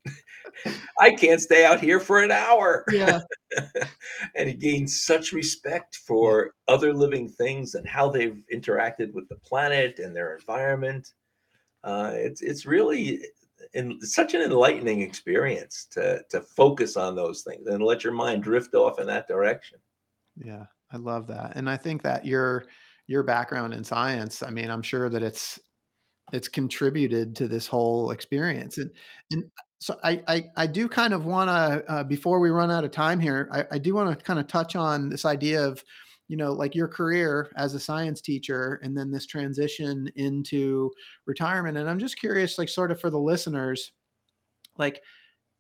I 1.01 1.11
can't 1.13 1.41
stay 1.41 1.65
out 1.65 1.81
here 1.81 2.01
for 2.01 2.23
an 2.23 2.31
hour. 2.31 2.85
Yeah. 2.93 3.21
and 4.37 4.49
he 4.49 4.55
gains 4.55 5.05
such 5.05 5.33
respect 5.33 5.97
for 5.97 6.53
other 6.69 6.93
living 6.93 7.29
things 7.29 7.75
and 7.75 7.87
how 7.87 8.11
they've 8.11 8.43
interacted 8.53 9.13
with 9.13 9.29
the 9.29 9.37
planet 9.37 9.99
and 9.99 10.15
their 10.15 10.37
environment. 10.37 11.13
Uh, 11.83 12.13
it's 12.15 12.43
it's 12.43 12.67
really 12.67 13.25
in, 13.73 14.01
such 14.01 14.35
an 14.35 14.43
enlightening 14.43 15.01
experience 15.01 15.87
to 15.93 16.23
to 16.31 16.41
focus 16.41 16.97
on 16.97 17.15
those 17.15 17.43
things 17.43 17.67
and 17.67 17.83
let 17.83 18.05
your 18.05 18.13
mind 18.13 18.43
drift 18.43 18.75
off 18.75 19.01
in 19.01 19.07
that 19.07 19.29
direction. 19.29 19.79
Yeah, 20.37 20.65
I 20.93 20.97
love 20.97 21.27
that. 21.29 21.53
And 21.57 21.69
I 21.69 21.77
think 21.77 22.03
that 22.03 22.27
your 22.27 22.67
your 23.07 23.23
background 23.23 23.75
in 23.75 23.83
science, 23.83 24.43
I 24.43 24.51
mean, 24.51 24.71
I'm 24.71 24.83
sure 24.83 25.09
that 25.09 25.23
it's 25.23 25.59
it's 26.33 26.49
contributed 26.49 27.35
to 27.37 27.49
this 27.49 27.67
whole 27.67 28.11
experience. 28.11 28.79
And 28.79 28.91
and 29.31 29.45
so 29.81 29.99
I 30.05 30.23
I, 30.29 30.51
I 30.57 30.67
do 30.67 30.89
kind 30.89 31.13
of 31.15 31.25
want 31.25 31.49
to 31.49 31.93
uh, 31.93 32.05
before 32.05 32.39
we 32.39 32.51
run 32.51 32.71
out 32.71 32.85
of 32.85 32.91
time 32.91 33.19
here, 33.19 33.49
I, 33.51 33.65
I 33.73 33.79
do 33.79 33.95
want 33.95 34.17
to 34.17 34.25
kind 34.25 34.39
of 34.39 34.47
touch 34.47 34.77
on 34.77 35.09
this 35.09 35.25
idea 35.25 35.67
of 35.67 35.83
you 36.29 36.37
know 36.37 36.53
like 36.53 36.75
your 36.75 36.87
career 36.87 37.51
as 37.57 37.75
a 37.75 37.81
science 37.81 38.21
teacher 38.21 38.79
and 38.83 38.97
then 38.97 39.11
this 39.11 39.27
transition 39.27 40.09
into 40.15 40.91
retirement. 41.27 41.77
And 41.77 41.91
i'm 41.91 41.99
just 41.99 42.21
curious 42.21 42.57
like 42.57 42.69
sort 42.69 42.93
of 42.93 43.01
for 43.01 43.11
the 43.11 43.19
listeners 43.19 43.93
like 44.79 45.03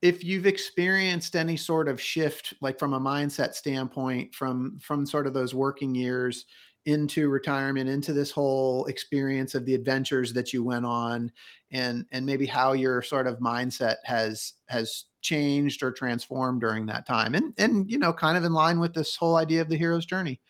if 0.02 0.24
you've 0.24 0.46
experienced 0.46 1.36
any 1.36 1.56
sort 1.56 1.88
of 1.88 2.00
shift 2.00 2.54
like 2.62 2.78
from 2.78 2.94
a 2.94 3.00
mindset 3.00 3.54
standpoint 3.54 4.34
from 4.34 4.78
from 4.80 5.04
sort 5.04 5.26
of 5.26 5.34
those 5.34 5.54
working 5.54 5.94
years 5.94 6.46
into 6.86 7.28
retirement 7.28 7.90
into 7.90 8.12
this 8.12 8.30
whole 8.30 8.86
experience 8.86 9.54
of 9.54 9.66
the 9.66 9.74
adventures 9.74 10.32
that 10.32 10.52
you 10.52 10.64
went 10.64 10.86
on 10.86 11.30
and 11.70 12.06
and 12.10 12.24
maybe 12.24 12.46
how 12.46 12.72
your 12.72 13.02
sort 13.02 13.26
of 13.26 13.38
mindset 13.38 13.96
has 14.04 14.54
has 14.66 15.04
changed 15.20 15.82
or 15.82 15.92
transformed 15.92 16.60
during 16.60 16.86
that 16.86 17.06
time 17.06 17.34
and 17.34 17.52
and 17.58 17.90
you 17.90 17.98
know 17.98 18.12
kind 18.12 18.38
of 18.38 18.44
in 18.44 18.52
line 18.54 18.80
with 18.80 18.94
this 18.94 19.14
whole 19.14 19.36
idea 19.36 19.60
of 19.60 19.68
the 19.68 19.76
hero's 19.76 20.06
journey 20.06 20.40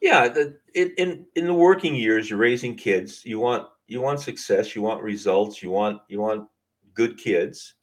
Yeah, 0.00 0.28
the, 0.28 0.58
in 0.74 0.92
in 0.98 1.26
in 1.36 1.46
the 1.46 1.54
working 1.54 1.94
years, 1.94 2.28
you're 2.28 2.38
raising 2.38 2.74
kids. 2.74 3.24
You 3.24 3.38
want 3.38 3.66
you 3.86 4.00
want 4.00 4.20
success. 4.20 4.76
You 4.76 4.82
want 4.82 5.02
results. 5.02 5.62
You 5.62 5.70
want 5.70 6.02
you 6.08 6.20
want 6.20 6.48
good 6.94 7.18
kids. 7.18 7.74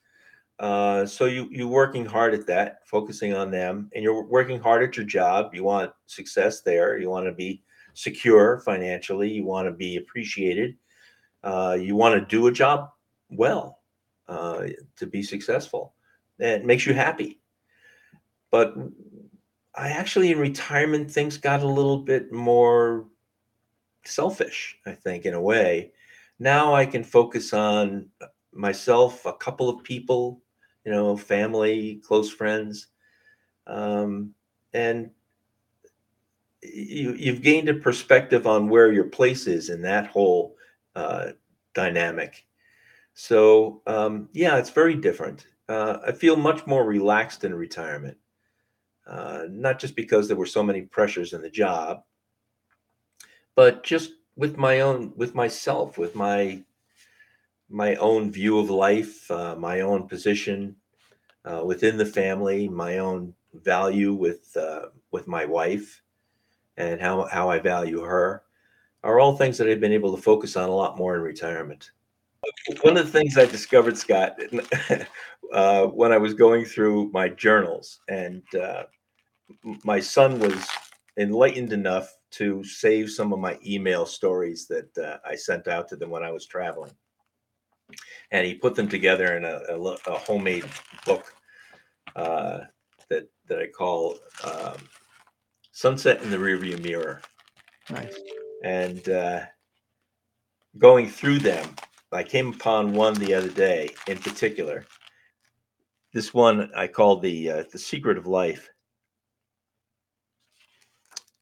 Uh, 0.64 1.06
so 1.06 1.26
you 1.26 1.50
you're 1.52 1.68
working 1.68 2.06
hard 2.06 2.34
at 2.34 2.48
that, 2.48 2.88
focusing 2.88 3.34
on 3.34 3.52
them, 3.52 3.90
and 3.94 4.02
you're 4.02 4.24
working 4.24 4.62
hard 4.62 4.82
at 4.82 4.96
your 4.96 5.06
job. 5.06 5.54
You 5.54 5.66
want 5.66 5.92
success 6.06 6.62
there. 6.62 6.98
You 6.98 7.10
want 7.10 7.26
to 7.26 7.34
be 7.34 7.62
secure 7.94 8.62
financially. 8.62 9.30
You 9.30 9.44
want 9.44 9.68
to 9.68 9.74
be 9.74 9.98
appreciated. 9.98 10.78
Uh, 11.44 11.78
you 11.78 11.98
want 11.98 12.18
to 12.18 12.26
do 12.26 12.48
a 12.48 12.52
job 12.52 12.92
well 13.30 13.80
uh, 14.30 14.68
to 14.96 15.06
be 15.06 15.22
successful. 15.22 15.96
That 16.40 16.64
makes 16.64 16.86
you 16.86 16.94
happy. 16.94 17.42
But 18.50 18.74
I 19.76 19.90
actually 19.90 20.32
in 20.32 20.40
retirement 20.40 21.12
things 21.12 21.36
got 21.36 21.62
a 21.62 21.68
little 21.68 21.98
bit 21.98 22.32
more 22.32 23.08
selfish, 24.06 24.78
I 24.86 24.94
think, 24.94 25.26
in 25.26 25.34
a 25.34 25.42
way. 25.42 25.92
Now 26.40 26.74
I 26.74 26.86
can 26.86 27.04
focus 27.04 27.52
on 27.52 28.08
myself, 28.54 29.26
a 29.26 29.34
couple 29.34 29.68
of 29.68 29.84
people, 29.84 30.40
you 30.86 30.92
know, 30.92 31.16
family, 31.16 32.02
close 32.06 32.30
friends, 32.30 32.88
um, 33.68 34.34
and 34.74 35.10
you 36.62 37.14
you've 37.14 37.42
gained 37.42 37.70
a 37.70 37.74
perspective 37.74 38.48
on 38.48 38.70
where 38.70 38.92
your 38.92 39.06
place 39.06 39.48
is 39.48 39.70
in 39.70 39.82
that 39.82 40.08
whole 40.08 40.56
uh, 40.96 41.32
dynamic. 41.74 42.46
So 43.14 43.82
um, 43.88 44.30
yeah, 44.34 44.58
it's 44.58 44.70
very 44.70 44.96
different. 44.96 45.48
Uh, 45.70 46.00
I 46.06 46.12
feel 46.12 46.36
much 46.36 46.66
more 46.68 46.86
relaxed 46.86 47.44
in 47.44 47.54
retirement, 47.54 48.18
uh, 49.08 49.44
not 49.50 49.80
just 49.80 49.96
because 49.96 50.28
there 50.28 50.38
were 50.38 50.46
so 50.46 50.64
many 50.64 50.82
pressures 50.82 51.34
in 51.34 51.42
the 51.42 51.50
job, 51.50 52.04
but 53.56 53.84
just 53.84 54.12
with 54.36 54.58
my 54.58 54.82
own, 54.82 55.14
with 55.16 55.36
myself, 55.36 55.98
with 55.98 56.16
my 56.16 56.64
my 57.70 57.96
own 57.96 58.32
view 58.32 58.60
of 58.60 58.70
life, 58.70 59.30
uh, 59.32 59.56
my 59.56 59.82
own 59.82 60.08
position 60.08 60.76
uh, 61.46 61.64
within 61.66 61.98
the 61.98 62.06
family, 62.06 62.68
my 62.68 63.00
own 63.00 63.34
value 63.54 64.14
with 64.14 64.56
uh, 64.56 64.88
with 65.12 65.28
my 65.28 65.46
wife, 65.46 66.02
and 66.78 67.02
how 67.02 67.26
how 67.26 67.50
I 67.50 67.60
value 67.60 68.02
her, 68.02 68.44
are 69.04 69.20
all 69.20 69.36
things 69.36 69.58
that 69.58 69.68
I've 69.68 69.80
been 69.82 69.94
able 69.94 70.16
to 70.16 70.22
focus 70.22 70.56
on 70.56 70.70
a 70.70 70.76
lot 70.76 70.98
more 70.98 71.16
in 71.16 71.22
retirement. 71.22 71.92
one 72.82 72.98
of 72.98 73.06
the 73.06 73.20
things 73.20 73.38
I 73.38 73.46
discovered, 73.46 73.98
Scott, 73.98 74.40
uh, 75.54 75.86
when 75.88 76.12
I 76.12 76.18
was 76.18 76.34
going 76.34 76.66
through 76.66 77.12
my 77.12 77.30
journals, 77.30 78.00
and 78.10 78.44
uh, 78.56 78.84
my 79.84 80.00
son 80.00 80.40
was 80.40 80.68
enlightened 81.18 81.74
enough 81.74 82.16
to 82.32 82.64
save 82.64 83.12
some 83.12 83.32
of 83.32 83.40
my 83.40 83.60
email 83.66 84.06
stories 84.06 84.68
that 84.68 84.98
uh, 84.98 85.18
I 85.28 85.36
sent 85.36 85.68
out 85.68 85.88
to 85.90 85.96
them 85.96 86.10
when 86.10 86.24
I 86.24 86.32
was 86.32 86.48
traveling. 86.48 86.92
And 88.32 88.46
he 88.46 88.56
put 88.56 88.76
them 88.76 88.88
together 88.88 89.38
in 89.38 89.46
a, 89.46 89.62
a, 89.70 89.80
a 89.80 90.18
homemade 90.20 90.66
book 91.06 91.34
uh, 92.16 92.60
that 93.10 93.30
that 93.48 93.60
I 93.60 93.68
call 93.68 94.18
um, 94.44 94.78
"Sunset 95.72 96.22
in 96.22 96.30
the 96.30 96.38
Rearview 96.38 96.82
Mirror." 96.84 97.22
Nice. 97.90 98.16
And 98.64 99.08
uh, 99.10 99.42
going 100.78 101.10
through 101.10 101.40
them, 101.40 101.76
I 102.12 102.24
came 102.24 102.50
upon 102.50 102.94
one 102.94 103.16
the 103.16 103.34
other 103.34 103.50
day 103.50 103.90
in 104.08 104.18
particular. 104.18 104.86
This 106.14 106.34
one 106.34 106.72
I 106.76 106.88
call 106.88 107.20
the 107.20 107.52
uh, 107.52 107.64
the 107.72 107.80
secret 107.80 108.18
of 108.18 108.28
life. 108.28 108.70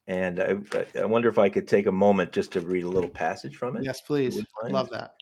And 0.08 0.40
I, 0.40 0.56
I 1.00 1.04
wonder 1.04 1.28
if 1.28 1.38
I 1.38 1.48
could 1.48 1.68
take 1.68 1.86
a 1.86 1.92
moment 1.92 2.32
just 2.32 2.52
to 2.52 2.60
read 2.60 2.84
a 2.84 2.88
little 2.88 3.08
passage 3.08 3.56
from 3.56 3.76
it. 3.76 3.84
Yes, 3.84 4.00
please. 4.00 4.44
Love 4.68 4.90
that. 4.90 5.14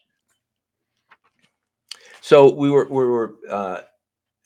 So 2.20 2.52
we 2.52 2.70
were 2.70 2.86
we 2.88 3.04
were 3.04 3.36
uh, 3.48 3.80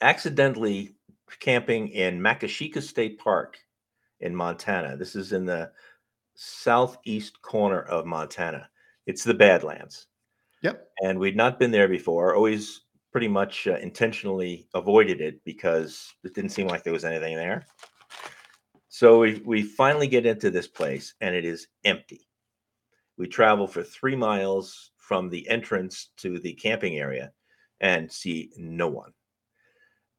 accidentally 0.01 0.95
camping 1.39 1.89
in 1.89 2.19
Makoshika 2.19 2.81
State 2.81 3.19
Park 3.19 3.57
in 4.21 4.35
Montana. 4.35 4.95
This 4.97 5.15
is 5.15 5.33
in 5.33 5.45
the 5.45 5.71
southeast 6.35 7.41
corner 7.41 7.81
of 7.81 8.05
Montana. 8.05 8.69
It's 9.05 9.23
the 9.23 9.33
Badlands. 9.33 10.07
Yep. 10.61 10.87
And 11.01 11.19
we'd 11.19 11.35
not 11.35 11.59
been 11.59 11.71
there 11.71 11.87
before. 11.87 12.35
Always 12.35 12.81
pretty 13.11 13.27
much 13.27 13.67
uh, 13.67 13.77
intentionally 13.77 14.67
avoided 14.73 15.21
it 15.21 15.43
because 15.45 16.13
it 16.23 16.33
didn't 16.33 16.51
seem 16.51 16.67
like 16.67 16.83
there 16.83 16.93
was 16.93 17.05
anything 17.05 17.35
there. 17.35 17.65
So 18.89 19.19
we, 19.19 19.41
we 19.45 19.63
finally 19.63 20.07
get 20.07 20.25
into 20.25 20.49
this 20.49 20.67
place 20.67 21.13
and 21.21 21.35
it 21.35 21.45
is 21.45 21.67
empty. 21.83 22.27
We 23.17 23.27
travel 23.27 23.67
for 23.67 23.83
three 23.83 24.15
miles 24.15 24.91
from 24.97 25.29
the 25.29 25.47
entrance 25.49 26.09
to 26.17 26.39
the 26.39 26.53
camping 26.53 26.97
area 26.97 27.31
and 27.81 28.11
see 28.11 28.51
no 28.57 28.87
one. 28.87 29.11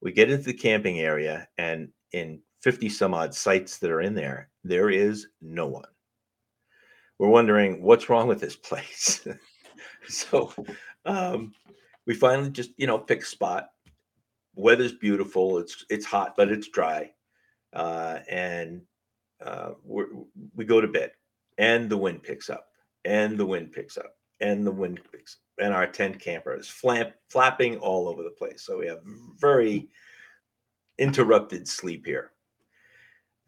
We 0.01 0.13
get 0.13 0.31
into 0.31 0.45
the 0.45 0.55
camping 0.55 1.01
area 1.01 1.49
and 1.59 1.89
in 2.13 2.41
50 2.63 2.89
some 2.89 3.15
odd 3.15 3.35
sites 3.35 3.79
that 3.79 3.91
are 3.91 4.01
in 4.01 4.15
there, 4.15 4.51
there 4.65 4.91
is 4.91 5.29
no 5.41 5.67
one. 5.67 5.89
We're 7.19 7.29
wondering 7.29 7.83
what's 7.83 8.09
wrong 8.09 8.29
with 8.29 8.41
this 8.41 8.57
place. 8.57 9.27
so 10.09 10.53
um, 11.05 11.53
we 12.07 12.15
finally 12.15 12.51
just, 12.51 12.71
you 12.77 12.87
know, 12.87 12.99
pick 12.99 13.23
a 13.23 13.27
spot. 13.27 13.69
Weather's 14.55 14.93
beautiful. 14.93 15.59
It's 15.59 15.85
it's 15.91 16.07
hot, 16.07 16.35
but 16.37 16.51
it's 16.51 16.69
dry. 16.69 17.11
Uh, 17.73 18.21
and 18.29 18.83
uh, 19.45 19.71
we 19.85 20.05
we 20.55 20.65
go 20.65 20.81
to 20.81 20.89
bed 20.89 21.13
and 21.59 21.91
the 21.91 21.97
wind 21.97 22.23
picks 22.23 22.51
up 22.51 22.67
and 23.05 23.39
the 23.39 23.47
wind 23.47 23.73
picks 23.73 23.97
up 23.97 24.15
and 24.41 24.67
the 24.67 24.71
wind 24.71 25.01
and 25.59 25.73
our 25.73 25.87
tent 25.87 26.21
camper 26.21 26.55
is 26.55 26.69
flap, 26.69 27.15
flapping 27.31 27.79
all 27.79 28.09
over 28.09 28.23
the 28.23 28.31
place. 28.31 28.63
So 28.63 28.79
we 28.79 28.87
have 28.87 29.01
very 29.39 29.89
interrupted 30.99 31.67
sleep 31.67 32.05
here. 32.05 32.33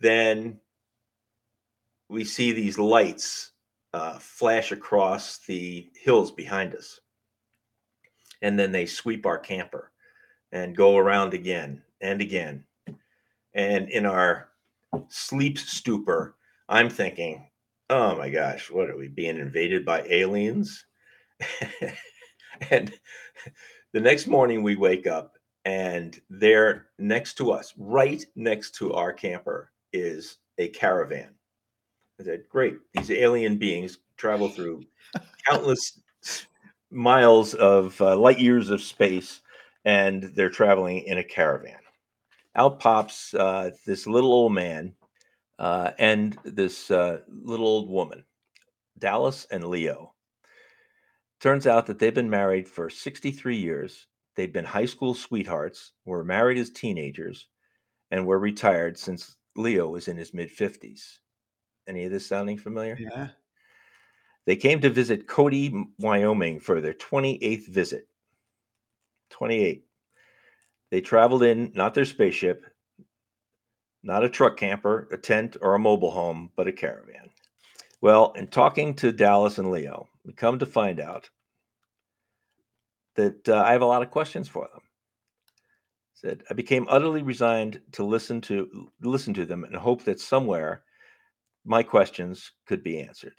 Then 0.00 0.58
we 2.08 2.24
see 2.24 2.52
these 2.52 2.78
lights 2.78 3.52
uh, 3.92 4.18
flash 4.18 4.72
across 4.72 5.38
the 5.46 5.90
hills 5.94 6.30
behind 6.30 6.74
us. 6.74 7.00
And 8.42 8.58
then 8.58 8.72
they 8.72 8.86
sweep 8.86 9.26
our 9.26 9.38
camper 9.38 9.92
and 10.52 10.76
go 10.76 10.96
around 10.96 11.34
again 11.34 11.82
and 12.00 12.20
again. 12.20 12.64
And 13.54 13.90
in 13.90 14.06
our 14.06 14.50
sleep 15.08 15.58
stupor, 15.58 16.36
I'm 16.68 16.88
thinking, 16.88 17.47
oh 17.90 18.16
my 18.16 18.28
gosh, 18.28 18.70
what 18.70 18.90
are 18.90 18.96
we 18.96 19.08
being 19.08 19.38
invaded 19.38 19.84
by 19.84 20.02
aliens? 20.02 20.84
and 22.70 22.92
the 23.92 24.00
next 24.00 24.26
morning 24.26 24.62
we 24.62 24.76
wake 24.76 25.06
up 25.06 25.34
and 25.64 26.20
there 26.30 26.86
next 26.98 27.34
to 27.34 27.50
us, 27.50 27.74
right 27.76 28.24
next 28.36 28.74
to 28.76 28.94
our 28.94 29.12
camper, 29.12 29.70
is 29.92 30.38
a 30.58 30.68
caravan. 30.68 31.30
I 32.20 32.24
said, 32.24 32.44
Great, 32.48 32.78
these 32.94 33.10
alien 33.10 33.56
beings 33.56 33.98
travel 34.16 34.48
through 34.48 34.84
countless 35.46 36.00
miles 36.90 37.54
of 37.54 38.00
uh, 38.00 38.16
light 38.16 38.38
years 38.38 38.70
of 38.70 38.82
space, 38.82 39.40
and 39.84 40.24
they're 40.34 40.50
traveling 40.50 41.02
in 41.04 41.18
a 41.18 41.24
caravan. 41.24 41.78
Out 42.56 42.80
pops 42.80 43.34
uh, 43.34 43.70
this 43.86 44.06
little 44.06 44.32
old 44.32 44.52
man 44.52 44.94
uh, 45.58 45.92
and 45.98 46.38
this 46.44 46.90
uh, 46.90 47.20
little 47.28 47.66
old 47.66 47.90
woman, 47.90 48.24
Dallas 48.98 49.46
and 49.50 49.64
Leo. 49.64 50.14
Turns 51.40 51.66
out 51.66 51.86
that 51.86 51.98
they've 51.98 52.14
been 52.14 52.30
married 52.30 52.68
for 52.68 52.90
63 52.90 53.56
years. 53.56 54.06
They've 54.36 54.52
been 54.52 54.64
high 54.64 54.86
school 54.86 55.14
sweethearts, 55.14 55.92
were 56.04 56.24
married 56.24 56.58
as 56.58 56.70
teenagers, 56.70 57.46
and 58.10 58.26
were 58.26 58.38
retired 58.38 58.98
since 58.98 59.36
Leo 59.56 59.88
was 59.88 60.08
in 60.08 60.16
his 60.16 60.32
mid 60.34 60.54
50s. 60.54 61.18
Any 61.86 62.04
of 62.04 62.12
this 62.12 62.26
sounding 62.26 62.58
familiar? 62.58 62.96
Yeah. 62.98 63.28
They 64.46 64.56
came 64.56 64.80
to 64.80 64.90
visit 64.90 65.26
Cody, 65.26 65.74
Wyoming 65.98 66.60
for 66.60 66.80
their 66.80 66.94
28th 66.94 67.68
visit. 67.68 68.08
28. 69.30 69.84
They 70.90 71.00
traveled 71.00 71.42
in 71.42 71.70
not 71.74 71.94
their 71.94 72.04
spaceship, 72.04 72.64
not 74.02 74.24
a 74.24 74.28
truck 74.28 74.56
camper, 74.56 75.08
a 75.12 75.16
tent, 75.16 75.56
or 75.60 75.74
a 75.74 75.78
mobile 75.78 76.10
home, 76.10 76.50
but 76.56 76.68
a 76.68 76.72
caravan. 76.72 77.30
Well, 78.00 78.32
in 78.36 78.46
talking 78.46 78.94
to 78.96 79.12
Dallas 79.12 79.58
and 79.58 79.70
Leo, 79.70 80.08
we 80.24 80.32
come 80.32 80.58
to 80.58 80.66
find 80.66 81.00
out 81.00 81.28
that 83.16 83.48
uh, 83.48 83.62
I 83.66 83.72
have 83.72 83.82
a 83.82 83.86
lot 83.86 84.02
of 84.02 84.10
questions 84.10 84.48
for 84.48 84.68
them. 84.72 84.82
Said 86.14 86.42
I 86.50 86.54
became 86.54 86.86
utterly 86.88 87.22
resigned 87.22 87.80
to 87.92 88.04
listen 88.04 88.40
to 88.42 88.90
listen 89.00 89.34
to 89.34 89.46
them 89.46 89.64
and 89.64 89.74
hope 89.74 90.04
that 90.04 90.20
somewhere 90.20 90.82
my 91.64 91.82
questions 91.82 92.52
could 92.66 92.82
be 92.82 93.00
answered. 93.00 93.34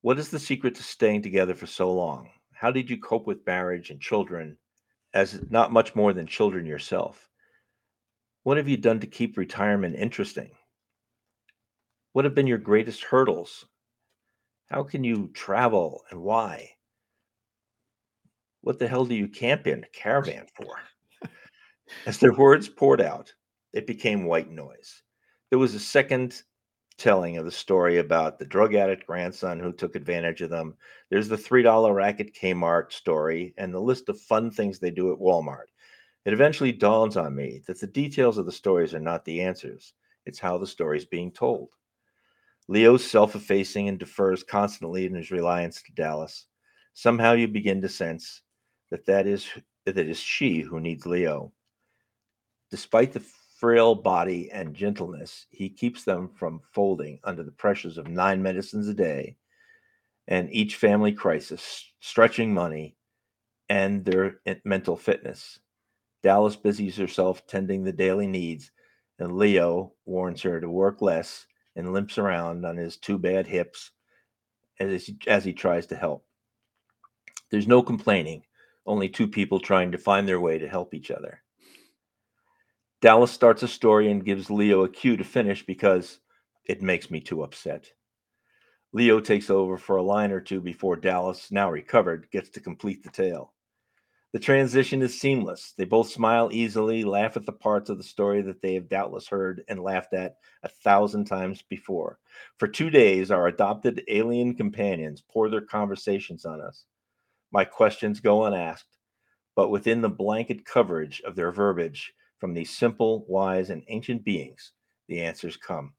What 0.00 0.18
is 0.18 0.28
the 0.30 0.38
secret 0.38 0.74
to 0.76 0.82
staying 0.82 1.22
together 1.22 1.54
for 1.54 1.66
so 1.66 1.92
long? 1.92 2.30
How 2.52 2.70
did 2.70 2.90
you 2.90 2.98
cope 2.98 3.26
with 3.26 3.46
marriage 3.46 3.90
and 3.90 4.00
children 4.00 4.56
as 5.12 5.40
not 5.50 5.72
much 5.72 5.94
more 5.94 6.12
than 6.12 6.26
children 6.26 6.66
yourself? 6.66 7.28
What 8.44 8.58
have 8.58 8.68
you 8.68 8.76
done 8.76 9.00
to 9.00 9.06
keep 9.06 9.38
retirement 9.38 9.96
interesting? 9.96 10.50
What 12.12 12.26
have 12.26 12.34
been 12.34 12.46
your 12.46 12.58
greatest 12.58 13.02
hurdles? 13.02 13.64
How 14.66 14.82
can 14.82 15.02
you 15.02 15.30
travel 15.32 16.04
and 16.10 16.20
why? 16.20 16.72
What 18.60 18.78
the 18.78 18.86
hell 18.86 19.06
do 19.06 19.14
you 19.14 19.28
camp 19.28 19.66
in 19.66 19.82
a 19.82 19.98
caravan 19.98 20.46
for? 20.54 20.76
As 22.06 22.18
their 22.18 22.34
words 22.34 22.68
poured 22.68 23.00
out, 23.00 23.32
it 23.72 23.86
became 23.86 24.26
white 24.26 24.50
noise. 24.50 25.02
There 25.48 25.58
was 25.58 25.74
a 25.74 25.80
second 25.80 26.42
telling 26.98 27.38
of 27.38 27.46
the 27.46 27.50
story 27.50 27.98
about 27.98 28.38
the 28.38 28.44
drug 28.44 28.74
addict 28.74 29.06
grandson 29.06 29.58
who 29.58 29.72
took 29.72 29.96
advantage 29.96 30.42
of 30.42 30.50
them. 30.50 30.76
There's 31.10 31.28
the 31.28 31.36
$3 31.36 31.94
racket 31.94 32.34
Kmart 32.34 32.92
story 32.92 33.54
and 33.56 33.72
the 33.72 33.80
list 33.80 34.10
of 34.10 34.20
fun 34.20 34.50
things 34.50 34.78
they 34.78 34.90
do 34.90 35.12
at 35.12 35.18
Walmart. 35.18 35.68
It 36.24 36.32
eventually 36.32 36.72
dawns 36.72 37.16
on 37.16 37.34
me 37.34 37.62
that 37.66 37.80
the 37.80 37.86
details 37.86 38.38
of 38.38 38.46
the 38.46 38.52
stories 38.52 38.94
are 38.94 39.00
not 39.00 39.24
the 39.24 39.42
answers, 39.42 39.92
it's 40.24 40.38
how 40.38 40.56
the 40.56 40.66
story 40.66 40.96
is 40.96 41.04
being 41.04 41.30
told. 41.30 41.68
Leo's 42.66 43.04
self 43.04 43.34
effacing 43.34 43.88
and 43.88 43.98
defers 43.98 44.42
constantly 44.42 45.04
in 45.04 45.14
his 45.14 45.30
reliance 45.30 45.82
to 45.82 45.92
Dallas. 45.92 46.46
Somehow 46.94 47.32
you 47.32 47.46
begin 47.46 47.82
to 47.82 47.88
sense 47.88 48.40
that 48.90 49.04
that 49.06 49.26
is 49.26 49.48
that 49.84 49.98
it 49.98 50.08
is 50.08 50.18
she 50.18 50.60
who 50.60 50.80
needs 50.80 51.04
Leo. 51.04 51.52
Despite 52.70 53.12
the 53.12 53.22
frail 53.58 53.94
body 53.94 54.50
and 54.50 54.74
gentleness, 54.74 55.46
he 55.50 55.68
keeps 55.68 56.04
them 56.04 56.30
from 56.34 56.60
folding 56.72 57.20
under 57.24 57.42
the 57.42 57.52
pressures 57.52 57.98
of 57.98 58.08
nine 58.08 58.42
medicines 58.42 58.88
a 58.88 58.94
day 58.94 59.36
and 60.28 60.52
each 60.52 60.76
family 60.76 61.12
crisis, 61.12 61.92
stretching 62.00 62.52
money 62.52 62.96
and 63.68 64.04
their 64.04 64.40
eh, 64.46 64.54
mental 64.64 64.96
fitness. 64.96 65.58
Dallas 66.24 66.56
busies 66.56 66.96
herself 66.96 67.46
tending 67.46 67.84
the 67.84 67.92
daily 67.92 68.26
needs, 68.26 68.72
and 69.18 69.36
Leo 69.36 69.92
warns 70.06 70.40
her 70.40 70.58
to 70.58 70.70
work 70.70 71.02
less 71.02 71.46
and 71.76 71.92
limps 71.92 72.16
around 72.16 72.64
on 72.64 72.78
his 72.78 72.96
two 72.96 73.18
bad 73.18 73.46
hips 73.46 73.90
as 74.80 75.04
he, 75.04 75.18
as 75.26 75.44
he 75.44 75.52
tries 75.52 75.86
to 75.88 75.96
help. 75.96 76.24
There's 77.50 77.68
no 77.68 77.82
complaining, 77.82 78.42
only 78.86 79.10
two 79.10 79.28
people 79.28 79.60
trying 79.60 79.92
to 79.92 79.98
find 79.98 80.26
their 80.26 80.40
way 80.40 80.58
to 80.58 80.66
help 80.66 80.94
each 80.94 81.10
other. 81.10 81.42
Dallas 83.02 83.30
starts 83.30 83.62
a 83.62 83.68
story 83.68 84.10
and 84.10 84.24
gives 84.24 84.50
Leo 84.50 84.84
a 84.84 84.88
cue 84.88 85.18
to 85.18 85.24
finish 85.24 85.64
because 85.66 86.20
it 86.64 86.80
makes 86.80 87.10
me 87.10 87.20
too 87.20 87.42
upset. 87.42 87.92
Leo 88.94 89.20
takes 89.20 89.50
over 89.50 89.76
for 89.76 89.96
a 89.96 90.02
line 90.02 90.32
or 90.32 90.40
two 90.40 90.62
before 90.62 90.96
Dallas, 90.96 91.52
now 91.52 91.70
recovered, 91.70 92.30
gets 92.30 92.48
to 92.48 92.60
complete 92.60 93.02
the 93.02 93.10
tale. 93.10 93.53
The 94.34 94.40
transition 94.40 95.00
is 95.00 95.20
seamless. 95.20 95.74
They 95.78 95.84
both 95.84 96.10
smile 96.10 96.48
easily, 96.50 97.04
laugh 97.04 97.36
at 97.36 97.46
the 97.46 97.52
parts 97.52 97.88
of 97.88 97.98
the 97.98 98.02
story 98.02 98.42
that 98.42 98.60
they 98.60 98.74
have 98.74 98.88
doubtless 98.88 99.28
heard 99.28 99.62
and 99.68 99.78
laughed 99.78 100.12
at 100.12 100.38
a 100.64 100.68
thousand 100.68 101.26
times 101.26 101.62
before. 101.62 102.18
For 102.58 102.66
two 102.66 102.90
days, 102.90 103.30
our 103.30 103.46
adopted 103.46 104.02
alien 104.08 104.56
companions 104.56 105.22
pour 105.30 105.48
their 105.48 105.60
conversations 105.60 106.44
on 106.44 106.60
us. 106.60 106.84
My 107.52 107.64
questions 107.64 108.18
go 108.18 108.44
unasked, 108.46 108.98
but 109.54 109.68
within 109.68 110.00
the 110.00 110.08
blanket 110.08 110.64
coverage 110.64 111.22
of 111.24 111.36
their 111.36 111.52
verbiage 111.52 112.12
from 112.40 112.54
these 112.54 112.76
simple, 112.76 113.24
wise, 113.28 113.70
and 113.70 113.84
ancient 113.86 114.24
beings, 114.24 114.72
the 115.06 115.20
answers 115.20 115.56
come. 115.56 115.92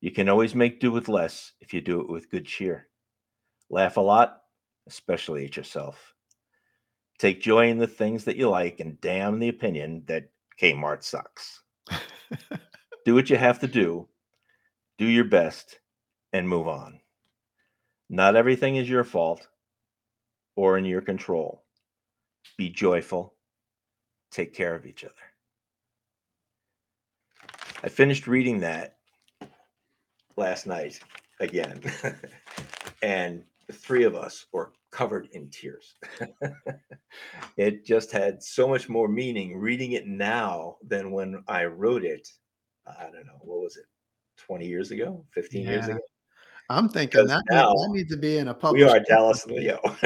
You 0.00 0.10
can 0.10 0.28
always 0.28 0.56
make 0.56 0.80
do 0.80 0.90
with 0.90 1.08
less 1.08 1.52
if 1.60 1.72
you 1.72 1.80
do 1.80 2.00
it 2.00 2.10
with 2.10 2.28
good 2.28 2.44
cheer. 2.44 2.88
Laugh 3.70 3.98
a 3.98 4.00
lot, 4.00 4.40
especially 4.88 5.44
at 5.44 5.56
yourself. 5.56 6.13
Take 7.24 7.40
joy 7.40 7.70
in 7.70 7.78
the 7.78 7.86
things 7.86 8.24
that 8.24 8.36
you 8.36 8.50
like 8.50 8.80
and 8.80 9.00
damn 9.00 9.38
the 9.38 9.48
opinion 9.48 10.02
that 10.08 10.28
Kmart 10.60 11.02
sucks. 11.02 11.62
do 13.06 13.14
what 13.14 13.30
you 13.30 13.38
have 13.38 13.60
to 13.60 13.66
do, 13.66 14.06
do 14.98 15.06
your 15.06 15.24
best, 15.24 15.80
and 16.34 16.46
move 16.46 16.68
on. 16.68 17.00
Not 18.10 18.36
everything 18.36 18.76
is 18.76 18.90
your 18.90 19.04
fault 19.04 19.48
or 20.54 20.76
in 20.76 20.84
your 20.84 21.00
control. 21.00 21.64
Be 22.58 22.68
joyful. 22.68 23.32
Take 24.30 24.52
care 24.52 24.74
of 24.74 24.84
each 24.84 25.02
other. 25.02 25.14
I 27.82 27.88
finished 27.88 28.26
reading 28.26 28.60
that 28.60 28.98
last 30.36 30.66
night 30.66 31.00
again. 31.40 31.80
and 33.02 33.44
three 33.72 34.04
of 34.04 34.14
us 34.14 34.46
were 34.52 34.72
covered 34.90 35.28
in 35.32 35.50
tears. 35.50 35.94
it 37.56 37.84
just 37.84 38.12
had 38.12 38.42
so 38.42 38.68
much 38.68 38.88
more 38.88 39.08
meaning 39.08 39.56
reading 39.56 39.92
it 39.92 40.06
now 40.06 40.76
than 40.86 41.10
when 41.10 41.42
I 41.48 41.64
wrote 41.64 42.04
it. 42.04 42.28
I 42.86 43.04
don't 43.04 43.26
know, 43.26 43.38
what 43.40 43.60
was 43.60 43.76
it, 43.76 43.86
20 44.36 44.66
years 44.66 44.90
ago, 44.90 45.24
15 45.32 45.62
yeah. 45.62 45.70
years 45.70 45.88
ago? 45.88 45.98
I'm 46.70 46.88
thinking 46.88 47.26
that, 47.26 47.42
now, 47.50 47.70
needs, 47.70 47.82
that 47.82 47.90
needs 47.92 48.10
to 48.12 48.16
be 48.16 48.38
in 48.38 48.48
a 48.48 48.54
public. 48.54 48.82
We 48.82 48.88
are 48.88 49.00
Dallas 49.00 49.44
and 49.44 49.54
Leo. 49.54 49.80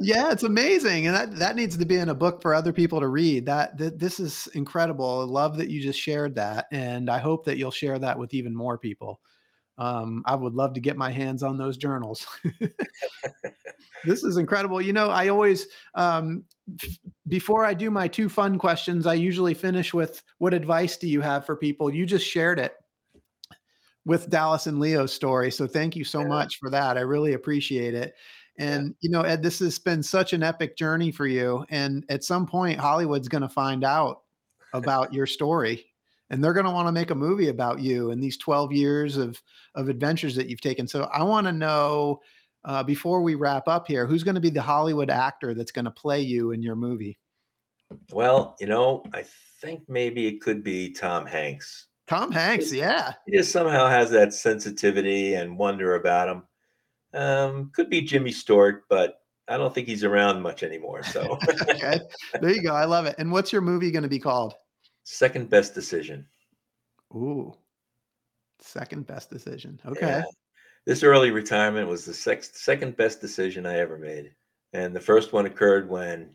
yeah, 0.00 0.32
it's 0.32 0.42
amazing, 0.42 1.06
and 1.06 1.14
that 1.14 1.36
that 1.36 1.54
needs 1.54 1.76
to 1.76 1.84
be 1.84 1.98
in 1.98 2.08
a 2.08 2.14
book 2.14 2.42
for 2.42 2.54
other 2.54 2.72
people 2.72 2.98
to 2.98 3.06
read. 3.06 3.46
That, 3.46 3.78
that 3.78 4.00
this 4.00 4.18
is 4.18 4.48
incredible. 4.54 5.20
I 5.20 5.24
love 5.24 5.56
that 5.58 5.70
you 5.70 5.80
just 5.80 6.00
shared 6.00 6.34
that, 6.34 6.66
and 6.72 7.08
I 7.08 7.18
hope 7.18 7.44
that 7.44 7.56
you'll 7.56 7.70
share 7.70 8.00
that 8.00 8.18
with 8.18 8.34
even 8.34 8.54
more 8.54 8.76
people. 8.78 9.20
Um, 9.76 10.22
I 10.26 10.34
would 10.36 10.54
love 10.54 10.72
to 10.74 10.80
get 10.80 10.96
my 10.96 11.10
hands 11.10 11.42
on 11.42 11.58
those 11.58 11.76
journals. 11.76 12.26
this 14.04 14.22
is 14.22 14.36
incredible. 14.36 14.80
You 14.80 14.92
know, 14.92 15.08
I 15.08 15.28
always, 15.28 15.66
um, 15.94 16.44
f- 16.82 16.98
before 17.28 17.64
I 17.64 17.74
do 17.74 17.90
my 17.90 18.06
two 18.06 18.28
fun 18.28 18.58
questions, 18.58 19.06
I 19.06 19.14
usually 19.14 19.54
finish 19.54 19.92
with 19.92 20.22
what 20.38 20.54
advice 20.54 20.96
do 20.96 21.08
you 21.08 21.20
have 21.20 21.44
for 21.44 21.56
people? 21.56 21.92
You 21.92 22.06
just 22.06 22.26
shared 22.26 22.58
it 22.58 22.74
with 24.04 24.30
Dallas 24.30 24.66
and 24.66 24.78
Leo's 24.78 25.12
story. 25.12 25.50
So 25.50 25.66
thank 25.66 25.96
you 25.96 26.04
so 26.04 26.20
yeah. 26.20 26.28
much 26.28 26.58
for 26.58 26.70
that. 26.70 26.96
I 26.96 27.00
really 27.00 27.32
appreciate 27.32 27.94
it. 27.94 28.14
And, 28.58 28.88
yeah. 28.88 28.92
you 29.00 29.10
know, 29.10 29.22
Ed, 29.22 29.42
this 29.42 29.58
has 29.58 29.78
been 29.78 30.02
such 30.02 30.32
an 30.32 30.42
epic 30.42 30.76
journey 30.76 31.10
for 31.10 31.26
you. 31.26 31.64
And 31.70 32.04
at 32.08 32.22
some 32.22 32.46
point, 32.46 32.78
Hollywood's 32.78 33.28
going 33.28 33.42
to 33.42 33.48
find 33.48 33.82
out 33.82 34.20
about 34.72 35.12
your 35.12 35.26
story 35.26 35.86
and 36.30 36.42
they're 36.42 36.52
going 36.52 36.66
to 36.66 36.72
want 36.72 36.88
to 36.88 36.92
make 36.92 37.10
a 37.10 37.14
movie 37.14 37.48
about 37.48 37.80
you 37.80 38.10
and 38.10 38.22
these 38.22 38.36
12 38.38 38.72
years 38.72 39.16
of 39.16 39.40
of 39.74 39.88
adventures 39.88 40.34
that 40.36 40.48
you've 40.48 40.60
taken. 40.60 40.86
So 40.86 41.08
i 41.12 41.22
want 41.22 41.46
to 41.46 41.52
know 41.52 42.20
uh, 42.64 42.82
before 42.82 43.20
we 43.20 43.34
wrap 43.34 43.68
up 43.68 43.86
here 43.86 44.06
who's 44.06 44.24
going 44.24 44.34
to 44.34 44.40
be 44.40 44.50
the 44.50 44.62
hollywood 44.62 45.10
actor 45.10 45.54
that's 45.54 45.72
going 45.72 45.84
to 45.84 45.90
play 45.90 46.20
you 46.20 46.52
in 46.52 46.62
your 46.62 46.76
movie? 46.76 47.18
Well 48.12 48.56
you 48.60 48.66
know 48.66 49.04
i 49.12 49.24
think 49.60 49.82
maybe 49.88 50.26
it 50.26 50.40
could 50.40 50.62
be 50.62 50.90
tom 50.90 51.26
hanks. 51.26 51.88
Tom 52.06 52.30
hanks 52.30 52.72
yeah. 52.72 53.14
he 53.26 53.36
just 53.36 53.52
somehow 53.52 53.88
has 53.88 54.10
that 54.10 54.34
sensitivity 54.34 55.34
and 55.34 55.56
wonder 55.56 55.94
about 55.94 56.28
him. 56.28 56.42
Um, 57.18 57.70
could 57.74 57.90
be 57.90 58.00
jimmy 58.00 58.32
stewart 58.32 58.84
but 58.88 59.20
i 59.46 59.56
don't 59.56 59.72
think 59.74 59.86
he's 59.86 60.04
around 60.04 60.42
much 60.42 60.62
anymore 60.62 61.02
so. 61.02 61.38
Okay 61.70 62.00
there 62.40 62.50
you 62.50 62.62
go 62.62 62.74
i 62.74 62.84
love 62.84 63.06
it. 63.06 63.14
And 63.18 63.30
what's 63.30 63.52
your 63.52 63.62
movie 63.62 63.90
going 63.90 64.02
to 64.02 64.08
be 64.08 64.18
called 64.18 64.54
Second 65.04 65.50
best 65.50 65.74
decision. 65.74 66.26
Ooh, 67.14 67.54
second 68.60 69.06
best 69.06 69.30
decision. 69.30 69.80
Okay. 69.86 70.06
Yeah. 70.06 70.22
This 70.86 71.02
early 71.02 71.30
retirement 71.30 71.88
was 71.88 72.04
the 72.04 72.12
sec- 72.12 72.44
second 72.44 72.96
best 72.96 73.20
decision 73.20 73.64
I 73.64 73.78
ever 73.78 73.98
made. 73.98 74.34
And 74.72 74.94
the 74.94 75.00
first 75.00 75.32
one 75.32 75.46
occurred 75.46 75.88
when 75.88 76.30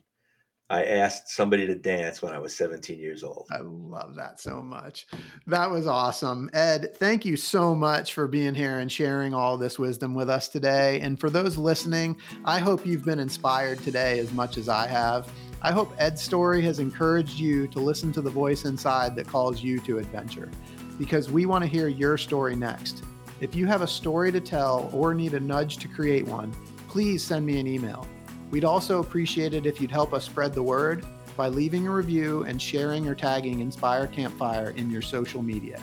I 0.71 0.83
asked 0.83 1.29
somebody 1.29 1.65
to 1.65 1.73
dance 1.73 2.21
when 2.21 2.31
I 2.31 2.37
was 2.37 2.55
17 2.55 2.99
years 2.99 3.23
old. 3.23 3.47
I 3.49 3.57
love 3.61 4.13
that 4.15 4.39
so 4.39 4.61
much. 4.61 5.07
That 5.47 5.67
was 5.69 5.87
awesome. 5.87 6.47
Ed, 6.53 6.95
thank 6.97 7.25
you 7.25 7.37
so 7.37 7.73
much 7.73 8.13
for 8.13 8.27
being 8.27 8.53
here 8.53 8.77
and 8.77 8.91
sharing 8.91 9.33
all 9.33 9.57
this 9.57 9.79
wisdom 9.79 10.13
with 10.13 10.29
us 10.29 10.47
today. 10.47 10.99
And 10.99 11.19
for 11.19 11.31
those 11.31 11.57
listening, 11.57 12.17
I 12.45 12.59
hope 12.59 12.85
you've 12.85 13.03
been 13.03 13.17
inspired 13.17 13.79
today 13.79 14.19
as 14.19 14.31
much 14.31 14.57
as 14.57 14.69
I 14.69 14.85
have. 14.85 15.31
I 15.63 15.71
hope 15.71 15.91
Ed's 15.97 16.21
story 16.21 16.61
has 16.61 16.77
encouraged 16.77 17.39
you 17.39 17.67
to 17.69 17.79
listen 17.79 18.13
to 18.13 18.21
the 18.21 18.29
voice 18.29 18.65
inside 18.65 19.15
that 19.15 19.27
calls 19.27 19.63
you 19.63 19.79
to 19.79 19.97
adventure 19.97 20.51
because 20.99 21.31
we 21.31 21.47
want 21.47 21.63
to 21.63 21.69
hear 21.69 21.87
your 21.87 22.15
story 22.15 22.55
next. 22.55 23.03
If 23.41 23.55
you 23.55 23.65
have 23.65 23.81
a 23.81 23.87
story 23.87 24.31
to 24.33 24.39
tell 24.39 24.91
or 24.93 25.15
need 25.15 25.33
a 25.33 25.39
nudge 25.39 25.77
to 25.77 25.87
create 25.87 26.27
one, 26.27 26.53
please 26.87 27.23
send 27.23 27.43
me 27.43 27.59
an 27.59 27.65
email. 27.65 28.05
We'd 28.51 28.65
also 28.65 28.99
appreciate 28.99 29.53
it 29.53 29.65
if 29.65 29.79
you'd 29.79 29.91
help 29.91 30.13
us 30.13 30.25
spread 30.25 30.53
the 30.53 30.63
word 30.63 31.05
by 31.37 31.47
leaving 31.47 31.87
a 31.87 31.91
review 31.91 32.43
and 32.43 32.61
sharing 32.61 33.07
or 33.07 33.15
tagging 33.15 33.59
Inspire 33.59 34.07
Campfire 34.07 34.71
in 34.71 34.89
your 34.89 35.01
social 35.01 35.41
media. 35.41 35.81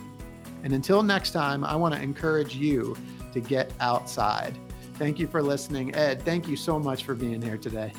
And 0.65 0.73
until 0.73 1.03
next 1.03 1.31
time, 1.31 1.65
I 1.65 1.77
want 1.77 1.95
to 1.95 2.03
encourage 2.03 2.57
you 2.57 2.97
to 3.33 3.41
get 3.41 3.73
outside. 3.81 4.59
Thank 4.95 5.19
you 5.19 5.27
for 5.29 5.43
listening. 5.43 5.95
Ed, 5.95 6.23
thank 6.23 6.49
you 6.49 6.57
so 6.57 6.79
much 6.79 7.05
for 7.05 7.15
being 7.15 7.41
here 7.41 7.57
today. 7.57 7.93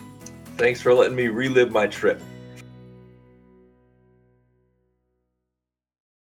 Thanks 0.58 0.82
for 0.82 0.94
letting 0.94 1.16
me 1.16 1.28
relive 1.28 1.72
my 1.72 1.88
trip. 1.88 2.22